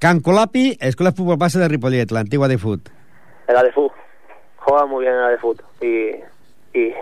Can 0.00 0.18
Colapi, 0.20 0.76
Escuela 0.80 1.10
de 1.12 1.16
Fútbol 1.16 1.36
Base 1.38 1.58
de 1.60 1.68
Ripollet, 1.68 2.10
la 2.10 2.20
antigua 2.20 2.48
de 2.48 2.58
Fut. 2.58 2.88
El 3.48 3.56
ADFUT. 3.56 3.92
Juega 4.56 4.86
muy 4.86 5.04
bien 5.04 5.14
el 5.14 5.24
ADFUT. 5.24 5.60
Y, 5.80 6.10
y 6.78 6.92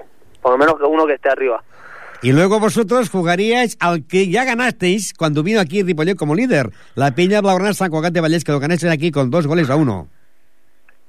por 0.41 0.53
lo 0.53 0.59
menos 0.59 0.77
que 0.77 0.85
uno 0.85 1.07
que 1.07 1.15
esté 1.15 1.29
arriba. 1.31 1.63
Y 2.23 2.33
luego 2.33 2.59
vosotros 2.59 3.11
jugaríais 3.11 3.77
al 3.81 4.07
que 4.07 4.31
ya 4.31 4.45
ganasteis 4.45 5.13
cuando 5.13 5.43
vino 5.43 5.61
aquí 5.61 5.83
Ripollet 5.83 6.17
como 6.17 6.35
líder. 6.35 6.71
La 6.95 7.15
Peña 7.15 7.41
Blaugrana 7.41 7.75
San 7.75 7.91
Cugat 7.91 8.13
de 8.13 8.21
Vallès, 8.21 8.45
que 8.45 8.53
lo 8.53 8.61
ganasteis 8.61 8.93
aquí 8.93 9.11
con 9.11 9.31
dos 9.31 9.47
goles 9.47 9.69
a 9.69 9.77
uno. 9.77 10.09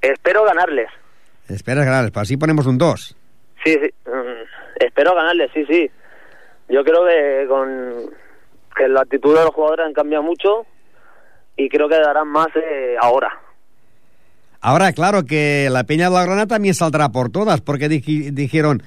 Espero 0.01 0.43
ganarles. 0.43 0.89
Esperas 1.47 1.85
ganar, 1.85 2.11
pues 2.11 2.23
así 2.23 2.37
ponemos 2.37 2.65
un 2.65 2.77
2. 2.77 3.15
Sí, 3.63 3.73
sí. 3.73 3.93
mm, 4.05 4.83
espero 4.83 5.15
ganarles, 5.15 5.51
sí, 5.53 5.65
sí. 5.65 5.89
Yo 6.69 6.83
creo 6.83 7.05
que 7.05 7.45
con 7.47 8.09
que 8.75 8.87
la 8.89 9.01
actitud 9.01 9.35
de 9.35 9.41
los 9.43 9.53
jugadores 9.53 9.85
han 9.85 9.93
cambiado 9.93 10.23
mucho 10.23 10.65
y 11.55 11.69
creo 11.69 11.87
que 11.87 11.95
darán 11.95 12.27
más 12.27 12.47
eh, 12.55 12.97
ahora. 12.99 13.39
Ahora, 14.67 14.93
claro 14.93 15.25
que 15.25 15.69
la 15.71 15.83
Peña 15.83 16.09
Blaugrana 16.09 16.47
también 16.47 16.73
saldrá 16.73 17.09
por 17.09 17.29
todas, 17.29 17.61
porque 17.61 17.87
dij- 17.87 18.31
dijeron, 18.31 18.81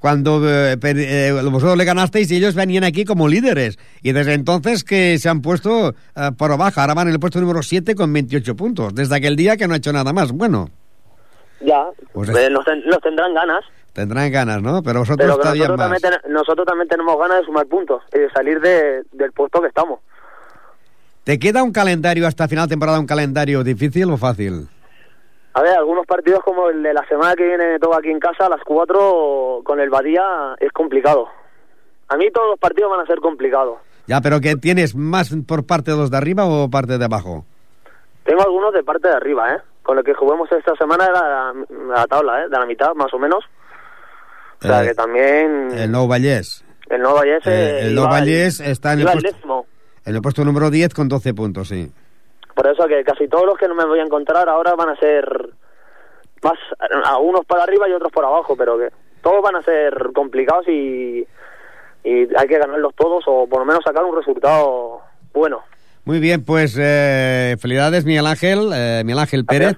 cuando 0.00 0.42
eh, 0.50 0.76
eh, 0.82 1.32
vosotros 1.44 1.76
le 1.78 1.84
ganasteis, 1.84 2.28
ellos 2.32 2.56
venían 2.56 2.82
aquí 2.82 3.04
como 3.04 3.28
líderes. 3.28 3.78
Y 4.02 4.10
desde 4.10 4.34
entonces 4.34 4.82
que 4.82 5.16
se 5.20 5.28
han 5.28 5.40
puesto 5.40 5.90
eh, 6.16 6.30
por 6.36 6.50
abajo. 6.50 6.80
Ahora 6.80 6.94
van 6.94 7.06
en 7.06 7.14
el 7.14 7.20
puesto 7.20 7.40
número 7.40 7.62
7 7.62 7.94
con 7.94 8.12
28 8.12 8.56
puntos. 8.56 8.94
Desde 8.96 9.14
aquel 9.14 9.36
día 9.36 9.56
que 9.56 9.68
no 9.68 9.74
ha 9.74 9.76
hecho 9.76 9.92
nada 9.92 10.12
más. 10.12 10.32
Bueno, 10.32 10.70
Ya, 11.60 11.84
Pues 12.12 12.28
es- 12.28 12.50
nos, 12.50 12.64
ten- 12.64 12.82
nos 12.86 12.98
tendrán 13.00 13.32
ganas, 13.32 13.64
tendrán 13.92 14.32
ganas, 14.32 14.60
¿no? 14.60 14.82
Pero 14.82 14.98
vosotros 15.00 15.18
pero 15.24 15.36
todavía 15.38 15.68
nosotros 15.68 15.88
más. 15.90 16.00
también, 16.00 16.20
nosotros 16.34 16.66
también 16.66 16.88
tenemos 16.88 17.16
ganas 17.16 17.38
de 17.38 17.44
sumar 17.46 17.66
puntos 17.66 18.02
y 18.12 18.18
de 18.18 18.30
salir 18.30 18.60
de, 18.60 19.04
del 19.12 19.30
puesto 19.30 19.60
que 19.60 19.68
estamos. 19.68 20.00
¿Te 21.22 21.38
queda 21.38 21.62
un 21.62 21.70
calendario 21.70 22.26
hasta 22.26 22.48
final 22.48 22.66
de 22.66 22.72
temporada, 22.72 22.98
un 22.98 23.06
calendario 23.06 23.62
difícil 23.62 24.10
o 24.10 24.16
fácil? 24.16 24.66
A 25.54 25.62
ver, 25.62 25.76
algunos 25.76 26.06
partidos 26.06 26.40
como 26.44 26.68
el 26.70 26.82
de 26.82 26.94
la 26.94 27.06
semana 27.06 27.34
que 27.34 27.44
viene 27.44 27.78
todo 27.78 27.94
aquí 27.94 28.08
en 28.10 28.18
casa 28.20 28.46
a 28.46 28.48
las 28.48 28.60
4 28.64 29.60
con 29.64 29.80
el 29.80 29.90
Badía 29.90 30.56
es 30.58 30.72
complicado. 30.72 31.28
A 32.08 32.16
mí 32.16 32.30
todos 32.30 32.50
los 32.50 32.58
partidos 32.58 32.90
van 32.90 33.00
a 33.00 33.06
ser 33.06 33.20
complicados. 33.20 33.78
Ya, 34.06 34.20
pero 34.20 34.40
que 34.40 34.56
tienes 34.56 34.94
más 34.94 35.34
por 35.46 35.66
parte 35.66 35.90
de 35.90 35.96
los 35.96 36.10
de 36.10 36.16
arriba 36.16 36.44
o 36.46 36.68
parte 36.70 36.98
de 36.98 37.04
abajo? 37.04 37.44
Tengo 38.24 38.42
algunos 38.42 38.72
de 38.72 38.82
parte 38.82 39.08
de 39.08 39.14
arriba, 39.14 39.54
¿eh? 39.54 39.58
Con 39.82 39.96
lo 39.96 40.02
que 40.04 40.14
juguemos 40.14 40.50
esta 40.52 40.74
semana 40.76 41.06
de 41.06 41.12
la, 41.12 41.54
la 41.96 42.06
tabla, 42.06 42.44
¿eh? 42.44 42.48
De 42.48 42.58
la 42.58 42.66
mitad, 42.66 42.94
más 42.94 43.12
o 43.12 43.18
menos. 43.18 43.44
O 44.62 44.66
sea, 44.66 44.84
Eh, 44.84 44.88
que 44.88 44.94
también... 44.94 45.70
El 45.72 45.90
Vallès. 46.08 46.64
el 46.88 47.02
Nuevo 47.02 47.16
Vallés... 47.18 47.46
eh, 47.46 47.80
el 47.86 47.94
está 48.60 48.92
en 48.92 49.00
el 49.00 49.06
puesto-. 49.06 49.66
En 50.04 50.14
el 50.14 50.22
puesto 50.22 50.44
número 50.44 50.70
10 50.70 50.94
con 50.94 51.08
12 51.08 51.34
puntos, 51.34 51.68
sí. 51.68 51.90
Por 52.54 52.66
eso 52.66 52.86
que 52.86 53.04
casi 53.04 53.28
todos 53.28 53.46
los 53.46 53.56
que 53.56 53.68
no 53.68 53.74
me 53.74 53.84
voy 53.84 54.00
a 54.00 54.04
encontrar 54.04 54.48
ahora 54.48 54.74
van 54.74 54.90
a 54.90 54.96
ser 54.96 55.50
más 56.42 56.58
a 57.04 57.18
unos 57.18 57.44
para 57.46 57.62
arriba 57.64 57.88
y 57.88 57.92
otros 57.92 58.12
por 58.12 58.24
abajo, 58.24 58.56
pero 58.56 58.78
que 58.78 58.88
todos 59.22 59.42
van 59.42 59.56
a 59.56 59.62
ser 59.62 60.10
complicados 60.14 60.66
y, 60.68 61.26
y 62.04 62.36
hay 62.36 62.48
que 62.48 62.58
ganarlos 62.58 62.94
todos 62.94 63.24
o 63.26 63.46
por 63.46 63.60
lo 63.60 63.64
menos 63.64 63.82
sacar 63.84 64.04
un 64.04 64.16
resultado 64.16 65.00
bueno. 65.32 65.62
Muy 66.04 66.18
bien, 66.18 66.44
pues 66.44 66.76
eh, 66.80 67.56
felicidades 67.60 68.04
Miguel 68.04 68.26
Ángel, 68.26 68.70
eh, 68.74 69.02
Miguel 69.04 69.20
Ángel 69.20 69.44
Pérez. 69.44 69.76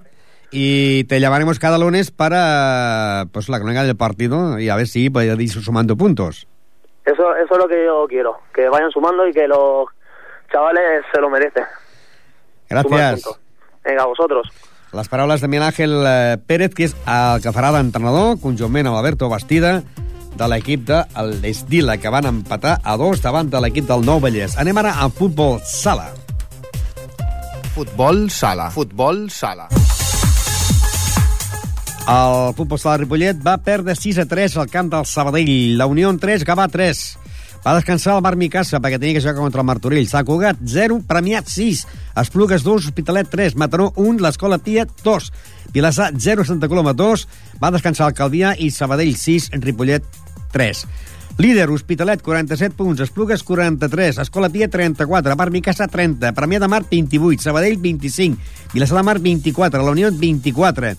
Y 0.51 1.05
te 1.05 1.19
llamaremos 1.19 1.59
cada 1.59 1.79
lunes 1.79 2.13
para 2.13 3.25
pues 3.33 3.49
la 3.49 3.59
crónica 3.59 3.83
del 3.83 3.97
partido 3.97 4.59
y 4.59 4.69
a 4.69 4.77
ver 4.77 4.87
si 4.87 5.11
podéis 5.11 5.57
ir 5.57 5.63
sumando 5.63 5.97
puntos. 5.97 6.47
Eso, 7.05 7.35
eso 7.35 7.55
es 7.55 7.59
lo 7.59 7.69
que 7.69 7.85
yo 7.85 8.07
quiero, 8.09 8.39
que 8.55 8.69
vayan 8.69 8.91
sumando 8.91 9.27
y 9.27 9.33
que 9.33 9.49
los 9.49 9.89
chavales 10.51 11.05
se 11.13 11.21
lo 11.21 11.29
merecen. 11.29 11.65
Puntos. 12.69 13.39
Venga, 13.85 14.07
vosotros. 14.07 14.49
Les 14.95 15.09
paraules 15.11 15.41
de 15.41 15.49
Miguel 15.49 15.67
Ángel 15.67 15.93
eh, 16.07 16.37
Pérez, 16.47 16.75
que 16.75 16.87
és 16.87 16.95
el 17.11 17.43
que 17.43 17.53
farà 17.53 17.73
d'entrenador, 17.75 18.37
conjuntament 18.39 18.87
amb 18.87 19.01
Alberto 19.01 19.29
Bastida, 19.29 19.81
de 20.35 20.47
l'equip 20.51 20.85
de 20.87 21.01
l'Esdila, 21.43 21.97
que 21.99 22.11
van 22.11 22.29
empatar 22.31 22.77
a 22.83 22.95
dos 22.99 23.23
davant 23.23 23.51
de 23.51 23.61
l'equip 23.63 23.89
del 23.91 24.07
Nou 24.07 24.23
Vallès. 24.23 24.55
Anem 24.59 24.79
ara 24.83 24.95
a 25.03 25.09
futbol 25.11 25.59
sala. 25.67 26.13
Futbol 27.75 28.29
sala. 28.31 28.69
Futbol 28.71 29.27
sala. 29.35 29.67
El 32.05 32.53
futbol 32.55 32.79
sala 32.79 32.99
Ripollet 33.01 33.39
va 33.43 33.57
perdre 33.65 33.97
6 33.99 34.23
a 34.23 34.27
3 34.31 34.59
al 34.63 34.71
camp 34.71 34.93
del 34.93 35.07
Sabadell. 35.11 35.75
La 35.79 35.87
Unió 35.91 36.11
en 36.13 36.21
3, 36.23 36.45
Gavà 36.47 36.69
3. 36.71 37.03
Va 37.65 37.73
descansar 37.79 38.19
el 38.19 38.23
Marc 38.25 38.37
Micassa 38.37 38.77
perquè 38.77 38.99
tenia 39.01 39.17
que 39.17 39.23
jugar 39.25 39.39
contra 39.39 39.63
el 39.63 39.69
Martorell. 39.69 40.09
Sant 40.11 40.27
Cugat 40.29 40.59
0, 40.69 40.99
Premiat 41.09 41.49
6. 41.49 41.87
Esplugues 42.21 42.63
2, 42.67 42.91
Hospitalet 42.91 43.31
3. 43.33 43.57
Mataró 43.57 43.89
1, 43.97 44.21
l'Escola 44.21 44.59
Pia 44.61 44.85
2. 44.85 45.31
Vilassar 45.73 46.11
0, 46.13 46.45
Santa 46.45 46.69
Coloma 46.69 46.93
2. 46.93 47.25
Va 47.63 47.73
descansar 47.73 48.11
el 48.11 48.19
Calvià 48.19 48.53
i 48.61 48.69
Sabadell 48.71 49.17
6, 49.17 49.49
Ripollet 49.65 50.05
3. 50.53 50.85
Líder, 51.41 51.71
Hospitalet, 51.71 52.21
47 52.23 52.77
punts, 52.77 53.01
Esplugues, 53.01 53.43
43, 53.43 54.21
Escola 54.23 54.51
Pia, 54.51 54.69
34, 54.71 55.35
Mar 55.35 55.51
Micassa, 55.51 55.89
30, 55.91 56.31
Premià 56.37 56.61
de 56.63 56.69
Mar, 56.69 56.85
28, 56.91 57.43
Sabadell, 57.43 57.81
25, 57.83 58.39
Vilassar 58.77 59.01
de 59.01 59.03
Mar, 59.09 59.19
24, 59.19 59.83
La 59.83 59.91
Unió, 59.91 60.13
24. 60.13 60.95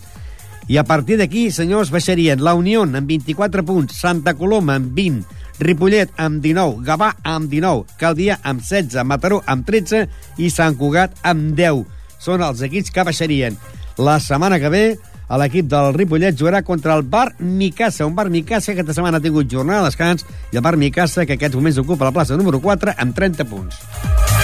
I 0.68 0.76
a 0.76 0.84
partir 0.84 1.16
d'aquí, 1.16 1.46
senyors, 1.54 1.94
baixarien 1.94 2.42
La 2.44 2.52
Unió 2.58 2.82
amb 2.82 3.06
24 3.06 3.64
punts, 3.64 3.96
Santa 3.96 4.34
Coloma 4.34 4.76
amb 4.76 4.92
20, 4.92 5.24
Ripollet 5.58 6.12
amb 6.20 6.42
19, 6.44 6.82
Gavà 6.84 7.12
amb 7.24 7.50
19, 7.50 7.86
Caldia 8.00 8.38
amb 8.42 8.60
16, 8.60 9.02
Mataró 9.08 9.42
amb 9.46 9.66
13 9.66 10.06
i 10.38 10.50
Sant 10.52 10.76
Cugat 10.76 11.16
amb 11.24 11.54
10. 11.56 11.84
Són 12.20 12.44
els 12.44 12.62
equips 12.66 12.92
que 12.92 13.04
baixarien. 13.06 13.56
La 13.96 14.18
setmana 14.20 14.60
que 14.60 14.72
ve 14.72 14.84
l'equip 15.40 15.66
del 15.70 15.92
Ripollet 15.96 16.36
jugarà 16.38 16.62
contra 16.62 16.94
el 16.94 17.02
Bar 17.02 17.32
Micassa, 17.40 18.06
un 18.06 18.14
Bar 18.14 18.28
Micassa 18.30 18.74
que 18.74 18.80
aquesta 18.80 18.94
setmana 19.00 19.18
ha 19.18 19.24
tingut 19.24 19.50
jornada 19.50 19.82
de 19.82 19.90
descans 19.90 20.26
i 20.52 20.60
el 20.60 20.62
Bar 20.62 20.76
Micassa 20.76 21.26
que 21.26 21.38
aquests 21.40 21.56
moments 21.58 21.82
ocupa 21.82 22.10
la 22.10 22.14
plaça 22.14 22.36
número 22.36 22.60
4 22.60 22.94
amb 22.96 23.16
30 23.16 23.48
punts. 23.50 24.35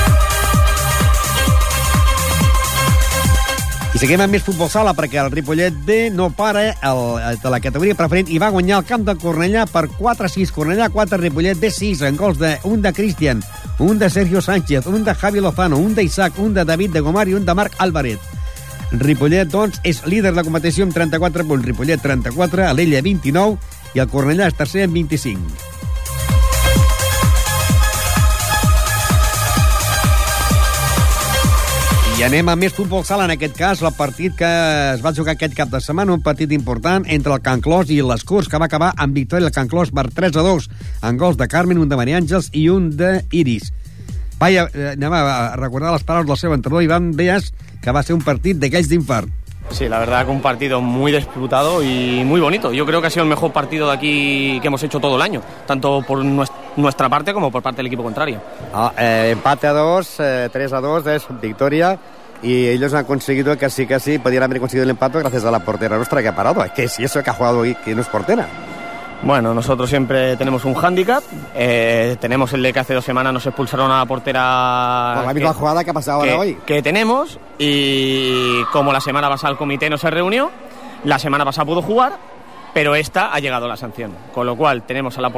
I 3.93 4.01
seguim 4.01 4.22
amb 4.24 4.32
més 4.32 4.40
futbol 4.40 4.70
sala 4.72 4.95
perquè 4.97 5.18
el 5.20 5.28
Ripollet 5.28 5.74
B 5.84 5.97
no 6.14 6.30
para 6.32 6.62
el, 6.72 7.01
de 7.43 7.51
la 7.53 7.59
categoria 7.61 7.97
preferent 7.99 8.30
i 8.32 8.38
va 8.40 8.49
guanyar 8.55 8.78
el 8.80 8.86
camp 8.88 9.03
de 9.05 9.14
Cornellà 9.20 9.66
per 9.68 9.82
4-6. 9.99 10.49
Cornellà 10.57 10.86
4, 10.95 11.18
Ripollet 11.20 11.61
B 11.61 11.68
6, 11.68 12.01
en 12.09 12.16
gols 12.16 12.40
de 12.40 12.55
un 12.64 12.80
de 12.80 12.95
Cristian, 12.97 13.43
un 13.84 14.01
de 14.01 14.09
Sergio 14.09 14.40
Sánchez, 14.40 14.88
un 14.88 15.05
de 15.05 15.12
Javi 15.14 15.45
Lozano, 15.45 15.76
un 15.76 15.93
d'Isaac, 15.95 16.40
un 16.40 16.55
de 16.57 16.64
David 16.64 16.97
de 16.97 17.03
Gomar 17.05 17.26
i 17.28 17.36
un 17.36 17.45
de 17.45 17.55
Marc 17.55 17.76
Álvarez. 17.84 18.32
Ripollet, 18.93 19.53
doncs, 19.53 19.82
és 19.84 20.01
líder 20.09 20.32
de 20.32 20.40
la 20.40 20.47
competició 20.49 20.88
amb 20.88 20.97
34 20.97 21.45
punts. 21.45 21.68
Ripollet 21.68 22.01
34, 22.01 22.72
l'Ella 22.72 23.05
29 23.05 23.93
i 23.93 24.01
el 24.01 24.09
Cornellà 24.09 24.49
és 24.49 24.57
tercer 24.57 24.88
amb 24.88 24.97
25. 25.03 25.72
I 32.13 32.25
anem 32.27 32.51
a 32.53 32.55
més 32.61 32.75
futbol 32.77 33.07
sala, 33.09 33.25
en 33.25 33.33
aquest 33.33 33.55
cas, 33.57 33.81
el 33.81 33.95
partit 33.97 34.35
que 34.37 34.49
es 34.93 35.01
va 35.03 35.15
jugar 35.17 35.33
aquest 35.33 35.55
cap 35.57 35.71
de 35.73 35.81
setmana, 35.81 36.13
un 36.13 36.21
partit 36.23 36.51
important 36.53 37.07
entre 37.09 37.33
el 37.33 37.41
Can 37.41 37.63
Clos 37.65 37.91
i 37.91 38.03
les 38.05 38.25
Curs, 38.29 38.51
que 38.53 38.61
va 38.61 38.69
acabar 38.69 38.91
amb 39.01 39.17
victòria 39.17 39.49
del 39.49 39.55
Can 39.55 39.71
Clos 39.71 39.91
per 39.97 40.05
3 40.13 40.37
a 40.37 40.45
2, 40.45 40.69
en 41.09 41.19
gols 41.19 41.41
de 41.41 41.49
Carmen, 41.49 41.81
un 41.81 41.89
de 41.89 41.97
Maria 41.97 42.21
Àngels 42.21 42.51
i 42.53 42.67
un 42.69 42.91
de 43.01 43.15
Iris. 43.33 43.73
Vaja, 44.39 44.69
eh, 44.75 44.91
anem 44.93 45.17
a 45.17 45.57
recordar 45.57 45.95
les 45.97 46.05
paraules 46.05 46.29
del 46.29 46.41
seu 46.41 46.53
entrenador, 46.53 46.85
Iván 46.85 47.15
Beas, 47.17 47.55
que 47.81 47.97
va 47.97 48.05
ser 48.05 48.15
un 48.19 48.23
partit 48.27 48.61
d'aquells 48.61 48.93
d'infart. 48.93 49.33
Sí, 49.71 49.89
la 49.89 49.99
verdad 49.99 50.27
que 50.27 50.33
un 50.33 50.43
partido 50.43 50.83
muy 50.83 51.13
disputado 51.13 51.83
y 51.83 52.25
muy 52.25 52.41
bonito. 52.41 52.73
Yo 52.75 52.85
creo 52.85 53.01
que 53.01 53.07
ha 53.07 53.11
sido 53.11 53.23
el 53.23 53.31
mejor 53.31 53.53
partido 53.53 53.89
de 53.89 53.95
aquí 53.95 54.59
que 54.61 54.69
hemos 54.69 54.83
hecho 54.83 55.01
todo 55.01 55.17
el 55.17 55.23
año, 55.23 55.41
tanto 55.67 56.05
por 56.07 56.23
nuestra 56.77 57.09
parte 57.09 57.33
como 57.33 57.51
por 57.51 57.62
parte 57.62 57.79
del 57.79 57.87
equipo 57.87 58.03
contrario. 58.03 58.41
Ah, 58.73 58.93
eh, 58.99 59.31
empate 59.33 59.66
a 59.66 59.73
dos, 59.73 60.18
eh, 60.18 60.49
3 60.53 60.73
a 60.73 60.81
2 60.81 61.07
es 61.07 61.27
victoria 61.41 61.99
y 62.43 62.68
ellos 62.68 62.93
han 62.95 63.05
conseguido 63.05 63.57
casi 63.57 63.87
casi 63.87 64.18
podrían 64.18 64.43
haber 64.43 64.59
conseguido 64.61 64.85
el 64.85 64.91
empate 64.91 65.20
gracias 65.20 65.45
a 65.45 65.51
la 65.51 65.61
portera 65.61 65.97
nuestra 65.97 66.23
que 66.23 66.29
ha 66.29 66.35
parado. 66.35 66.64
Es 66.64 66.73
que 66.73 66.89
si 66.89 67.05
eso 67.05 67.23
que 67.23 67.31
ha 67.31 67.35
jugado 67.35 67.61
hoy, 67.61 67.75
que 67.77 67.95
no 67.95 68.03
es 68.03 68.09
portera. 68.09 68.47
Bueno, 69.23 69.55
nosotros 69.55 69.89
siempre 69.89 70.37
tenemos 70.37 70.64
un 70.64 70.75
hándicap. 70.75 71.23
Eh, 71.55 72.16
tenemos 72.20 72.53
el 72.55 72.62
de 72.62 72.73
que 72.73 72.81
hace 72.81 72.95
dos 72.95 73.05
semanas 73.05 73.33
nos 73.33 73.47
expulsaron 73.47 73.91
a 73.93 73.99
la 73.99 74.07
portera. 74.07 75.12
Por 75.16 75.27
la 75.27 75.35
misma 75.35 75.53
que, 75.53 75.59
jugada 75.59 75.85
que 75.85 75.91
ha 75.91 75.95
pasado 75.95 76.23
que, 76.23 76.31
ahora 76.31 76.41
hoy. 76.41 76.59
Que 76.66 76.83
tenemos. 76.83 77.39
Y 77.57 78.64
como 78.73 78.93
la 78.93 79.01
semana 79.01 79.29
pasada 79.29 79.53
el 79.53 79.59
comité 79.59 79.89
no 79.89 79.97
se 79.97 80.11
reunió, 80.11 80.51
la 81.05 81.20
semana 81.20 81.45
pasada 81.45 81.64
pudo 81.66 81.83
jugar, 81.83 82.18
pero 82.75 82.95
esta 82.95 83.33
ha 83.33 83.41
llegado 83.41 83.68
la 83.68 83.77
sanción. 83.77 84.12
Con 84.33 84.47
lo 84.47 84.57
cual 84.57 84.83
tenemos 84.83 85.18
a 85.18 85.20
la, 85.20 85.33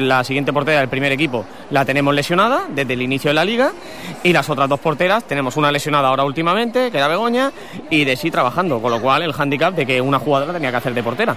la 0.00 0.24
siguiente 0.24 0.52
portera 0.52 0.80
del 0.80 0.88
primer 0.88 1.12
equipo, 1.12 1.44
la 1.70 1.84
tenemos 1.84 2.14
lesionada 2.14 2.66
desde 2.68 2.94
el 2.94 3.02
inicio 3.02 3.30
de 3.30 3.34
la 3.34 3.44
liga. 3.44 3.72
Y 4.22 4.32
las 4.32 4.48
otras 4.50 4.68
dos 4.68 4.80
porteras, 4.80 5.24
tenemos 5.24 5.56
una 5.56 5.70
lesionada 5.70 6.08
ahora 6.08 6.24
últimamente, 6.24 6.90
que 6.90 6.98
era 6.98 7.08
Begoña, 7.08 7.52
y 7.90 8.04
de 8.04 8.16
sí 8.16 8.30
trabajando. 8.30 8.80
Con 8.80 8.90
lo 8.90 9.00
cual 9.00 9.22
el 9.22 9.32
hándicap 9.32 9.74
de 9.74 9.86
que 9.86 10.00
una 10.00 10.18
jugadora 10.18 10.52
tenía 10.52 10.70
que 10.70 10.76
hacer 10.76 10.94
de 10.94 11.02
portera. 11.02 11.36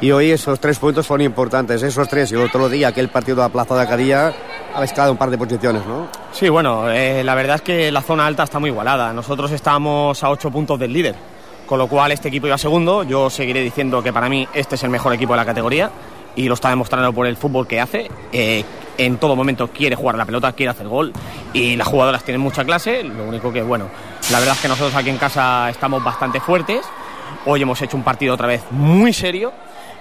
Y 0.00 0.12
hoy 0.12 0.30
esos 0.30 0.60
tres 0.60 0.78
puntos 0.78 1.06
fueron 1.06 1.26
importantes, 1.26 1.82
esos 1.82 2.08
tres. 2.08 2.30
Y 2.30 2.34
el 2.34 2.42
otro 2.42 2.68
día, 2.68 2.88
aquel 2.88 3.08
partido 3.08 3.36
de 3.36 3.42
la 3.42 3.48
Plaza 3.48 3.74
de 3.74 3.82
Acadía, 3.82 4.32
ha 4.74 4.84
escalado 4.84 5.12
un 5.12 5.18
par 5.18 5.30
de 5.30 5.38
posiciones, 5.38 5.84
¿no? 5.86 6.06
Sí, 6.30 6.48
bueno, 6.48 6.88
eh, 6.90 7.24
la 7.24 7.34
verdad 7.34 7.56
es 7.56 7.62
que 7.62 7.90
la 7.90 8.00
zona 8.00 8.26
alta 8.26 8.44
está 8.44 8.58
muy 8.58 8.70
igualada. 8.70 9.12
Nosotros 9.12 9.50
estábamos 9.50 10.22
a 10.22 10.30
ocho 10.30 10.50
puntos 10.50 10.78
del 10.78 10.92
líder, 10.92 11.14
con 11.66 11.78
lo 11.78 11.86
cual 11.86 12.12
este 12.12 12.28
equipo 12.28 12.46
iba 12.46 12.58
segundo. 12.58 13.02
Yo 13.02 13.30
seguiré 13.30 13.60
diciendo 13.60 14.02
que 14.02 14.12
para 14.12 14.28
mí 14.28 14.46
este 14.54 14.74
es 14.74 14.82
el 14.82 14.90
mejor 14.90 15.12
equipo 15.12 15.32
de 15.32 15.38
la 15.38 15.44
categoría 15.44 15.90
y 16.34 16.48
lo 16.48 16.54
está 16.54 16.70
demostrando 16.70 17.12
por 17.12 17.26
el 17.26 17.36
fútbol 17.36 17.66
que 17.66 17.80
hace. 17.80 18.10
Eh, 18.32 18.64
en 18.98 19.16
todo 19.16 19.36
momento 19.36 19.68
quiere 19.68 19.96
jugar 19.96 20.16
la 20.16 20.24
pelota, 20.24 20.52
quiere 20.52 20.70
hacer 20.70 20.86
gol 20.86 21.12
y 21.52 21.76
las 21.76 21.88
jugadoras 21.88 22.24
tienen 22.24 22.40
mucha 22.40 22.64
clase. 22.64 23.02
Lo 23.02 23.24
único 23.24 23.52
que, 23.52 23.62
bueno, 23.62 23.86
la 24.30 24.38
verdad 24.38 24.54
es 24.54 24.62
que 24.62 24.68
nosotros 24.68 24.94
aquí 24.94 25.10
en 25.10 25.18
casa 25.18 25.70
estamos 25.70 26.02
bastante 26.04 26.40
fuertes. 26.40 26.84
Hoy 27.46 27.62
hemos 27.62 27.80
hecho 27.82 27.96
un 27.96 28.02
partido 28.02 28.34
otra 28.34 28.46
vez 28.46 28.62
muy 28.70 29.12
serio 29.12 29.52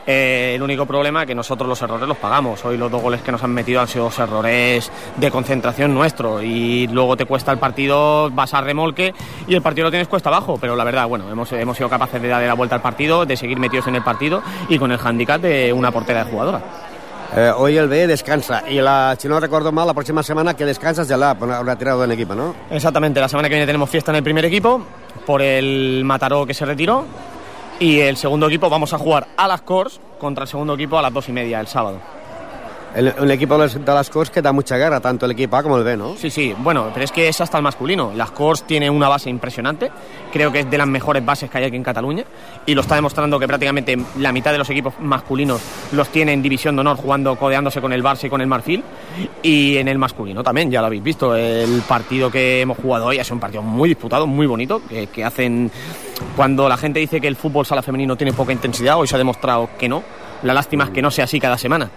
eh, 0.05 0.53
el 0.55 0.61
único 0.61 0.85
problema 0.85 1.21
es 1.21 1.27
que 1.27 1.35
nosotros 1.35 1.67
los 1.67 1.81
errores 1.81 2.07
los 2.07 2.17
pagamos. 2.17 2.63
Hoy 2.65 2.77
los 2.77 2.91
dos 2.91 3.01
goles 3.01 3.21
que 3.21 3.31
nos 3.31 3.43
han 3.43 3.51
metido 3.51 3.81
han 3.81 3.87
sido 3.87 4.09
errores 4.17 4.91
de 5.17 5.31
concentración 5.31 5.93
nuestro 5.93 6.41
y 6.41 6.87
luego 6.87 7.15
te 7.15 7.25
cuesta 7.25 7.51
el 7.51 7.59
partido, 7.59 8.29
vas 8.31 8.53
a 8.53 8.61
remolque 8.61 9.13
y 9.47 9.55
el 9.55 9.61
partido 9.61 9.85
lo 9.85 9.91
tienes 9.91 10.07
cuesta 10.07 10.29
abajo. 10.29 10.57
Pero 10.59 10.75
la 10.75 10.83
verdad, 10.83 11.07
bueno, 11.07 11.29
hemos, 11.29 11.51
hemos 11.53 11.77
sido 11.77 11.89
capaces 11.89 12.21
de 12.21 12.27
darle 12.27 12.47
la 12.47 12.55
vuelta 12.55 12.75
al 12.75 12.81
partido, 12.81 13.25
de 13.25 13.37
seguir 13.37 13.59
metidos 13.59 13.87
en 13.87 13.95
el 13.95 14.03
partido 14.03 14.41
y 14.69 14.77
con 14.77 14.91
el 14.91 14.99
handicap 15.03 15.41
de 15.41 15.71
una 15.71 15.91
portera 15.91 16.23
de 16.23 16.31
jugadora. 16.31 16.61
Eh, 17.33 17.49
hoy 17.55 17.77
el 17.77 17.87
B 17.87 18.07
descansa 18.07 18.63
y 18.69 18.81
la, 18.81 19.15
si 19.17 19.29
no 19.29 19.39
recuerdo 19.39 19.71
mal, 19.71 19.87
la 19.87 19.93
próxima 19.93 20.21
semana 20.21 20.53
que 20.53 20.65
descansas 20.65 21.07
ya 21.07 21.15
la 21.15 21.29
habrá 21.29 21.77
tirado 21.77 22.01
del 22.01 22.11
equipo, 22.11 22.35
¿no? 22.35 22.53
Exactamente, 22.69 23.21
la 23.21 23.29
semana 23.29 23.47
que 23.47 23.55
viene 23.55 23.65
tenemos 23.65 23.89
fiesta 23.89 24.11
en 24.11 24.17
el 24.17 24.23
primer 24.23 24.43
equipo 24.43 24.81
por 25.25 25.41
el 25.41 26.03
Mataró 26.03 26.45
que 26.45 26.53
se 26.53 26.65
retiró 26.65 27.05
y 27.81 27.99
el 27.99 28.15
segundo 28.15 28.45
equipo 28.45 28.69
vamos 28.69 28.93
a 28.93 28.99
jugar 28.99 29.27
a 29.35 29.47
las 29.47 29.63
Cors 29.63 29.99
contra 30.19 30.43
el 30.43 30.47
segundo 30.47 30.75
equipo 30.75 30.99
a 30.99 31.01
las 31.01 31.11
dos 31.11 31.27
y 31.29 31.31
media 31.31 31.59
el 31.59 31.65
sábado. 31.65 32.20
El, 32.95 33.07
el, 33.07 33.31
equipo 33.31 33.57
de 33.57 33.79
las 33.85 34.09
Cors 34.09 34.29
que 34.29 34.41
da 34.41 34.51
mucha 34.51 34.75
guerra, 34.75 34.99
tanto 34.99 35.25
el 35.25 35.31
equipo 35.31 35.55
A 35.55 35.63
como 35.63 35.77
el 35.77 35.83
B, 35.83 35.95
¿no? 35.95 36.15
Sí, 36.17 36.29
sí, 36.29 36.53
bueno, 36.57 36.89
pero 36.93 37.05
es 37.05 37.11
que 37.11 37.29
es 37.29 37.39
hasta 37.39 37.57
el 37.57 37.63
masculino. 37.63 38.11
Las 38.13 38.31
Cors 38.31 38.63
tiene 38.63 38.89
una 38.89 39.07
base 39.07 39.29
impresionante, 39.29 39.89
creo 40.31 40.51
que 40.51 40.59
es 40.59 40.69
de 40.69 40.77
las 40.77 40.87
mejores 40.87 41.23
bases 41.23 41.49
que 41.49 41.57
hay 41.57 41.63
aquí 41.65 41.77
en 41.77 41.83
Cataluña, 41.83 42.25
y 42.65 42.75
lo 42.75 42.81
está 42.81 42.95
demostrando 42.95 43.39
que 43.39 43.47
prácticamente 43.47 43.97
la 44.17 44.33
mitad 44.33 44.51
de 44.51 44.57
los 44.57 44.69
equipos 44.69 44.95
masculinos 44.99 45.61
los 45.93 46.09
tiene 46.09 46.33
en 46.33 46.41
División 46.41 46.75
de 46.75 46.81
Honor, 46.81 46.97
jugando, 46.97 47.35
codeándose 47.37 47.79
con 47.79 47.93
el 47.93 48.03
Barça 48.03 48.25
y 48.25 48.29
con 48.29 48.41
el 48.41 48.47
Marfil, 48.47 48.83
y 49.41 49.77
en 49.77 49.87
el 49.87 49.97
masculino 49.97 50.43
también, 50.43 50.69
ya 50.69 50.81
lo 50.81 50.87
habéis 50.87 51.03
visto, 51.03 51.35
el 51.35 51.81
partido 51.87 52.29
que 52.29 52.61
hemos 52.61 52.77
jugado 52.77 53.05
hoy 53.05 53.19
ha 53.19 53.23
sido 53.23 53.35
un 53.35 53.41
partido 53.41 53.63
muy 53.63 53.87
disputado, 53.87 54.27
muy 54.27 54.47
bonito, 54.47 54.81
que, 54.87 55.07
que 55.07 55.23
hacen... 55.23 55.71
Cuando 56.35 56.69
la 56.69 56.77
gente 56.77 56.99
dice 56.99 57.19
que 57.19 57.27
el 57.27 57.35
fútbol 57.35 57.65
sala 57.65 57.81
femenino 57.81 58.15
tiene 58.15 58.31
poca 58.31 58.51
intensidad, 58.51 58.97
hoy 58.97 59.07
se 59.07 59.15
ha 59.15 59.17
demostrado 59.17 59.69
que 59.79 59.89
no. 59.89 60.03
La 60.43 60.53
lástima 60.53 60.85
es 60.85 60.89
que 60.91 61.01
no 61.01 61.09
sea 61.09 61.25
así 61.25 61.39
cada 61.39 61.57
semana. 61.57 61.89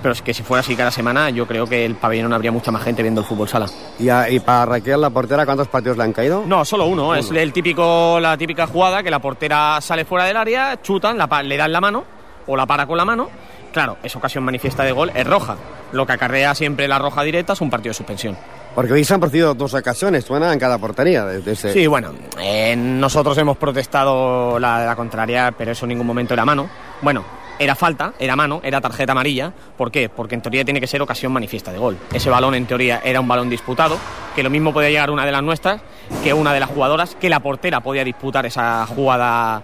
Pero 0.00 0.12
es 0.12 0.22
que 0.22 0.32
si 0.32 0.42
fuera 0.44 0.60
así 0.60 0.76
cada 0.76 0.90
semana, 0.92 1.28
yo 1.30 1.46
creo 1.46 1.66
que 1.66 1.84
el 1.84 1.96
pabellón 1.96 2.32
habría 2.32 2.52
mucha 2.52 2.70
más 2.70 2.82
gente 2.84 3.02
viendo 3.02 3.20
el 3.22 3.26
fútbol 3.26 3.48
sala. 3.48 3.66
¿Y, 3.98 4.08
a, 4.08 4.30
y 4.30 4.38
para 4.38 4.64
Raquel, 4.66 5.00
la 5.00 5.10
portera, 5.10 5.44
cuántos 5.44 5.66
partidos 5.68 5.96
le 5.96 6.04
han 6.04 6.12
caído? 6.12 6.44
No, 6.46 6.64
solo 6.64 6.86
uno. 6.86 7.08
uno. 7.08 7.14
Es 7.16 7.30
el 7.32 7.52
típico, 7.52 8.20
la 8.20 8.36
típica 8.38 8.66
jugada 8.68 9.02
que 9.02 9.10
la 9.10 9.18
portera 9.18 9.80
sale 9.80 10.04
fuera 10.04 10.24
del 10.26 10.36
área, 10.36 10.80
chutan, 10.82 11.18
la, 11.18 11.42
le 11.42 11.56
dan 11.56 11.72
la 11.72 11.80
mano 11.80 12.04
o 12.46 12.56
la 12.56 12.64
para 12.64 12.86
con 12.86 12.96
la 12.96 13.04
mano. 13.04 13.28
Claro, 13.72 13.98
es 14.02 14.14
ocasión 14.14 14.44
manifiesta 14.44 14.84
de 14.84 14.92
gol, 14.92 15.10
es 15.14 15.26
roja. 15.26 15.56
Lo 15.92 16.06
que 16.06 16.12
acarrea 16.12 16.54
siempre 16.54 16.86
la 16.88 16.98
roja 16.98 17.22
directa 17.22 17.52
es 17.54 17.60
un 17.60 17.68
partido 17.68 17.90
de 17.90 17.94
suspensión. 17.94 18.36
Porque 18.74 18.92
hoy 18.92 19.04
se 19.04 19.12
han 19.14 19.20
producido 19.20 19.54
dos 19.54 19.74
ocasiones, 19.74 20.24
suena 20.24 20.52
en 20.52 20.58
cada 20.60 20.78
portería. 20.78 21.24
Desde 21.24 21.52
ese... 21.52 21.72
Sí, 21.72 21.86
bueno, 21.88 22.12
eh, 22.40 22.76
nosotros 22.76 23.36
hemos 23.38 23.56
protestado 23.56 24.58
la, 24.60 24.86
la 24.86 24.94
contraria, 24.94 25.52
pero 25.56 25.72
eso 25.72 25.84
en 25.84 25.88
ningún 25.90 26.06
momento 26.06 26.34
era 26.34 26.44
mano. 26.44 26.68
Bueno, 27.02 27.24
era 27.58 27.74
falta, 27.74 28.14
era 28.18 28.36
mano, 28.36 28.60
era 28.62 28.80
tarjeta 28.80 29.12
amarilla. 29.12 29.52
¿Por 29.76 29.90
qué? 29.90 30.08
Porque 30.08 30.34
en 30.34 30.42
teoría 30.42 30.64
tiene 30.64 30.80
que 30.80 30.86
ser 30.86 31.02
ocasión 31.02 31.32
manifiesta 31.32 31.72
de 31.72 31.78
gol. 31.78 31.96
Ese 32.12 32.30
balón 32.30 32.54
en 32.54 32.66
teoría 32.66 33.00
era 33.04 33.20
un 33.20 33.28
balón 33.28 33.50
disputado, 33.50 33.98
que 34.34 34.42
lo 34.42 34.50
mismo 34.50 34.72
podía 34.72 34.90
llegar 34.90 35.10
una 35.10 35.26
de 35.26 35.32
las 35.32 35.42
nuestras 35.42 35.80
que 36.22 36.32
una 36.32 36.52
de 36.52 36.60
las 36.60 36.70
jugadoras, 36.70 37.14
que 37.16 37.28
la 37.28 37.40
portera 37.40 37.80
podía 37.80 38.04
disputar 38.04 38.46
esa 38.46 38.86
jugada 38.86 39.62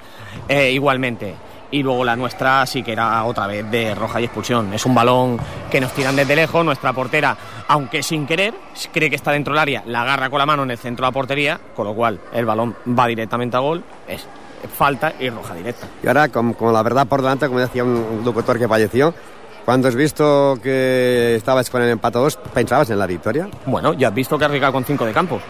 eh, 0.49 0.73
igualmente 0.73 1.35
y 1.71 1.83
luego 1.83 2.05
la 2.05 2.15
nuestra 2.15 2.65
sí 2.67 2.85
que 2.85 2.93
era 2.93 3.25
otra 3.25 3.49
vez 3.49 3.69
de 3.69 3.95
roja 3.97 4.21
y 4.21 4.25
expulsión. 4.25 4.73
Es 4.73 4.87
un 4.87 4.95
balón 4.95 5.39
que 5.71 5.81
nos 5.81 5.93
tiran 5.93 6.15
desde 6.15 6.37
lejos, 6.37 6.65
nuestra 6.65 6.93
portera, 6.93 7.37
aunque 7.67 8.01
sin 8.03 8.27
querer, 8.27 8.55
cree 8.93 9.11
que 9.11 9.17
está 9.17 9.33
dentro 9.33 9.53
del 9.53 9.59
área, 9.59 9.83
la 9.87 10.03
agarra 10.03 10.31
con 10.31 10.39
la 10.39 10.47
mano 10.47 10.63
en 10.63 10.71
el 10.71 10.79
centro 10.79 11.05
de 11.05 11.09
la 11.09 11.13
portería, 11.13 11.59
con 11.75 11.87
lo 11.87 11.95
cual 11.95 12.21
el 12.33 12.45
balón 12.45 12.77
va 12.97 13.09
directamente 13.09 13.57
a 13.57 13.61
gol, 13.61 13.83
es 14.07 14.25
falta 14.69 15.15
y 15.19 15.31
roja 15.31 15.55
directa. 15.55 15.87
Y 16.03 16.07
ahora, 16.07 16.29
con, 16.29 16.55
con 16.55 16.73
la 16.73 16.83
verdad 16.83 17.07
por 17.07 17.23
delante, 17.23 17.47
como 17.47 17.61
decía 17.61 17.85
un 17.85 18.23
locutor 18.25 18.59
que 18.59 18.69
falleció, 18.69 19.15
cuando 19.65 19.89
has 19.89 19.95
visto 19.95 20.59
que 20.63 21.37
estabas 21.37 21.71
con 21.71 21.81
el 21.83 21.89
empate 21.89 22.19
2, 22.19 22.37
¿pensabas 22.53 22.91
en 22.91 22.99
la 22.99 23.07
victoria? 23.07 23.49
Bueno, 23.65 23.95
ya 23.95 24.09
has 24.09 24.15
visto 24.15 24.37
que 24.37 24.45
ha 24.45 24.47
arriesgado 24.47 24.75
con 24.75 24.85
5 24.85 25.07
de 25.07 25.13
campo. 25.13 25.41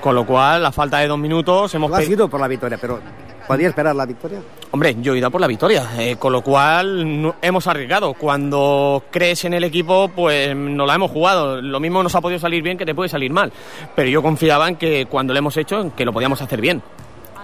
Con 0.00 0.14
lo 0.14 0.24
cual, 0.24 0.64
a 0.64 0.72
falta 0.72 0.98
de 0.98 1.08
dos 1.08 1.18
minutos, 1.18 1.74
hemos... 1.74 1.90
Tú 1.90 1.96
has 1.96 2.08
ido 2.08 2.28
por 2.28 2.40
la 2.40 2.48
victoria, 2.48 2.78
pero 2.80 3.00
¿podía 3.46 3.68
esperar 3.68 3.94
la 3.94 4.06
victoria? 4.06 4.40
Hombre, 4.70 4.96
yo 5.00 5.12
he 5.12 5.18
ido 5.18 5.30
por 5.30 5.40
la 5.40 5.46
victoria, 5.46 5.86
eh, 5.98 6.16
con 6.16 6.32
lo 6.32 6.40
cual 6.40 7.20
no, 7.20 7.34
hemos 7.42 7.66
arriesgado. 7.66 8.14
Cuando 8.14 9.02
crees 9.10 9.44
en 9.44 9.54
el 9.54 9.64
equipo, 9.64 10.08
pues 10.08 10.56
no 10.56 10.86
la 10.86 10.94
hemos 10.94 11.10
jugado. 11.10 11.60
Lo 11.60 11.80
mismo 11.80 12.02
nos 12.02 12.14
ha 12.14 12.20
podido 12.20 12.38
salir 12.38 12.62
bien 12.62 12.78
que 12.78 12.86
te 12.86 12.94
puede 12.94 13.08
salir 13.08 13.32
mal. 13.32 13.52
Pero 13.94 14.08
yo 14.08 14.22
confiaba 14.22 14.68
en 14.68 14.76
que 14.76 15.06
cuando 15.06 15.34
lo 15.34 15.40
hemos 15.40 15.56
hecho, 15.56 15.80
en 15.80 15.90
que 15.90 16.04
lo 16.04 16.12
podíamos 16.12 16.40
hacer 16.40 16.60
bien. 16.60 16.80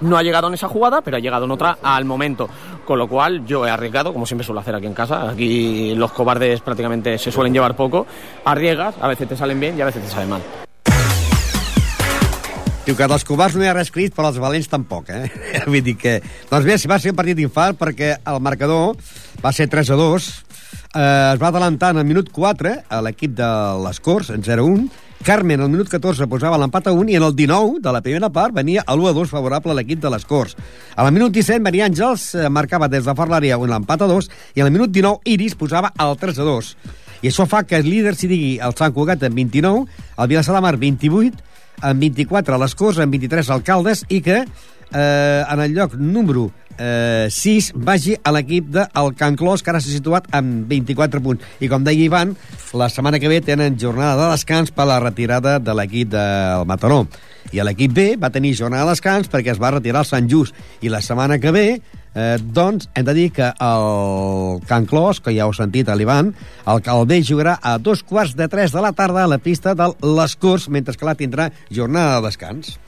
No 0.00 0.16
ha 0.16 0.22
llegado 0.22 0.48
en 0.48 0.54
esa 0.54 0.68
jugada, 0.68 1.02
pero 1.02 1.16
ha 1.16 1.20
llegado 1.20 1.44
en 1.44 1.50
otra 1.50 1.78
al 1.82 2.04
momento. 2.04 2.48
Con 2.84 2.98
lo 2.98 3.08
cual 3.08 3.46
yo 3.46 3.66
he 3.66 3.70
arriesgado, 3.70 4.12
como 4.12 4.26
siempre 4.26 4.44
suelo 4.44 4.60
hacer 4.60 4.74
aquí 4.74 4.86
en 4.86 4.94
casa. 4.94 5.30
Aquí 5.30 5.94
los 5.94 6.12
cobardes 6.12 6.60
prácticamente 6.60 7.18
se 7.18 7.32
suelen 7.32 7.52
llevar 7.52 7.76
poco. 7.76 8.06
Arriesgas, 8.44 8.94
a 9.00 9.08
veces 9.08 9.28
te 9.28 9.36
salen 9.36 9.60
bien 9.60 9.78
y 9.78 9.80
a 9.80 9.86
veces 9.86 10.02
te 10.02 10.10
salen 10.10 10.30
mal. 10.30 10.42
Diu 12.84 12.92
que 12.98 13.06
dels 13.08 13.22
covards 13.24 13.54
no 13.56 13.64
hi 13.64 13.68
ha 13.70 13.72
res 13.72 13.88
escrit, 13.88 14.12
però 14.12 14.28
els 14.28 14.36
valents 14.36 14.68
tampoc, 14.68 15.08
eh? 15.08 15.30
Vull 15.70 15.80
dir 15.80 15.94
que... 15.96 16.18
Doncs 16.50 16.66
bé, 16.68 16.74
si 16.76 16.90
va 16.90 16.98
ser 17.00 17.14
un 17.14 17.16
partit 17.16 17.38
d'infart 17.38 17.78
perquè 17.80 18.10
el 18.28 18.40
marcador 18.44 18.98
va 19.40 19.52
ser 19.56 19.70
3 19.72 19.94
a 19.94 19.96
2, 19.96 20.26
eh, 20.28 21.30
es 21.32 21.40
va 21.40 21.48
adelantar 21.48 21.94
en 21.94 22.02
el 22.02 22.04
minut 22.10 22.28
4 22.28 22.74
a 22.84 23.00
l'equip 23.06 23.32
de 23.38 23.48
les 23.86 24.02
Corts, 24.04 24.28
en 24.36 24.44
0-1, 24.44 24.84
Carmen, 25.24 25.56
al 25.64 25.70
minut 25.72 25.88
14, 25.88 26.26
posava 26.28 26.58
l'empat 26.60 26.90
a 26.90 26.92
1 26.92 27.08
i 27.08 27.14
en 27.16 27.24
el 27.24 27.32
19 27.32 27.78
de 27.80 27.92
la 27.96 28.02
primera 28.04 28.28
part 28.28 28.52
venia 28.52 28.82
el 28.92 29.00
1 29.00 29.08
a 29.08 29.12
2 29.16 29.30
favorable 29.32 29.72
a 29.72 29.76
l'equip 29.78 30.02
de 30.02 30.10
les 30.12 30.26
Corts. 30.28 30.52
A 30.92 31.06
la 31.06 31.12
minut 31.16 31.32
17, 31.32 31.62
Maria 31.64 31.86
Àngels 31.88 32.26
eh, 32.36 32.50
marcava 32.52 32.90
des 32.92 33.08
de 33.08 33.14
fora 33.16 33.32
l'àrea 33.32 33.56
un 33.56 33.72
l'empat 33.72 34.04
a 34.04 34.08
2 34.10 34.28
i 34.52 34.60
al 34.60 34.68
minut 34.68 34.92
19 34.92 35.24
Iris 35.32 35.56
posava 35.56 35.94
el 35.96 36.12
3 36.20 36.42
a 36.44 36.46
2. 36.50 36.68
I 37.24 37.30
això 37.30 37.48
fa 37.48 37.62
que 37.64 37.80
el 37.80 37.88
líder 37.88 38.12
s'hi 38.18 38.28
digui 38.28 38.50
el 38.60 38.76
Sant 38.76 38.92
Cugat 38.92 39.24
amb 39.24 39.40
29, 39.40 39.86
el 40.20 40.28
Vilassar 40.28 40.58
de 40.58 40.60
Mar 40.60 40.76
28, 40.76 41.40
amb 41.88 42.04
24 42.04 42.58
a 42.58 42.60
les 42.60 42.76
Corts, 42.76 43.00
amb 43.00 43.16
23 43.16 43.48
alcaldes, 43.56 44.04
i 44.12 44.20
que 44.20 44.42
eh, 44.92 45.42
en 45.48 45.60
el 45.60 45.74
lloc 45.74 45.94
número 45.94 46.50
eh, 46.78 47.28
6 47.30 47.72
vagi 47.76 48.16
a 48.22 48.32
l'equip 48.34 48.70
del 48.74 49.14
Can 49.16 49.36
Clos, 49.36 49.62
que 49.62 49.70
ara 49.72 49.80
s'ha 49.80 49.92
situat 49.92 50.28
amb 50.34 50.68
24 50.70 51.22
punts. 51.24 51.44
I 51.60 51.70
com 51.70 51.84
deia 51.86 52.06
Ivan, 52.06 52.34
la 52.74 52.90
setmana 52.90 53.20
que 53.22 53.30
ve 53.30 53.40
tenen 53.44 53.78
jornada 53.80 54.24
de 54.24 54.30
descans 54.34 54.74
per 54.74 54.88
la 54.90 55.00
retirada 55.02 55.58
de 55.58 55.74
l'equip 55.74 56.12
del 56.14 56.66
Mataró. 56.66 57.04
I 57.54 57.62
l'equip 57.62 57.92
B 57.94 58.06
va 58.20 58.32
tenir 58.34 58.56
jornada 58.58 58.88
de 58.88 58.96
descans 58.96 59.30
perquè 59.30 59.54
es 59.54 59.60
va 59.62 59.76
retirar 59.76 60.02
el 60.02 60.10
Sant 60.10 60.30
Just. 60.30 60.56
I 60.82 60.90
la 60.90 61.04
setmana 61.04 61.38
que 61.38 61.54
ve 61.54 61.68
Eh, 62.14 62.38
doncs 62.38 62.86
hem 62.94 63.04
de 63.04 63.12
dir 63.14 63.30
que 63.34 63.42
el 63.42 64.60
Can 64.68 64.86
Clos, 64.86 65.18
que 65.20 65.34
ja 65.34 65.48
heu 65.48 65.54
sentit 65.56 65.88
a 65.90 65.96
l'Ivan, 65.98 66.30
el 66.70 66.82
Calvé 66.86 67.18
jugarà 67.26 67.56
a 67.58 67.74
dos 67.82 68.04
quarts 68.06 68.36
de 68.38 68.46
tres 68.48 68.70
de 68.70 68.84
la 68.84 68.92
tarda 68.94 69.24
a 69.24 69.30
la 69.30 69.40
pista 69.42 69.74
de 69.74 69.90
les 69.98 70.36
Corts, 70.38 70.68
mentre 70.70 70.94
que 70.94 71.08
la 71.08 71.18
tindrà 71.18 71.50
jornada 71.70 72.20
de 72.20 72.28
descans. 72.28 72.78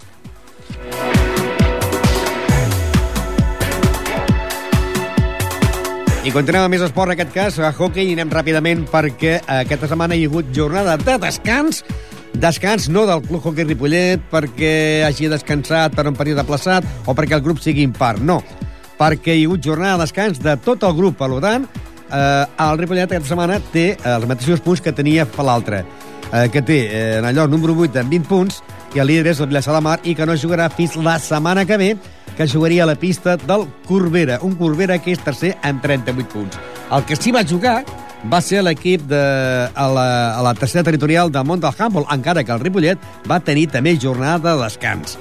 I 6.27 6.33
continuem 6.35 6.65
amb 6.67 6.75
més 6.75 6.83
esport, 6.83 7.07
en 7.07 7.15
aquest 7.15 7.31
cas, 7.31 7.57
a 7.63 7.69
hockey, 7.71 8.09
i 8.11 8.15
anem 8.17 8.33
ràpidament 8.35 8.81
perquè 8.91 9.37
aquesta 9.61 9.87
setmana 9.87 10.17
hi 10.19 10.25
ha 10.25 10.31
hagut 10.33 10.49
jornada 10.51 10.97
de 10.99 11.15
descans, 11.23 11.85
descans 12.35 12.89
no 12.91 13.05
del 13.07 13.23
Club 13.29 13.47
Hockey 13.47 13.63
Ripollet 13.69 14.25
perquè 14.33 14.73
hagi 15.07 15.31
descansat 15.31 15.95
per 15.95 16.09
un 16.11 16.19
període 16.19 16.43
aplaçat 16.43 16.83
o 17.07 17.15
perquè 17.15 17.37
el 17.39 17.45
grup 17.45 17.63
sigui 17.63 17.87
impar, 17.87 18.17
no 18.19 18.41
perquè 18.99 19.37
hi 19.37 19.45
ha 19.45 19.53
hagut 19.53 19.63
jornada 19.69 20.01
de 20.01 20.03
descans 20.03 20.43
de 20.43 20.57
tot 20.67 20.83
el 20.89 20.97
grup. 20.99 21.15
Per 21.21 21.31
tant, 21.45 21.69
eh, 22.11 22.45
el 22.67 22.83
Ripollet 22.83 23.07
aquesta 23.07 23.31
setmana 23.31 23.61
té 23.71 23.87
eh, 23.93 24.17
els 24.17 24.27
mateixos 24.27 24.65
punts 24.67 24.83
que 24.83 24.97
tenia 24.99 25.29
l'altre, 25.39 25.85
eh, 26.33 26.49
que 26.51 26.65
té 26.67 26.81
eh, 26.89 27.05
en 27.21 27.31
allò 27.31 27.47
número 27.47 27.79
8 27.87 28.03
amb 28.03 28.19
20 28.19 28.27
punts, 28.27 28.65
el 29.03 29.11
líder 29.11 29.33
és 29.33 29.41
el 29.41 29.51
Vilassar 29.51 29.75
de 29.77 29.83
Mar 29.85 29.99
i 30.05 30.15
que 30.17 30.27
no 30.29 30.37
jugarà 30.39 30.69
fins 30.73 30.97
la 30.97 31.19
setmana 31.21 31.67
que 31.69 31.77
ve, 31.81 31.91
que 32.37 32.47
jugaria 32.49 32.85
a 32.85 32.91
la 32.91 32.97
pista 32.97 33.37
del 33.37 33.67
Corbera, 33.87 34.39
un 34.43 34.57
Corbera 34.57 34.99
que 35.03 35.13
és 35.13 35.23
tercer 35.25 35.55
amb 35.63 35.83
38 35.85 36.29
punts. 36.33 36.59
El 36.93 37.05
que 37.09 37.17
sí 37.17 37.33
va 37.35 37.45
jugar 37.45 37.83
va 38.33 38.41
ser 38.41 38.63
l'equip 38.65 39.05
de, 39.11 39.21
a, 39.69 39.87
la, 39.93 40.09
a 40.39 40.43
la 40.45 40.55
tercera 40.55 40.85
territorial 40.85 41.31
del 41.33 41.47
món 41.47 41.61
del 41.61 41.75
handball, 41.77 42.09
encara 42.13 42.45
que 42.45 42.55
el 42.55 42.63
Ripollet 42.63 43.07
va 43.31 43.41
tenir 43.41 43.69
també 43.75 43.97
jornada 44.01 44.55
de 44.55 44.63
descans. 44.65 45.19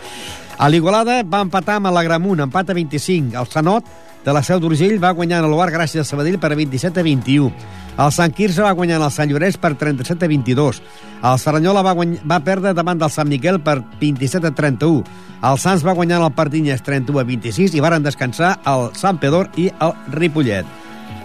A 0.58 0.70
l'Igualada 0.72 1.20
va 1.28 1.44
empatar 1.44 1.80
amb 1.82 1.92
l'Agramunt, 1.92 2.46
empat 2.46 2.72
a 2.72 2.78
25. 2.78 3.36
El 3.36 3.52
Sanot 3.52 3.88
de 4.26 4.34
la 4.34 4.42
Seu 4.42 4.60
d'Urgell 4.60 4.98
va 4.98 5.14
guanyar 5.14 5.44
el 5.44 5.52
Loar 5.54 5.70
gràcies 5.70 6.02
a 6.02 6.08
Sabadell 6.08 6.40
per 6.42 6.56
27 6.58 7.00
a 7.00 7.06
21. 7.06 7.52
El 7.96 8.12
Sant 8.12 8.34
Quirze 8.36 8.64
va 8.66 8.74
guanyar 8.76 8.98
el 8.98 9.12
Sant 9.14 9.30
Llorenç 9.30 9.60
per 9.62 9.76
37 9.78 10.26
a 10.26 10.30
22. 10.32 10.82
El 11.22 11.38
Saranyola 11.40 11.84
va, 11.86 11.94
guany... 11.96 12.18
va 12.26 12.42
perdre 12.44 12.74
davant 12.74 13.00
del 13.00 13.14
Sant 13.14 13.30
Miquel 13.30 13.62
per 13.64 13.78
27 14.02 14.50
a 14.50 14.56
31. 14.58 15.06
El 15.46 15.60
Sants 15.62 15.86
va 15.86 15.94
guanyar 15.94 16.24
el 16.24 16.34
Pardinyes 16.34 16.82
31 16.82 17.22
a 17.22 17.26
26 17.28 17.76
i 17.78 17.84
varen 17.86 18.04
descansar 18.04 18.56
el 18.66 18.90
Sant 18.98 19.22
Pedor 19.22 19.52
i 19.62 19.70
el 19.70 19.94
Ripollet. 20.16 20.66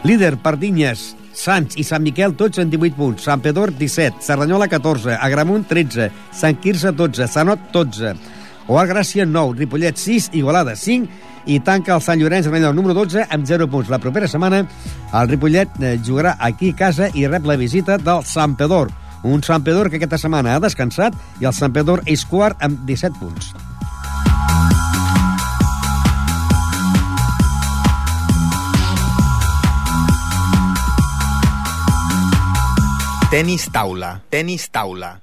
Líder 0.05 0.35
Pardinyes, 0.45 1.15
Sants 1.33 1.79
i 1.81 1.87
Sant 1.89 2.05
Miquel 2.05 2.37
tots 2.37 2.61
en 2.61 2.69
18 2.69 2.99
punts. 2.99 3.25
Sant 3.25 3.41
Pedor 3.41 3.73
17, 3.73 4.21
Cerdanyola 4.21 4.69
14, 4.69 5.17
Agramunt 5.17 5.65
13, 5.73 6.11
Sant 6.37 6.61
Quirze 6.61 6.93
12, 6.93 7.31
Sanot 7.33 7.71
12. 7.73 8.13
Oal 8.69 8.89
Gràcia 8.89 9.27
9, 9.27 9.59
Ripollet 9.59 9.97
6, 9.99 10.31
Igualada 10.39 10.77
5 10.77 11.09
i 11.47 11.59
tanca 11.65 11.95
el 11.97 12.03
Sant 12.05 12.21
Llorenç 12.21 12.51
en 12.51 12.65
el 12.65 12.75
número 12.77 12.95
12 12.95 13.27
amb 13.31 13.47
0 13.47 13.69
punts. 13.71 13.91
La 13.91 13.99
propera 13.99 14.29
setmana 14.29 14.65
el 15.13 15.29
Ripollet 15.29 15.81
eh, 15.81 15.97
jugarà 16.05 16.37
aquí 16.39 16.71
a 16.71 16.77
casa 16.77 17.11
i 17.15 17.27
rep 17.27 17.47
la 17.47 17.57
visita 17.57 17.99
del 17.99 18.25
Sant 18.25 18.57
Pedor. 18.57 18.93
Un 19.23 19.43
Sant 19.43 19.65
Pedor 19.65 19.91
que 19.91 20.01
aquesta 20.01 20.19
setmana 20.21 20.55
ha 20.55 20.63
descansat 20.63 21.17
i 21.41 21.49
el 21.49 21.57
Sant 21.57 21.73
Pedor 21.73 22.05
és 22.07 22.25
quart 22.25 22.61
amb 22.63 22.87
17 22.89 23.19
punts. 23.21 23.53
Tenis 33.31 33.69
taula, 33.71 34.17
tenis 34.27 34.67
taula. 34.75 35.21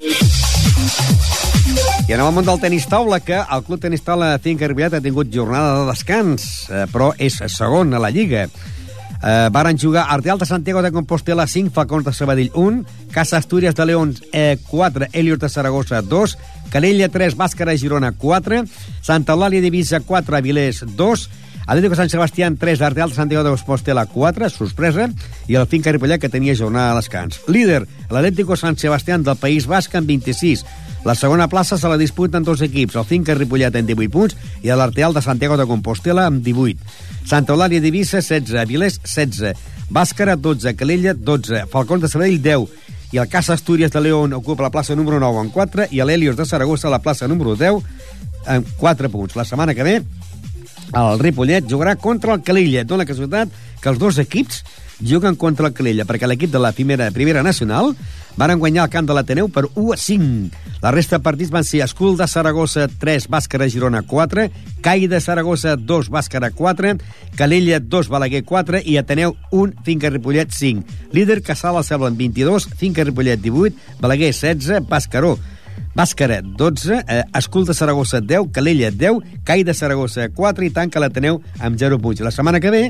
I 2.08 2.14
anem 2.16 2.24
al 2.30 2.34
món 2.38 2.46
del 2.48 2.60
tenis 2.62 2.86
taula, 2.88 3.20
que 3.20 3.36
el 3.36 3.64
Club 3.68 3.82
Tenis 3.84 4.06
Taula 4.06 4.38
Finca 4.40 4.68
Ripollet 4.70 4.94
ha 4.96 5.04
tingut 5.04 5.28
jornada 5.34 5.82
de 5.82 5.90
descans, 5.90 6.46
eh, 6.72 6.86
però 6.88 7.10
és 7.20 7.36
segon 7.52 7.92
a 7.94 8.00
la 8.00 8.12
Lliga. 8.16 8.46
Eh, 8.48 9.50
varen 9.52 9.80
jugar 9.82 10.06
Arteal 10.10 10.38
de 10.40 10.46
Santiago 10.46 10.82
de 10.82 10.92
Compostela 10.92 11.48
5, 11.48 11.74
Falcons 11.74 12.06
de 12.06 12.14
Sabadell 12.14 12.52
1, 12.54 12.86
Casa 13.12 13.38
Astúries 13.38 13.76
de 13.76 13.86
León 13.86 14.16
eh, 14.32 14.58
4, 14.68 15.08
Helios 15.12 15.40
de 15.40 15.50
Saragossa 15.50 16.02
2, 16.02 16.38
Calella 16.70 17.10
3, 17.10 17.36
Bàscara 17.36 17.76
Girona 17.78 18.14
4, 18.14 18.64
Santa 19.02 19.34
Eulàlia 19.34 19.62
Divisa 19.62 20.00
4, 20.00 20.38
Avilés 20.38 20.84
2, 20.86 21.30
Atlético 21.68 21.96
Sant 21.96 22.10
Sebastián 22.10 22.56
3, 22.56 22.82
Arteal 22.82 23.10
de 23.10 23.16
Santiago 23.16 23.44
de 23.44 23.58
Compostela 23.58 24.06
4, 24.06 24.50
sorpresa, 24.50 25.10
i 25.48 25.60
el 25.60 25.68
Finca 25.68 25.92
Ripollet 25.92 26.22
que 26.22 26.32
tenia 26.32 26.56
jornada 26.56 26.94
de 26.94 27.02
descans. 27.02 27.42
Líder, 27.52 27.84
l'Atlético 28.08 28.56
Sant 28.56 28.80
Sebastián 28.80 29.28
del 29.28 29.36
País 29.36 29.68
Basc 29.68 29.96
amb 30.00 30.08
26, 30.08 30.64
la 31.06 31.16
segona 31.16 31.48
plaça 31.48 31.78
se 31.78 31.88
la 31.88 31.98
disputen 31.98 32.44
dos 32.44 32.62
equips, 32.66 32.96
el 32.96 33.06
Finca 33.06 33.36
Ripollet 33.38 33.76
amb 33.76 33.88
18 33.88 34.12
punts 34.12 34.36
i 34.66 34.74
l'Arteal 34.74 35.14
de 35.14 35.22
Santiago 35.22 35.58
de 35.58 35.68
Compostela 35.70 36.26
amb 36.28 36.44
18. 36.44 36.82
Santa 37.28 37.54
Eulàlia 37.54 37.84
d'Ibissa, 37.84 38.22
16, 38.22 38.58
Avilés, 38.60 39.00
16, 39.04 39.54
Bàscara, 39.94 40.36
12, 40.36 40.76
Calella, 40.76 41.14
12, 41.14 41.66
Falcons 41.72 42.04
de 42.04 42.12
Sabadell, 42.12 42.42
10, 42.44 42.68
i 43.14 43.22
el 43.22 43.30
Casa 43.32 43.54
Astúries 43.54 43.92
de 43.92 44.02
León 44.02 44.34
ocupa 44.34 44.66
la 44.66 44.72
plaça 44.72 44.96
número 44.96 45.20
9 45.20 45.46
amb 45.46 45.54
4 45.54 45.88
i 45.96 46.02
l'Helios 46.04 46.36
de 46.36 46.46
Saragossa 46.46 46.92
la 46.92 47.00
plaça 47.00 47.28
número 47.28 47.56
10 47.56 47.80
amb 48.48 48.74
4 48.80 49.10
punts. 49.10 49.38
La 49.40 49.46
setmana 49.48 49.76
que 49.76 49.86
ve 49.88 50.02
el 50.96 51.20
Ripollet 51.20 51.68
jugarà 51.68 51.96
contra 51.96 52.34
el 52.36 52.44
Calella. 52.44 52.84
Dóna 52.84 53.06
casualitat 53.08 53.52
que 53.82 53.90
els 53.92 54.00
dos 54.00 54.20
equips 54.20 54.64
juguen 55.02 55.36
contra 55.36 55.68
el 55.68 55.74
Calella, 55.74 56.06
perquè 56.08 56.28
l'equip 56.28 56.52
de 56.54 56.62
la 56.62 56.72
primera, 56.74 57.10
primera 57.12 57.44
nacional 57.44 57.94
van 58.38 58.60
guanyar 58.60 58.86
el 58.86 58.94
camp 58.94 59.08
de 59.10 59.16
l'Ateneu 59.18 59.50
per 59.50 59.66
1 59.74 59.94
a 59.94 59.98
5. 59.98 60.78
La 60.82 60.92
resta 60.94 61.18
de 61.18 61.26
partits 61.26 61.52
van 61.52 61.66
ser 61.66 61.82
Escul 61.86 62.18
de 62.18 62.28
Saragossa 62.30 62.86
3, 62.88 63.28
Bàscara 63.34 63.68
Girona 63.70 64.04
4, 64.06 64.48
Cai 64.86 65.08
de 65.10 65.20
Saragossa 65.22 65.76
2, 65.76 66.12
Bàscara 66.14 66.52
4, 66.54 66.96
Calella 67.36 67.80
2, 67.82 68.10
Balaguer 68.14 68.44
4 68.46 68.84
i 68.86 68.98
Ateneu 69.02 69.36
1, 69.52 69.84
Finca 69.84 70.14
Ripollet 70.14 70.54
5. 70.54 70.86
Líder 71.14 71.42
Casal 71.42 71.78
al 71.78 71.86
Cebla 71.88 72.14
amb 72.14 72.22
22, 72.22 72.70
Finca 72.78 73.04
Ripollet 73.04 73.42
18, 73.42 74.00
Balaguer 74.02 74.34
16, 74.34 74.86
Bàscaró 74.88 75.38
Bàscara, 75.98 76.42
12, 76.44 77.00
eh, 77.08 77.24
Escul 77.34 77.66
de 77.66 77.74
Saragossa, 77.74 78.22
10, 78.22 78.52
Calella, 78.54 78.92
10, 78.92 79.42
Cai 79.44 79.64
de 79.64 79.74
Saragossa, 79.74 80.30
4 80.30 80.66
i 80.66 80.70
tanca 80.70 81.02
l'Ateneu 81.02 81.42
amb 81.60 81.78
0 81.80 81.98
punts. 82.00 82.22
La 82.22 82.32
setmana 82.32 82.60
que 82.62 82.70
ve, 82.70 82.84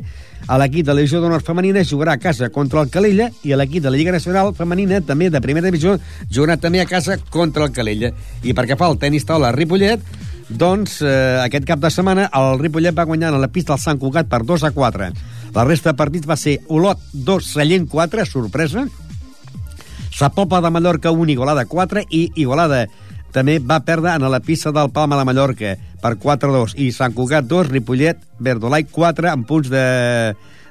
l'equip 0.59 0.85
de 0.85 0.93
la 0.93 0.99
Legió 1.01 1.21
d'Honor 1.21 1.41
Femenina 1.41 1.85
jugarà 1.88 2.17
a 2.17 2.21
casa 2.21 2.49
contra 2.49 2.81
el 2.83 2.91
Calella 2.91 3.29
i 3.43 3.55
l'equip 3.55 3.83
de 3.83 3.91
la 3.91 3.97
Lliga 3.97 4.11
Nacional 4.11 4.53
Femenina, 4.57 4.99
també 5.01 5.29
de 5.31 5.41
primera 5.41 5.71
divisió, 5.71 5.97
jugarà 6.29 6.57
també 6.59 6.81
a 6.81 6.89
casa 6.89 7.17
contra 7.29 7.63
el 7.63 7.71
Calella. 7.71 8.11
I 8.43 8.53
perquè 8.53 8.75
fa 8.75 8.91
el 8.91 8.99
tenis 8.99 9.25
taula 9.25 9.53
Ripollet, 9.55 10.03
doncs 10.49 11.01
eh, 11.03 11.39
aquest 11.43 11.65
cap 11.67 11.79
de 11.79 11.91
setmana 11.91 12.29
el 12.35 12.59
Ripollet 12.59 12.95
va 12.95 13.07
guanyar 13.07 13.33
a 13.33 13.39
la 13.39 13.51
pista 13.51 13.75
del 13.75 13.83
Sant 13.83 13.99
Cugat 13.99 14.27
per 14.31 14.43
2 14.43 14.63
a 14.67 14.71
4. 14.71 15.11
La 15.55 15.63
resta 15.63 15.91
de 15.91 15.99
partits 15.99 16.27
va 16.27 16.35
ser 16.35 16.59
Olot 16.67 16.99
2, 17.13 17.51
Sallent 17.55 17.88
4, 17.88 18.25
sorpresa, 18.27 18.88
la 20.20 20.30
Popa 20.34 20.61
de 20.61 20.70
Mallorca 20.70 21.11
1, 21.11 21.32
Igualada 21.32 21.65
4 21.65 22.03
i 22.09 22.32
Igualada 22.36 22.88
també 23.36 23.59
va 23.59 23.84
perdre 23.86 24.15
en 24.15 24.26
la 24.32 24.39
pista 24.39 24.72
del 24.74 24.89
Palma 24.89 25.18
de 25.20 25.26
Mallorca 25.28 25.76
per 26.01 26.15
4-2 26.18 26.74
i 26.82 26.91
Sant 26.95 27.13
Cugat 27.13 27.45
2, 27.45 27.70
Ripollet, 27.70 28.18
Verdolai 28.39 28.88
4 28.89 29.30
amb 29.30 29.45
punts 29.47 29.70
de, 29.70 29.84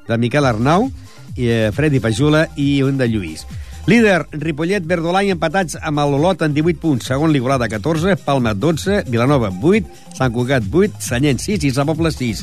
de 0.09 0.19
Miquel 0.19 0.47
Arnau, 0.49 0.91
i, 1.37 1.47
eh, 1.47 1.71
Freddy 1.73 2.01
Pajula 2.01 2.49
i 2.57 2.83
un 2.83 2.99
de 2.99 3.09
Lluís. 3.09 3.47
Líder, 3.87 4.27
Ripollet, 4.33 4.83
Verdolai 4.83 5.31
empatats 5.31 5.77
amb 5.79 6.03
l'Olot 6.03 6.43
en 6.43 6.55
18 6.57 6.81
punts. 6.83 7.07
Segon, 7.07 7.31
l'Igualada 7.31 7.69
14, 7.71 8.17
Palma 8.25 8.55
12, 8.55 9.05
Vilanova 9.07 9.53
8, 9.55 9.87
Sant 10.19 10.35
Cugat 10.35 10.67
8, 10.73 10.99
Sanyent 10.99 11.39
6 11.39 11.69
i 11.69 11.71
Sant 11.77 11.87
Poble 11.87 12.11
6. 12.11 12.43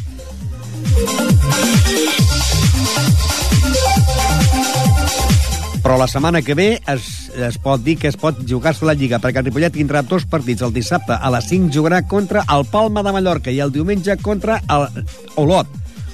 Però 5.84 5.98
la 6.00 6.08
setmana 6.08 6.42
que 6.42 6.56
ve 6.56 6.82
es, 6.88 7.30
es 7.36 7.58
pot 7.60 7.84
dir 7.84 7.98
que 8.00 8.08
es 8.08 8.16
pot 8.18 8.40
jugar-se 8.48 8.88
la 8.88 8.96
Lliga, 8.96 9.20
perquè 9.20 9.42
el 9.42 9.50
Ripollet 9.50 9.76
tindrà 9.76 10.02
dos 10.08 10.24
partits. 10.26 10.64
El 10.64 10.72
dissabte 10.74 11.18
a 11.20 11.32
les 11.36 11.50
5 11.52 11.76
jugarà 11.76 12.00
contra 12.08 12.46
el 12.56 12.64
Palma 12.72 13.04
de 13.04 13.12
Mallorca 13.12 13.52
i 13.52 13.60
el 13.60 13.74
diumenge 13.76 14.16
contra 14.24 14.62
el 14.72 14.88
Olot. 15.36 15.68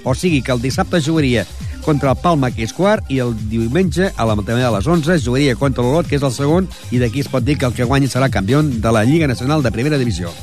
O 0.04 0.16
sigui 0.18 0.42
que 0.42 0.52
el 0.56 0.62
dissabte 0.64 1.02
jugaria 1.06 1.46
contra 1.86 2.12
el 2.12 2.18
Palma, 2.18 2.50
que 2.52 2.66
és 2.66 2.74
quart, 2.74 3.06
i 3.14 3.22
el 3.22 3.36
diumenge, 3.50 4.10
a 4.10 4.26
la 4.26 4.36
també 4.42 4.66
a 4.66 4.74
les 4.74 4.88
11, 4.90 5.20
jugaria 5.22 5.56
contra 5.56 5.86
l'Olot, 5.86 6.10
que 6.10 6.18
és 6.18 6.26
el 6.26 6.34
segon, 6.34 6.68
i 6.92 7.00
d'aquí 7.00 7.22
es 7.22 7.30
pot 7.30 7.46
dir 7.46 7.60
que 7.60 7.70
el 7.70 7.78
que 7.78 7.86
guanyi 7.86 8.10
serà 8.10 8.30
campió 8.34 8.64
de 8.64 8.92
la 8.92 9.06
Lliga 9.06 9.30
Nacional 9.30 9.62
de 9.62 9.72
Primera 9.72 10.02
Divisió. 10.02 10.34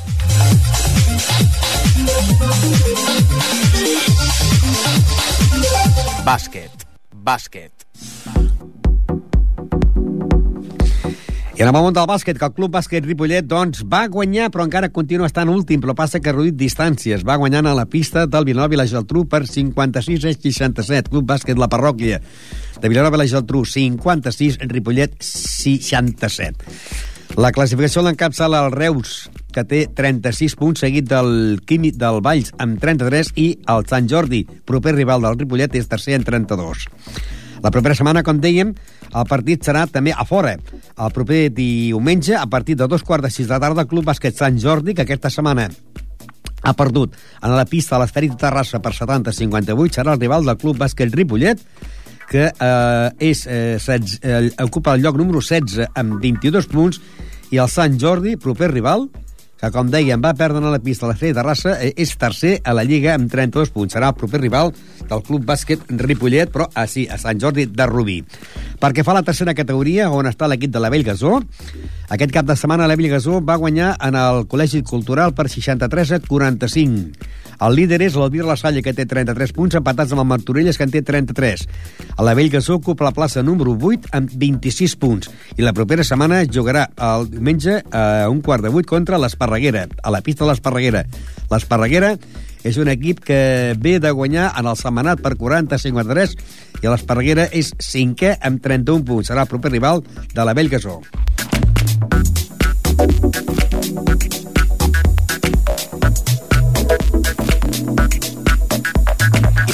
Bàsquet. 6.27 6.87
Bàsquet. 7.11 7.76
I 11.57 11.63
en 11.65 11.71
el 11.71 11.73
món 11.73 11.89
del 11.89 12.05
bàsquet, 12.05 12.37
que 12.37 12.45
el 12.45 12.53
Club 12.53 12.69
Bàsquet 12.75 13.01
Ripollet 13.01 13.47
doncs, 13.49 13.79
va 13.89 14.03
guanyar, 14.13 14.51
però 14.53 14.61
encara 14.67 14.91
continua 14.93 15.25
estant 15.25 15.49
últim, 15.49 15.81
però 15.81 15.95
passa 15.97 16.19
que 16.21 16.29
ha 16.29 16.35
reduït 16.35 16.53
distàncies. 16.53 17.23
Va 17.25 17.39
guanyant 17.41 17.65
a 17.65 17.73
la 17.73 17.87
pista 17.89 18.27
del 18.29 18.45
Vilanova 18.45 18.75
i 18.75 18.77
la 18.77 18.85
Geltrú 18.85 19.23
per 19.25 19.39
56 19.49 20.27
a 20.29 20.33
67. 20.37 21.09
Club 21.09 21.25
Bàsquet 21.25 21.57
La 21.57 21.65
Parròquia 21.65 22.19
de 22.77 22.91
Vilanova 22.93 23.17
i 23.17 23.23
la 23.23 23.27
Geltrú, 23.31 23.63
56, 23.65 24.59
Ripollet, 24.69 25.17
67. 25.17 26.69
La 27.41 27.49
classificació 27.55 28.05
l'encapçala 28.05 28.61
el 28.67 28.77
Reus, 28.77 29.15
que 29.49 29.65
té 29.65 29.81
36 29.97 30.53
punts, 30.61 30.85
seguit 30.85 31.09
del 31.09 31.57
Químic 31.65 31.97
del 31.97 32.21
Valls 32.21 32.53
amb 32.61 32.77
33 32.85 33.33
i 33.33 33.47
el 33.73 33.89
Sant 33.89 34.05
Jordi, 34.13 34.43
proper 34.45 34.93
rival 34.93 35.25
del 35.25 35.41
Ripollet, 35.41 35.73
és 35.81 35.89
tercer 35.89 36.21
en 36.21 36.29
32. 36.29 36.85
La 37.63 37.71
propera 37.73 37.95
setmana, 37.97 38.23
com 38.25 38.39
dèiem, 38.41 38.73
el 39.07 39.29
partit 39.29 39.65
serà 39.65 39.85
també 39.91 40.13
a 40.13 40.25
fora. 40.27 40.55
El 40.97 41.13
proper 41.15 41.47
diumenge, 41.53 42.35
a 42.37 42.45
partir 42.47 42.77
de 42.77 42.87
dos 42.87 43.03
quarts 43.03 43.27
de 43.27 43.31
sis 43.33 43.47
de 43.47 43.55
la 43.55 43.61
tarda, 43.63 43.85
el 43.85 43.91
Club 43.91 44.05
Bàsquet 44.07 44.37
Sant 44.37 44.59
Jordi, 44.61 44.93
que 44.93 45.07
aquesta 45.07 45.31
setmana 45.33 45.69
ha 46.63 46.73
perdut 46.73 47.13
en 47.41 47.53
la 47.55 47.65
pista 47.69 47.95
de 47.95 48.03
l'Esfèric 48.03 48.33
de 48.33 48.41
Terrassa 48.41 48.81
per 48.83 48.93
70-58, 48.95 49.99
serà 49.99 50.15
el 50.15 50.21
rival 50.21 50.45
del 50.45 50.59
Club 50.61 50.79
Bàsquet 50.81 51.13
Ripollet, 51.15 51.61
que 52.27 52.49
eh, 52.49 53.29
és, 53.29 53.45
eh, 53.47 53.77
16, 53.79 54.19
eh, 54.21 54.49
ocupa 54.65 54.97
el 54.97 55.05
lloc 55.05 55.17
número 55.17 55.39
16 55.41 55.87
amb 55.95 56.19
22 56.21 56.67
punts, 56.71 56.99
i 57.51 57.61
el 57.63 57.69
Sant 57.71 57.95
Jordi, 57.99 58.35
proper 58.35 58.73
rival, 58.73 59.07
que, 59.57 59.71
com 59.73 59.89
dèiem, 59.91 60.21
va 60.21 60.35
perdre 60.37 60.61
a 60.63 60.73
la 60.73 60.81
pista 60.83 61.09
la 61.09 61.15
Fede 61.17 61.33
de 61.33 61.41
Terrassa, 61.41 61.75
eh, 61.81 61.93
és 61.97 62.13
tercer 62.19 62.57
a 62.63 62.75
la 62.77 62.85
Lliga 62.87 63.15
amb 63.17 63.31
32 63.31 63.73
punts. 63.73 63.95
Serà 63.95 64.11
el 64.13 64.17
proper 64.19 64.41
rival 64.43 64.73
del 65.09 65.23
Club 65.25 65.45
Bàsquet 65.47 65.87
Ripollet, 66.03 66.51
però 66.53 66.69
ah, 66.73 66.85
sí, 66.87 67.07
a 67.09 67.17
Sant 67.21 67.41
Jordi 67.41 67.67
de 67.71 67.89
Rubí. 67.89 68.19
Perquè 68.81 69.05
fa 69.05 69.17
la 69.17 69.25
tercera 69.25 69.55
categoria, 69.57 70.11
on 70.13 70.29
està 70.29 70.49
l'equip 70.49 70.73
de 70.73 70.83
la 70.83 70.91
Bellgasó, 70.93 71.39
aquest 72.07 72.31
cap 72.31 72.45
de 72.47 72.55
setmana 72.55 72.85
la 72.87 72.95
Bellgasó 72.95 73.41
va 73.43 73.57
guanyar 73.59 73.89
en 74.07 74.15
el 74.15 74.45
Col·legi 74.47 74.79
Cultural 74.87 75.33
per 75.35 75.49
63 75.51 76.13
a 76.15 76.19
45. 76.23 77.25
El 77.67 77.73
líder 77.75 77.99
és 78.05 78.15
l'Albir 78.15 78.45
La 78.47 78.55
Salle, 78.55 78.83
que 78.85 78.93
té 78.95 79.03
33 79.09 79.51
punts, 79.51 79.75
empatats 79.75 80.13
amb 80.15 80.23
el 80.23 80.29
Martorelles, 80.29 80.77
que 80.77 80.85
en 80.87 80.93
té 80.93 81.01
33. 81.03 81.65
A 82.15 82.23
la 82.23 82.35
Bellgasó 82.37 82.77
ocupa 82.77 83.09
la 83.09 83.11
plaça 83.11 83.43
número 83.43 83.73
8 83.75 84.13
amb 84.15 84.31
26 84.31 84.95
punts. 85.01 85.31
I 85.57 85.65
la 85.65 85.73
propera 85.75 86.05
setmana 86.07 86.45
jugarà 86.45 86.85
el 87.09 87.27
diumenge 87.33 87.81
a 87.91 88.29
un 88.31 88.39
quart 88.45 88.63
de 88.63 88.71
8 88.71 88.87
contra 88.87 89.19
l'Esparreguera, 89.19 89.87
a 89.99 90.13
la 90.13 90.23
pista 90.23 90.45
de 90.45 90.51
l'Esparreguera. 90.53 91.03
L'Esparreguera 91.51 92.15
és 92.63 92.79
un 92.79 92.87
equip 92.93 93.19
que 93.25 93.75
ve 93.79 93.97
de 93.99 94.11
guanyar 94.15 94.53
en 94.55 94.69
el 94.69 94.79
setmanat 94.79 95.19
per 95.25 95.35
40-53 95.35 96.39
i 96.83 96.87
l'Esparreguera 96.87 97.49
és 97.51 97.73
cinquè 97.83 98.37
amb 98.39 98.63
31 98.63 99.03
punts. 99.03 99.33
Serà 99.33 99.43
el 99.43 99.51
proper 99.51 99.75
rival 99.75 100.05
de 100.31 100.45
la 100.45 100.55
Bellgasó. 100.55 101.01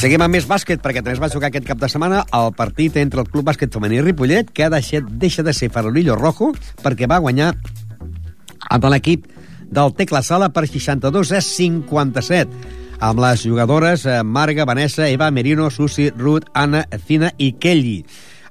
Seguim 0.04 0.20
amb 0.20 0.36
més 0.36 0.44
bàsquet, 0.44 0.82
perquè 0.84 1.00
també 1.00 1.14
es 1.16 1.22
va 1.24 1.30
jugar 1.32 1.48
aquest 1.48 1.64
cap 1.64 1.80
de 1.80 1.88
setmana 1.88 2.26
el 2.36 2.50
partit 2.58 2.98
entre 3.00 3.24
el 3.24 3.30
Club 3.32 3.46
Bàsquet 3.48 3.72
Femení 3.72 4.02
Ripollet, 4.04 4.50
que 4.52 4.66
ha 4.66 4.72
deixat, 4.74 5.08
deixa 5.22 5.46
de 5.48 5.54
ser 5.56 5.70
Farolillo 5.72 6.18
Rojo, 6.20 6.50
perquè 6.84 7.08
va 7.08 7.22
guanyar 7.24 7.54
amb 8.68 8.90
l'equip 8.92 9.30
del 9.72 9.96
Tecla 9.96 10.20
Sala 10.28 10.52
per 10.52 10.66
62 10.68 11.32
a 11.32 11.40
57 11.40 12.82
amb 13.04 13.20
les 13.20 13.48
jugadores 13.48 14.06
eh, 14.06 14.22
Marga, 14.24 14.66
Vanessa, 14.66 15.08
Eva, 15.08 15.32
Merino, 15.32 15.70
Susi, 15.72 16.10
Ruth, 16.12 16.52
Anna, 16.54 16.86
Fina 17.06 17.32
i 17.38 17.54
Kelly. 17.60 18.04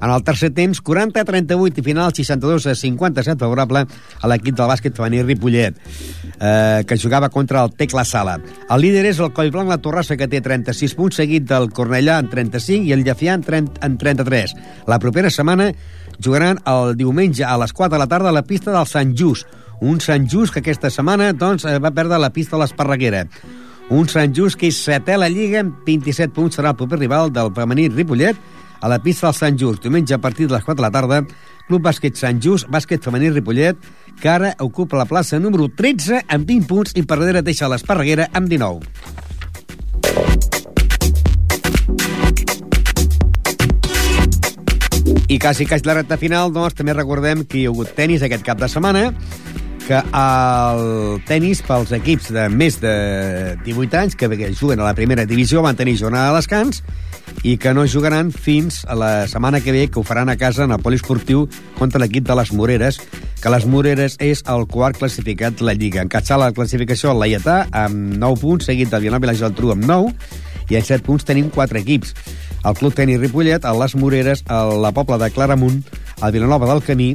En 0.02 0.10
el 0.10 0.24
tercer 0.26 0.50
temps, 0.50 0.80
40 0.82 1.20
a 1.20 1.24
38 1.24 1.78
i 1.78 1.84
final 1.86 2.10
62 2.10 2.66
a 2.66 2.74
57 2.74 3.38
favorable 3.38 3.84
a 3.86 4.30
l'equip 4.30 4.56
del 4.58 4.66
bàsquet 4.66 4.96
femení 4.98 5.22
Ripollet, 5.22 5.78
eh, 5.78 6.82
que 6.88 6.98
jugava 6.98 7.28
contra 7.30 7.62
el 7.62 7.70
Tecla 7.78 8.04
Sala. 8.04 8.40
El 8.68 8.82
líder 8.82 9.06
és 9.12 9.20
el 9.22 9.30
Collblanc 9.32 9.70
La 9.70 9.78
Torrassa, 9.78 10.16
que 10.18 10.26
té 10.26 10.42
36 10.42 10.96
punts, 10.98 11.20
seguit 11.22 11.46
del 11.46 11.70
Cornellà 11.70 12.18
en 12.18 12.30
35 12.34 12.90
i 12.90 12.96
el 12.96 13.04
Llefià 13.06 13.36
en, 13.38 13.46
30, 13.46 13.78
en 13.86 13.98
33. 13.98 14.56
La 14.90 14.98
propera 14.98 15.30
setmana 15.30 15.70
jugaran 16.18 16.58
el 16.66 16.96
diumenge 16.98 17.46
a 17.46 17.54
les 17.62 17.72
4 17.72 17.94
de 17.94 18.00
la 18.02 18.10
tarda 18.10 18.30
a 18.30 18.36
la 18.40 18.42
pista 18.42 18.74
del 18.74 18.88
Sant 18.90 19.14
Just, 19.14 19.46
un 19.80 20.00
Sant 20.00 20.26
Just 20.26 20.54
que 20.54 20.64
aquesta 20.66 20.90
setmana 20.90 21.30
doncs, 21.32 21.64
eh, 21.64 21.78
va 21.78 21.94
perdre 21.94 22.18
la 22.18 22.32
pista 22.34 22.56
de 22.56 22.64
l'Esparreguera. 22.64 23.28
Un 23.90 24.08
Sant 24.08 24.34
Just 24.34 24.58
que 24.58 24.66
és 24.70 24.82
setè 24.82 25.14
a 25.14 25.22
la 25.22 25.30
Lliga 25.30 25.60
amb 25.62 25.86
27 25.86 26.34
punts 26.34 26.58
serà 26.58 26.72
el 26.72 26.78
proper 26.78 26.98
rival 26.98 27.30
del 27.34 27.54
femení 27.54 27.88
Ripollet 27.90 28.38
a 28.82 28.88
la 28.88 28.98
pista 29.00 29.28
del 29.28 29.38
Sant 29.38 29.58
Just. 29.58 29.82
Diumenge 29.86 30.12
a 30.14 30.20
partir 30.20 30.48
de 30.48 30.56
les 30.56 30.64
4 30.64 30.76
de 30.76 30.82
la 30.82 30.90
tarda, 30.92 31.22
Club 31.68 31.86
Bàsquet 31.86 32.18
Sant 32.18 32.42
Just, 32.42 32.68
bàsquet 32.68 33.00
femení 33.00 33.30
Ripollet, 33.30 33.78
que 34.20 34.28
ara 34.28 34.52
ocupa 34.60 34.98
la 34.98 35.06
plaça 35.06 35.38
número 35.40 35.70
13 35.70 36.26
amb 36.28 36.44
20 36.50 36.68
punts 36.68 36.96
i 36.98 37.06
per 37.06 37.20
darrere 37.22 37.46
deixa 37.46 37.70
l'Esparreguera 37.70 38.28
amb 38.34 38.50
19. 38.50 38.82
I 45.32 45.38
quasi 45.38 45.64
quasi 45.64 45.86
la 45.86 45.94
recta 45.96 46.18
final, 46.20 46.50
doncs, 46.52 46.74
també 46.76 46.92
recordem 46.92 47.46
que 47.46 47.62
hi 47.62 47.66
ha 47.66 47.70
hagut 47.72 47.94
tennis 47.96 48.26
aquest 48.26 48.44
cap 48.44 48.58
de 48.60 48.68
setmana, 48.68 49.12
que 49.86 49.98
el 49.98 51.22
tennis 51.28 51.62
pels 51.66 51.92
equips 51.96 52.30
de 52.34 52.48
més 52.52 52.78
de 52.82 52.92
18 53.64 53.98
anys 53.98 54.16
que 54.18 54.28
juguen 54.58 54.80
a 54.80 54.86
la 54.88 54.94
primera 54.94 55.26
divisió 55.26 55.62
van 55.62 55.78
tenir 55.78 55.96
jornada 56.00 56.30
de 56.30 56.40
descans 56.40 56.82
i 57.42 57.56
que 57.58 57.72
no 57.74 57.86
jugaran 57.88 58.30
fins 58.32 58.82
a 58.86 58.94
la 58.94 59.26
setmana 59.28 59.60
que 59.60 59.72
ve, 59.72 59.88
que 59.90 59.98
ho 59.98 60.04
faran 60.06 60.28
a 60.28 60.36
casa 60.36 60.64
en 60.64 60.74
el 60.74 60.82
poliesportiu 60.82 61.48
contra 61.78 62.00
l'equip 62.02 62.26
de 62.28 62.36
les 62.38 62.52
Moreres, 62.52 63.00
que 63.42 63.50
les 63.50 63.66
Moreres 63.66 64.16
és 64.22 64.44
el 64.52 64.66
quart 64.70 64.98
classificat 65.00 65.58
de 65.58 65.66
la 65.66 65.74
Lliga. 65.74 66.04
Encatçar 66.04 66.38
la 66.38 66.52
classificació 66.54 67.10
el 67.12 67.22
Laietà 67.22 67.64
amb 67.72 68.14
9 68.20 68.40
punts, 68.42 68.68
seguit 68.70 68.92
del 68.92 69.02
Vilanova 69.02 69.26
i 69.26 69.32
la 69.32 69.38
Geltrú 69.40 69.72
amb 69.74 69.86
9, 69.88 70.14
i 70.70 70.78
en 70.78 70.86
7 70.86 71.02
punts 71.06 71.26
tenim 71.26 71.50
4 71.50 71.82
equips. 71.82 72.14
El 72.62 72.78
Club 72.78 72.94
Tenis 72.94 73.18
Ripollet, 73.18 73.64
el 73.66 73.80
Les 73.82 73.96
Moreres, 73.98 74.44
el, 74.46 74.76
la 74.82 74.92
Pobla 74.94 75.18
de 75.18 75.32
Claramunt, 75.34 75.82
el 76.22 76.32
Vilanova 76.32 76.68
del 76.70 76.84
Camí, 76.86 77.12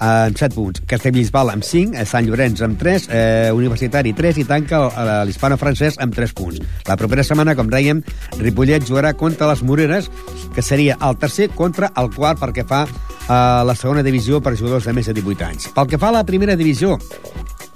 amb 0.00 0.36
7 0.36 0.54
punts. 0.56 0.82
Castellbisbal 0.88 1.52
amb 1.52 1.64
5, 1.64 1.94
eh, 1.94 2.06
Sant 2.08 2.26
Llorenç 2.26 2.62
amb 2.64 2.78
3, 2.80 3.06
eh, 3.08 3.50
Universitari 3.52 4.12
3 4.16 4.40
i 4.40 4.44
tanca 4.44 4.80
eh, 4.88 5.24
l'Hispano 5.28 5.56
francès 5.60 5.98
amb 6.00 6.14
3 6.14 6.32
punts. 6.32 6.60
La 6.88 6.96
propera 6.96 7.24
setmana, 7.24 7.54
com 7.54 7.68
dèiem, 7.70 8.02
Ripollet 8.38 8.86
jugarà 8.88 9.12
contra 9.14 9.48
les 9.52 9.62
Moreres, 9.62 10.10
que 10.54 10.62
seria 10.62 10.96
el 11.00 11.18
tercer 11.18 11.50
contra 11.50 11.92
el 11.96 12.10
quart 12.14 12.40
perquè 12.40 12.66
fa 12.66 12.86
a 13.28 13.62
la 13.64 13.76
segona 13.76 14.02
divisió 14.02 14.40
per 14.40 14.56
jugadors 14.56 14.88
de 14.88 14.92
més 14.96 15.06
de 15.06 15.14
18 15.14 15.44
anys. 15.44 15.68
Pel 15.74 15.86
que 15.86 15.98
fa 15.98 16.08
a 16.08 16.18
la 16.18 16.24
primera 16.26 16.56
divisió, 16.56 16.98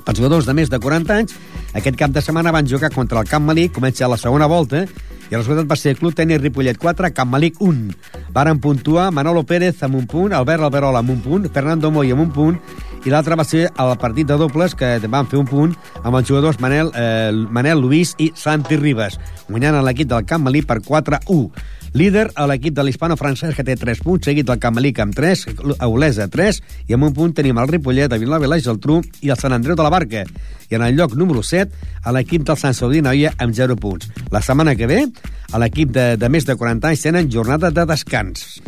els 0.04 0.18
jugadors 0.18 0.46
de 0.46 0.54
més 0.54 0.70
de 0.70 0.80
40 0.80 1.14
anys, 1.14 1.36
aquest 1.74 1.96
cap 1.96 2.10
de 2.10 2.22
setmana 2.22 2.52
van 2.52 2.66
jugar 2.66 2.90
contra 2.94 3.20
el 3.20 3.28
Camp 3.28 3.44
Malic, 3.44 3.72
comença 3.76 4.08
la 4.08 4.18
segona 4.20 4.46
volta, 4.50 4.86
i 5.30 5.34
el 5.34 5.40
resultat 5.40 5.68
va 5.70 5.76
ser 5.78 5.94
Club 5.98 6.14
Tenis 6.16 6.40
Ripollet 6.42 6.78
4, 6.80 7.10
Camp 7.16 7.30
Malic 7.32 7.60
1. 7.62 7.92
Varen 8.34 8.60
puntuar 8.60 9.10
Manolo 9.14 9.44
Pérez 9.48 9.82
amb 9.86 9.96
un 9.96 10.08
punt, 10.10 10.34
Albert 10.36 10.66
Alberola 10.66 11.00
amb 11.00 11.14
un 11.14 11.20
punt, 11.24 11.48
Fernando 11.52 11.90
Moy 11.90 12.12
amb 12.12 12.26
un 12.26 12.32
punt, 12.34 12.58
i 13.04 13.12
l'altre 13.12 13.36
va 13.36 13.44
ser 13.44 13.66
el 13.68 13.94
partit 14.00 14.28
de 14.28 14.36
dobles, 14.40 14.74
que 14.74 14.96
van 15.08 15.28
fer 15.28 15.40
un 15.40 15.48
punt 15.48 15.74
amb 16.02 16.16
els 16.16 16.28
jugadors 16.28 16.60
Manel, 16.60 16.92
eh, 16.96 17.32
Manel 17.32 17.80
Luis 17.80 18.14
i 18.18 18.30
Santi 18.36 18.76
Ribas, 18.80 19.18
guanyant 19.48 19.80
l'equip 19.84 20.08
del 20.08 20.24
Camp 20.28 20.44
Malic 20.44 20.68
per 20.68 20.80
4-1. 20.84 21.50
Líder 21.94 22.32
a 22.34 22.48
l'equip 22.50 22.74
de 22.74 22.82
l'Hispano 22.82 23.14
francès, 23.14 23.52
que 23.54 23.62
té 23.62 23.76
3 23.78 24.00
punts, 24.02 24.26
seguit 24.26 24.48
del 24.48 24.58
Camelic 24.58 24.98
amb 24.98 25.14
3, 25.14 25.44
Aulesa 25.86 26.26
3, 26.26 26.58
i 26.90 26.96
amb 26.96 27.06
un 27.06 27.12
punt 27.14 27.36
tenim 27.38 27.60
el 27.62 27.70
Ripollet, 27.70 28.10
el 28.10 28.18
Vilanova 28.18 28.48
i 28.48 28.50
la 28.50 28.58
Geltrú 28.64 28.96
i 29.22 29.30
el 29.30 29.38
Sant 29.38 29.54
Andreu 29.54 29.78
de 29.78 29.86
la 29.86 29.92
Barca. 29.94 30.24
I 30.70 30.74
en 30.74 30.82
el 30.82 30.98
lloc 30.98 31.14
número 31.14 31.44
7, 31.46 31.70
a 32.02 32.14
l'equip 32.16 32.42
del 32.48 32.58
Sant 32.58 32.74
Saudí 32.74 32.98
Noia 32.98 33.30
amb 33.38 33.54
0 33.54 33.78
punts. 33.78 34.10
La 34.34 34.42
setmana 34.42 34.74
que 34.74 34.90
ve, 34.90 35.04
a 35.52 35.62
l'equip 35.62 35.94
de, 35.94 36.16
de 36.18 36.32
més 36.34 36.50
de 36.50 36.58
40 36.58 36.90
anys 36.90 37.06
tenen 37.06 37.30
jornada 37.30 37.70
de 37.70 37.86
descans. 37.86 38.58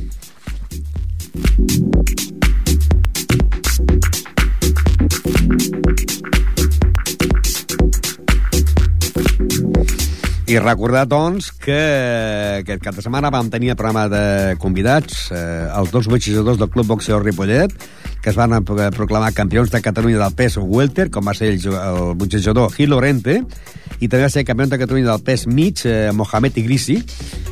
I 10.47 10.61
recordar, 10.63 11.09
doncs, 11.11 11.49
que 11.51 11.77
aquest 12.61 12.83
cap 12.85 12.95
de 12.95 13.03
setmana 13.03 13.33
vam 13.35 13.49
tenir 13.51 13.73
el 13.73 13.79
programa 13.79 14.05
de 14.07 14.55
convidats, 14.63 15.33
eh, 15.35 15.67
els 15.75 15.91
dos 15.91 16.07
boxejadors 16.07 16.61
del 16.61 16.71
Club 16.71 16.87
Boxeo 16.87 17.19
Ripollet, 17.19 17.75
que 18.23 18.31
es 18.31 18.39
van 18.39 18.55
proclamar 18.63 19.33
campions 19.35 19.73
de 19.75 19.81
Catalunya 19.83 20.21
del 20.21 20.37
pes 20.39 20.55
welter, 20.63 21.09
com 21.11 21.27
va 21.27 21.35
ser 21.35 21.51
el, 21.51 21.67
el 21.67 22.15
boxejador 22.15 22.71
Gil 22.77 22.95
Lorente, 22.95 23.41
i 23.99 24.07
també 24.07 24.23
va 24.23 24.31
ser 24.31 24.47
campió 24.47 24.69
de 24.71 24.79
Catalunya 24.79 25.11
del 25.11 25.27
pes 25.27 25.49
mig, 25.51 25.83
eh, 25.83 26.13
Mohamed 26.15 26.63
Igrisi, 26.63 27.01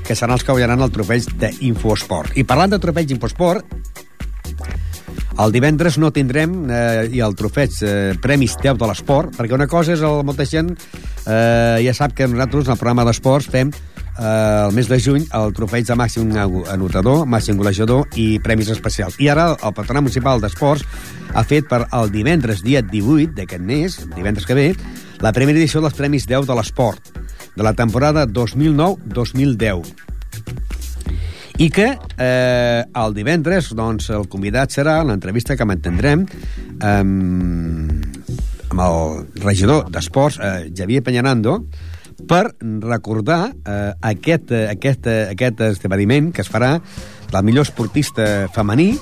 que 0.07 0.15
seran 0.15 0.37
els 0.37 0.47
que 0.47 0.55
guanyaran 0.55 0.87
el 0.87 0.95
trofeig 0.95 1.27
d'Infosport. 1.43 2.39
I 2.39 2.47
parlant 2.47 2.77
de 2.77 2.79
trofeig 2.79 3.11
d'Infosport, 3.11 3.75
el 5.39 5.53
divendres 5.53 5.97
no 5.99 6.13
tindrem, 6.15 6.53
eh, 6.71 7.09
i 7.13 7.21
el 7.25 7.35
trofeig, 7.35 7.75
eh, 7.83 8.15
Premis 8.23 8.55
Teu 8.61 8.77
de 8.79 8.87
l'Esport, 8.87 9.35
perquè 9.35 9.57
una 9.57 9.67
cosa 9.67 9.95
és, 9.95 10.03
el, 10.05 10.23
molta 10.27 10.47
gent 10.47 10.71
eh, 11.27 11.83
ja 11.83 11.95
sap 11.97 12.15
que 12.15 12.29
nosaltres, 12.29 12.69
en 12.69 12.77
el 12.77 12.79
programa 12.79 13.05
d'esports, 13.09 13.49
fem 13.51 13.73
eh, 13.73 14.67
el 14.69 14.73
mes 14.77 14.89
de 14.89 15.01
juny 15.01 15.27
el 15.35 15.55
trofeig 15.57 15.89
de 15.89 15.97
màxim 15.99 16.31
anotador, 16.71 17.27
màxim 17.27 17.59
golejador 17.59 18.07
i 18.15 18.39
premis 18.45 18.71
especials. 18.71 19.19
I 19.19 19.33
ara 19.35 19.51
el 19.55 19.75
Patronat 19.75 20.07
Municipal 20.07 20.41
d'Esports 20.41 20.87
ha 21.35 21.43
fet 21.43 21.67
per 21.71 21.85
el 21.91 22.15
divendres, 22.15 22.63
dia 22.63 22.83
18 22.83 23.35
d'aquest 23.35 23.63
mes, 23.63 23.99
divendres 24.15 24.47
que 24.47 24.55
ve, 24.55 24.71
la 25.25 25.35
primera 25.35 25.59
edició 25.59 25.83
dels 25.83 25.99
Premis 25.99 26.29
10 26.31 26.47
de 26.47 26.55
l'Esport, 26.55 27.15
de 27.57 27.63
la 27.63 27.75
temporada 27.75 28.27
2009-2010 28.27 30.04
i 31.59 31.69
que 31.71 31.87
eh, 32.19 32.83
el 32.83 33.15
divendres 33.15 33.71
doncs, 33.79 34.09
el 34.11 34.27
convidat 34.31 34.75
serà 34.75 34.99
l'entrevista 35.07 35.55
que 35.55 35.67
mantindrem 35.69 36.25
amb, 36.83 38.07
amb 38.73 38.81
el 38.83 39.45
regidor 39.45 39.91
d'Esports, 39.93 40.41
eh, 40.43 40.71
Javier 40.75 41.05
Peñanando, 41.07 41.61
per 42.27 42.57
recordar 42.83 43.53
eh, 43.53 43.93
aquest, 44.03 44.51
eh, 44.51 44.67
aquest, 44.73 45.07
eh, 45.07 45.29
aquest 45.35 45.61
esdeveniment 45.69 46.33
que 46.35 46.43
es 46.43 46.51
farà 46.51 46.79
del 47.31 47.47
millor 47.47 47.69
esportista 47.69 48.49
femení, 48.55 48.95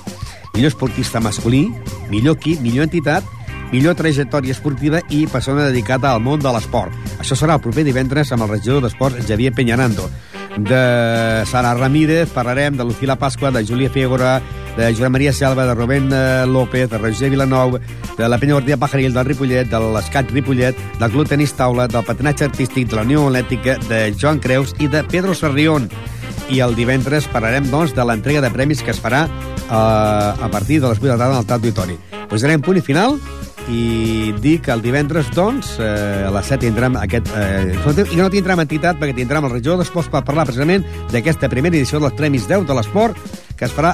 millor 0.53 0.73
esportista 0.73 1.21
masculí, 1.21 1.67
millor 2.11 2.37
equip, 2.37 2.61
millor 2.61 2.85
entitat, 2.85 3.25
millor 3.73 3.97
trajectòria 3.97 4.53
esportiva 4.53 5.01
i 5.09 5.25
persona 5.25 5.65
dedicada 5.71 6.11
al 6.13 6.21
món 6.21 6.41
de 6.43 6.53
l'esport. 6.53 6.93
Això 7.17 7.37
serà 7.39 7.57
el 7.57 7.65
proper 7.65 7.85
divendres 7.87 8.29
amb 8.31 8.45
el 8.45 8.53
regidor 8.59 8.85
d'Esports, 8.85 9.25
Javier 9.25 9.53
Peñanando 9.57 10.09
de 10.57 11.45
Sara 11.45 11.73
Ramírez, 11.73 12.29
parlarem 12.29 12.75
de 12.77 12.83
Lucila 12.83 13.15
Pasqua, 13.17 13.51
de 13.51 13.65
Júlia 13.65 13.89
Fégora, 13.89 14.41
de 14.77 14.93
Joan 14.95 15.11
Maria 15.11 15.33
Selva, 15.33 15.65
de 15.65 15.73
Rubén 15.73 16.09
eh, 16.11 16.45
López, 16.47 16.89
de 16.89 16.97
Roger 16.97 17.29
Vilanou, 17.29 17.79
de 18.17 18.29
la 18.29 18.37
penya 18.37 18.53
Guardia 18.53 18.77
Pajaril, 18.77 19.13
del 19.13 19.25
Ripollet, 19.25 19.69
de 19.69 19.79
l'Escat 19.79 20.31
Ripollet, 20.31 20.77
del 20.99 21.11
Club 21.11 21.27
Tenis 21.27 21.53
Taula, 21.53 21.87
del 21.87 22.03
patinatge 22.03 22.45
artístic, 22.45 22.89
de 22.89 22.95
la 22.95 23.03
Unió 23.03 23.27
Atlètica, 23.27 23.77
de 23.89 24.13
Joan 24.19 24.39
Creus 24.39 24.75
i 24.79 24.87
de 24.87 25.03
Pedro 25.03 25.35
Sarrión. 25.35 25.89
I 26.49 26.59
el 26.59 26.75
divendres 26.75 27.27
parlarem, 27.31 27.69
doncs, 27.71 27.95
de 27.95 28.05
l'entrega 28.05 28.41
de 28.41 28.51
premis 28.51 28.83
que 28.83 28.91
es 28.91 29.01
farà 29.01 29.25
eh, 29.27 29.73
a 29.73 30.49
partir 30.51 30.81
de 30.81 30.89
les 30.89 30.99
8 30.99 31.05
de 31.05 31.13
la 31.13 31.21
tarda 31.21 31.37
al 31.39 31.45
Tat 31.45 31.61
d'Auditori. 31.61 31.97
Posarem 32.29 32.61
punt 32.61 32.77
i 32.77 32.85
final 32.85 33.19
i 33.71 34.33
dir 34.43 34.57
que 34.61 34.73
el 34.73 34.81
divendres, 34.83 35.29
doncs, 35.35 35.77
eh, 35.79 36.25
a 36.27 36.31
les 36.33 36.51
7 36.51 36.65
tindrem 36.65 36.97
aquest... 36.99 37.29
Eh, 37.37 38.03
I 38.03 38.19
no 38.19 38.29
tindrem 38.33 38.63
entitat 38.63 38.99
perquè 38.99 39.15
tindrem 39.21 39.47
el 39.47 39.55
regidor 39.55 39.79
d'Esports 39.81 40.11
per 40.11 40.23
parlar 40.27 40.47
precisament 40.49 40.85
d'aquesta 41.13 41.51
primera 41.51 41.77
edició 41.77 42.01
dels 42.03 42.17
Premis 42.19 42.47
10 42.49 42.67
de 42.67 42.77
l'Esport 42.77 43.19
que 43.57 43.69
es 43.69 43.73
farà 43.75 43.93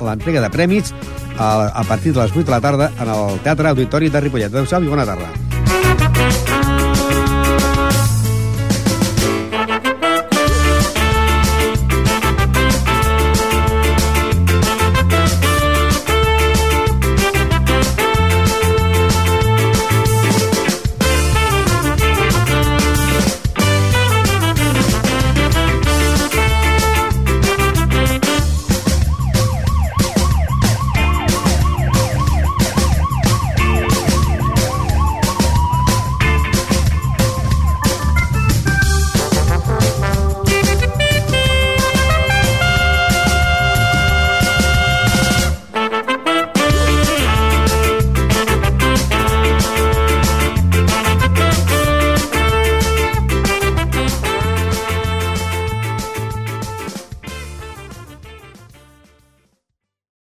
l'entrega 0.00 0.40
de 0.40 0.50
premis 0.54 0.94
a, 1.36 1.68
a 1.68 1.84
partir 1.84 2.14
de 2.14 2.22
les 2.22 2.32
8 2.32 2.44
de 2.44 2.56
la 2.56 2.60
tarda 2.60 2.92
en 2.96 3.08
el 3.08 3.40
Teatre 3.44 3.74
Auditori 3.74 4.08
de 4.08 4.26
Ripollet. 4.28 4.52
Adéu-siau 4.52 4.84
i 4.84 4.92
bona 4.92 5.08
tarda. 5.08 5.49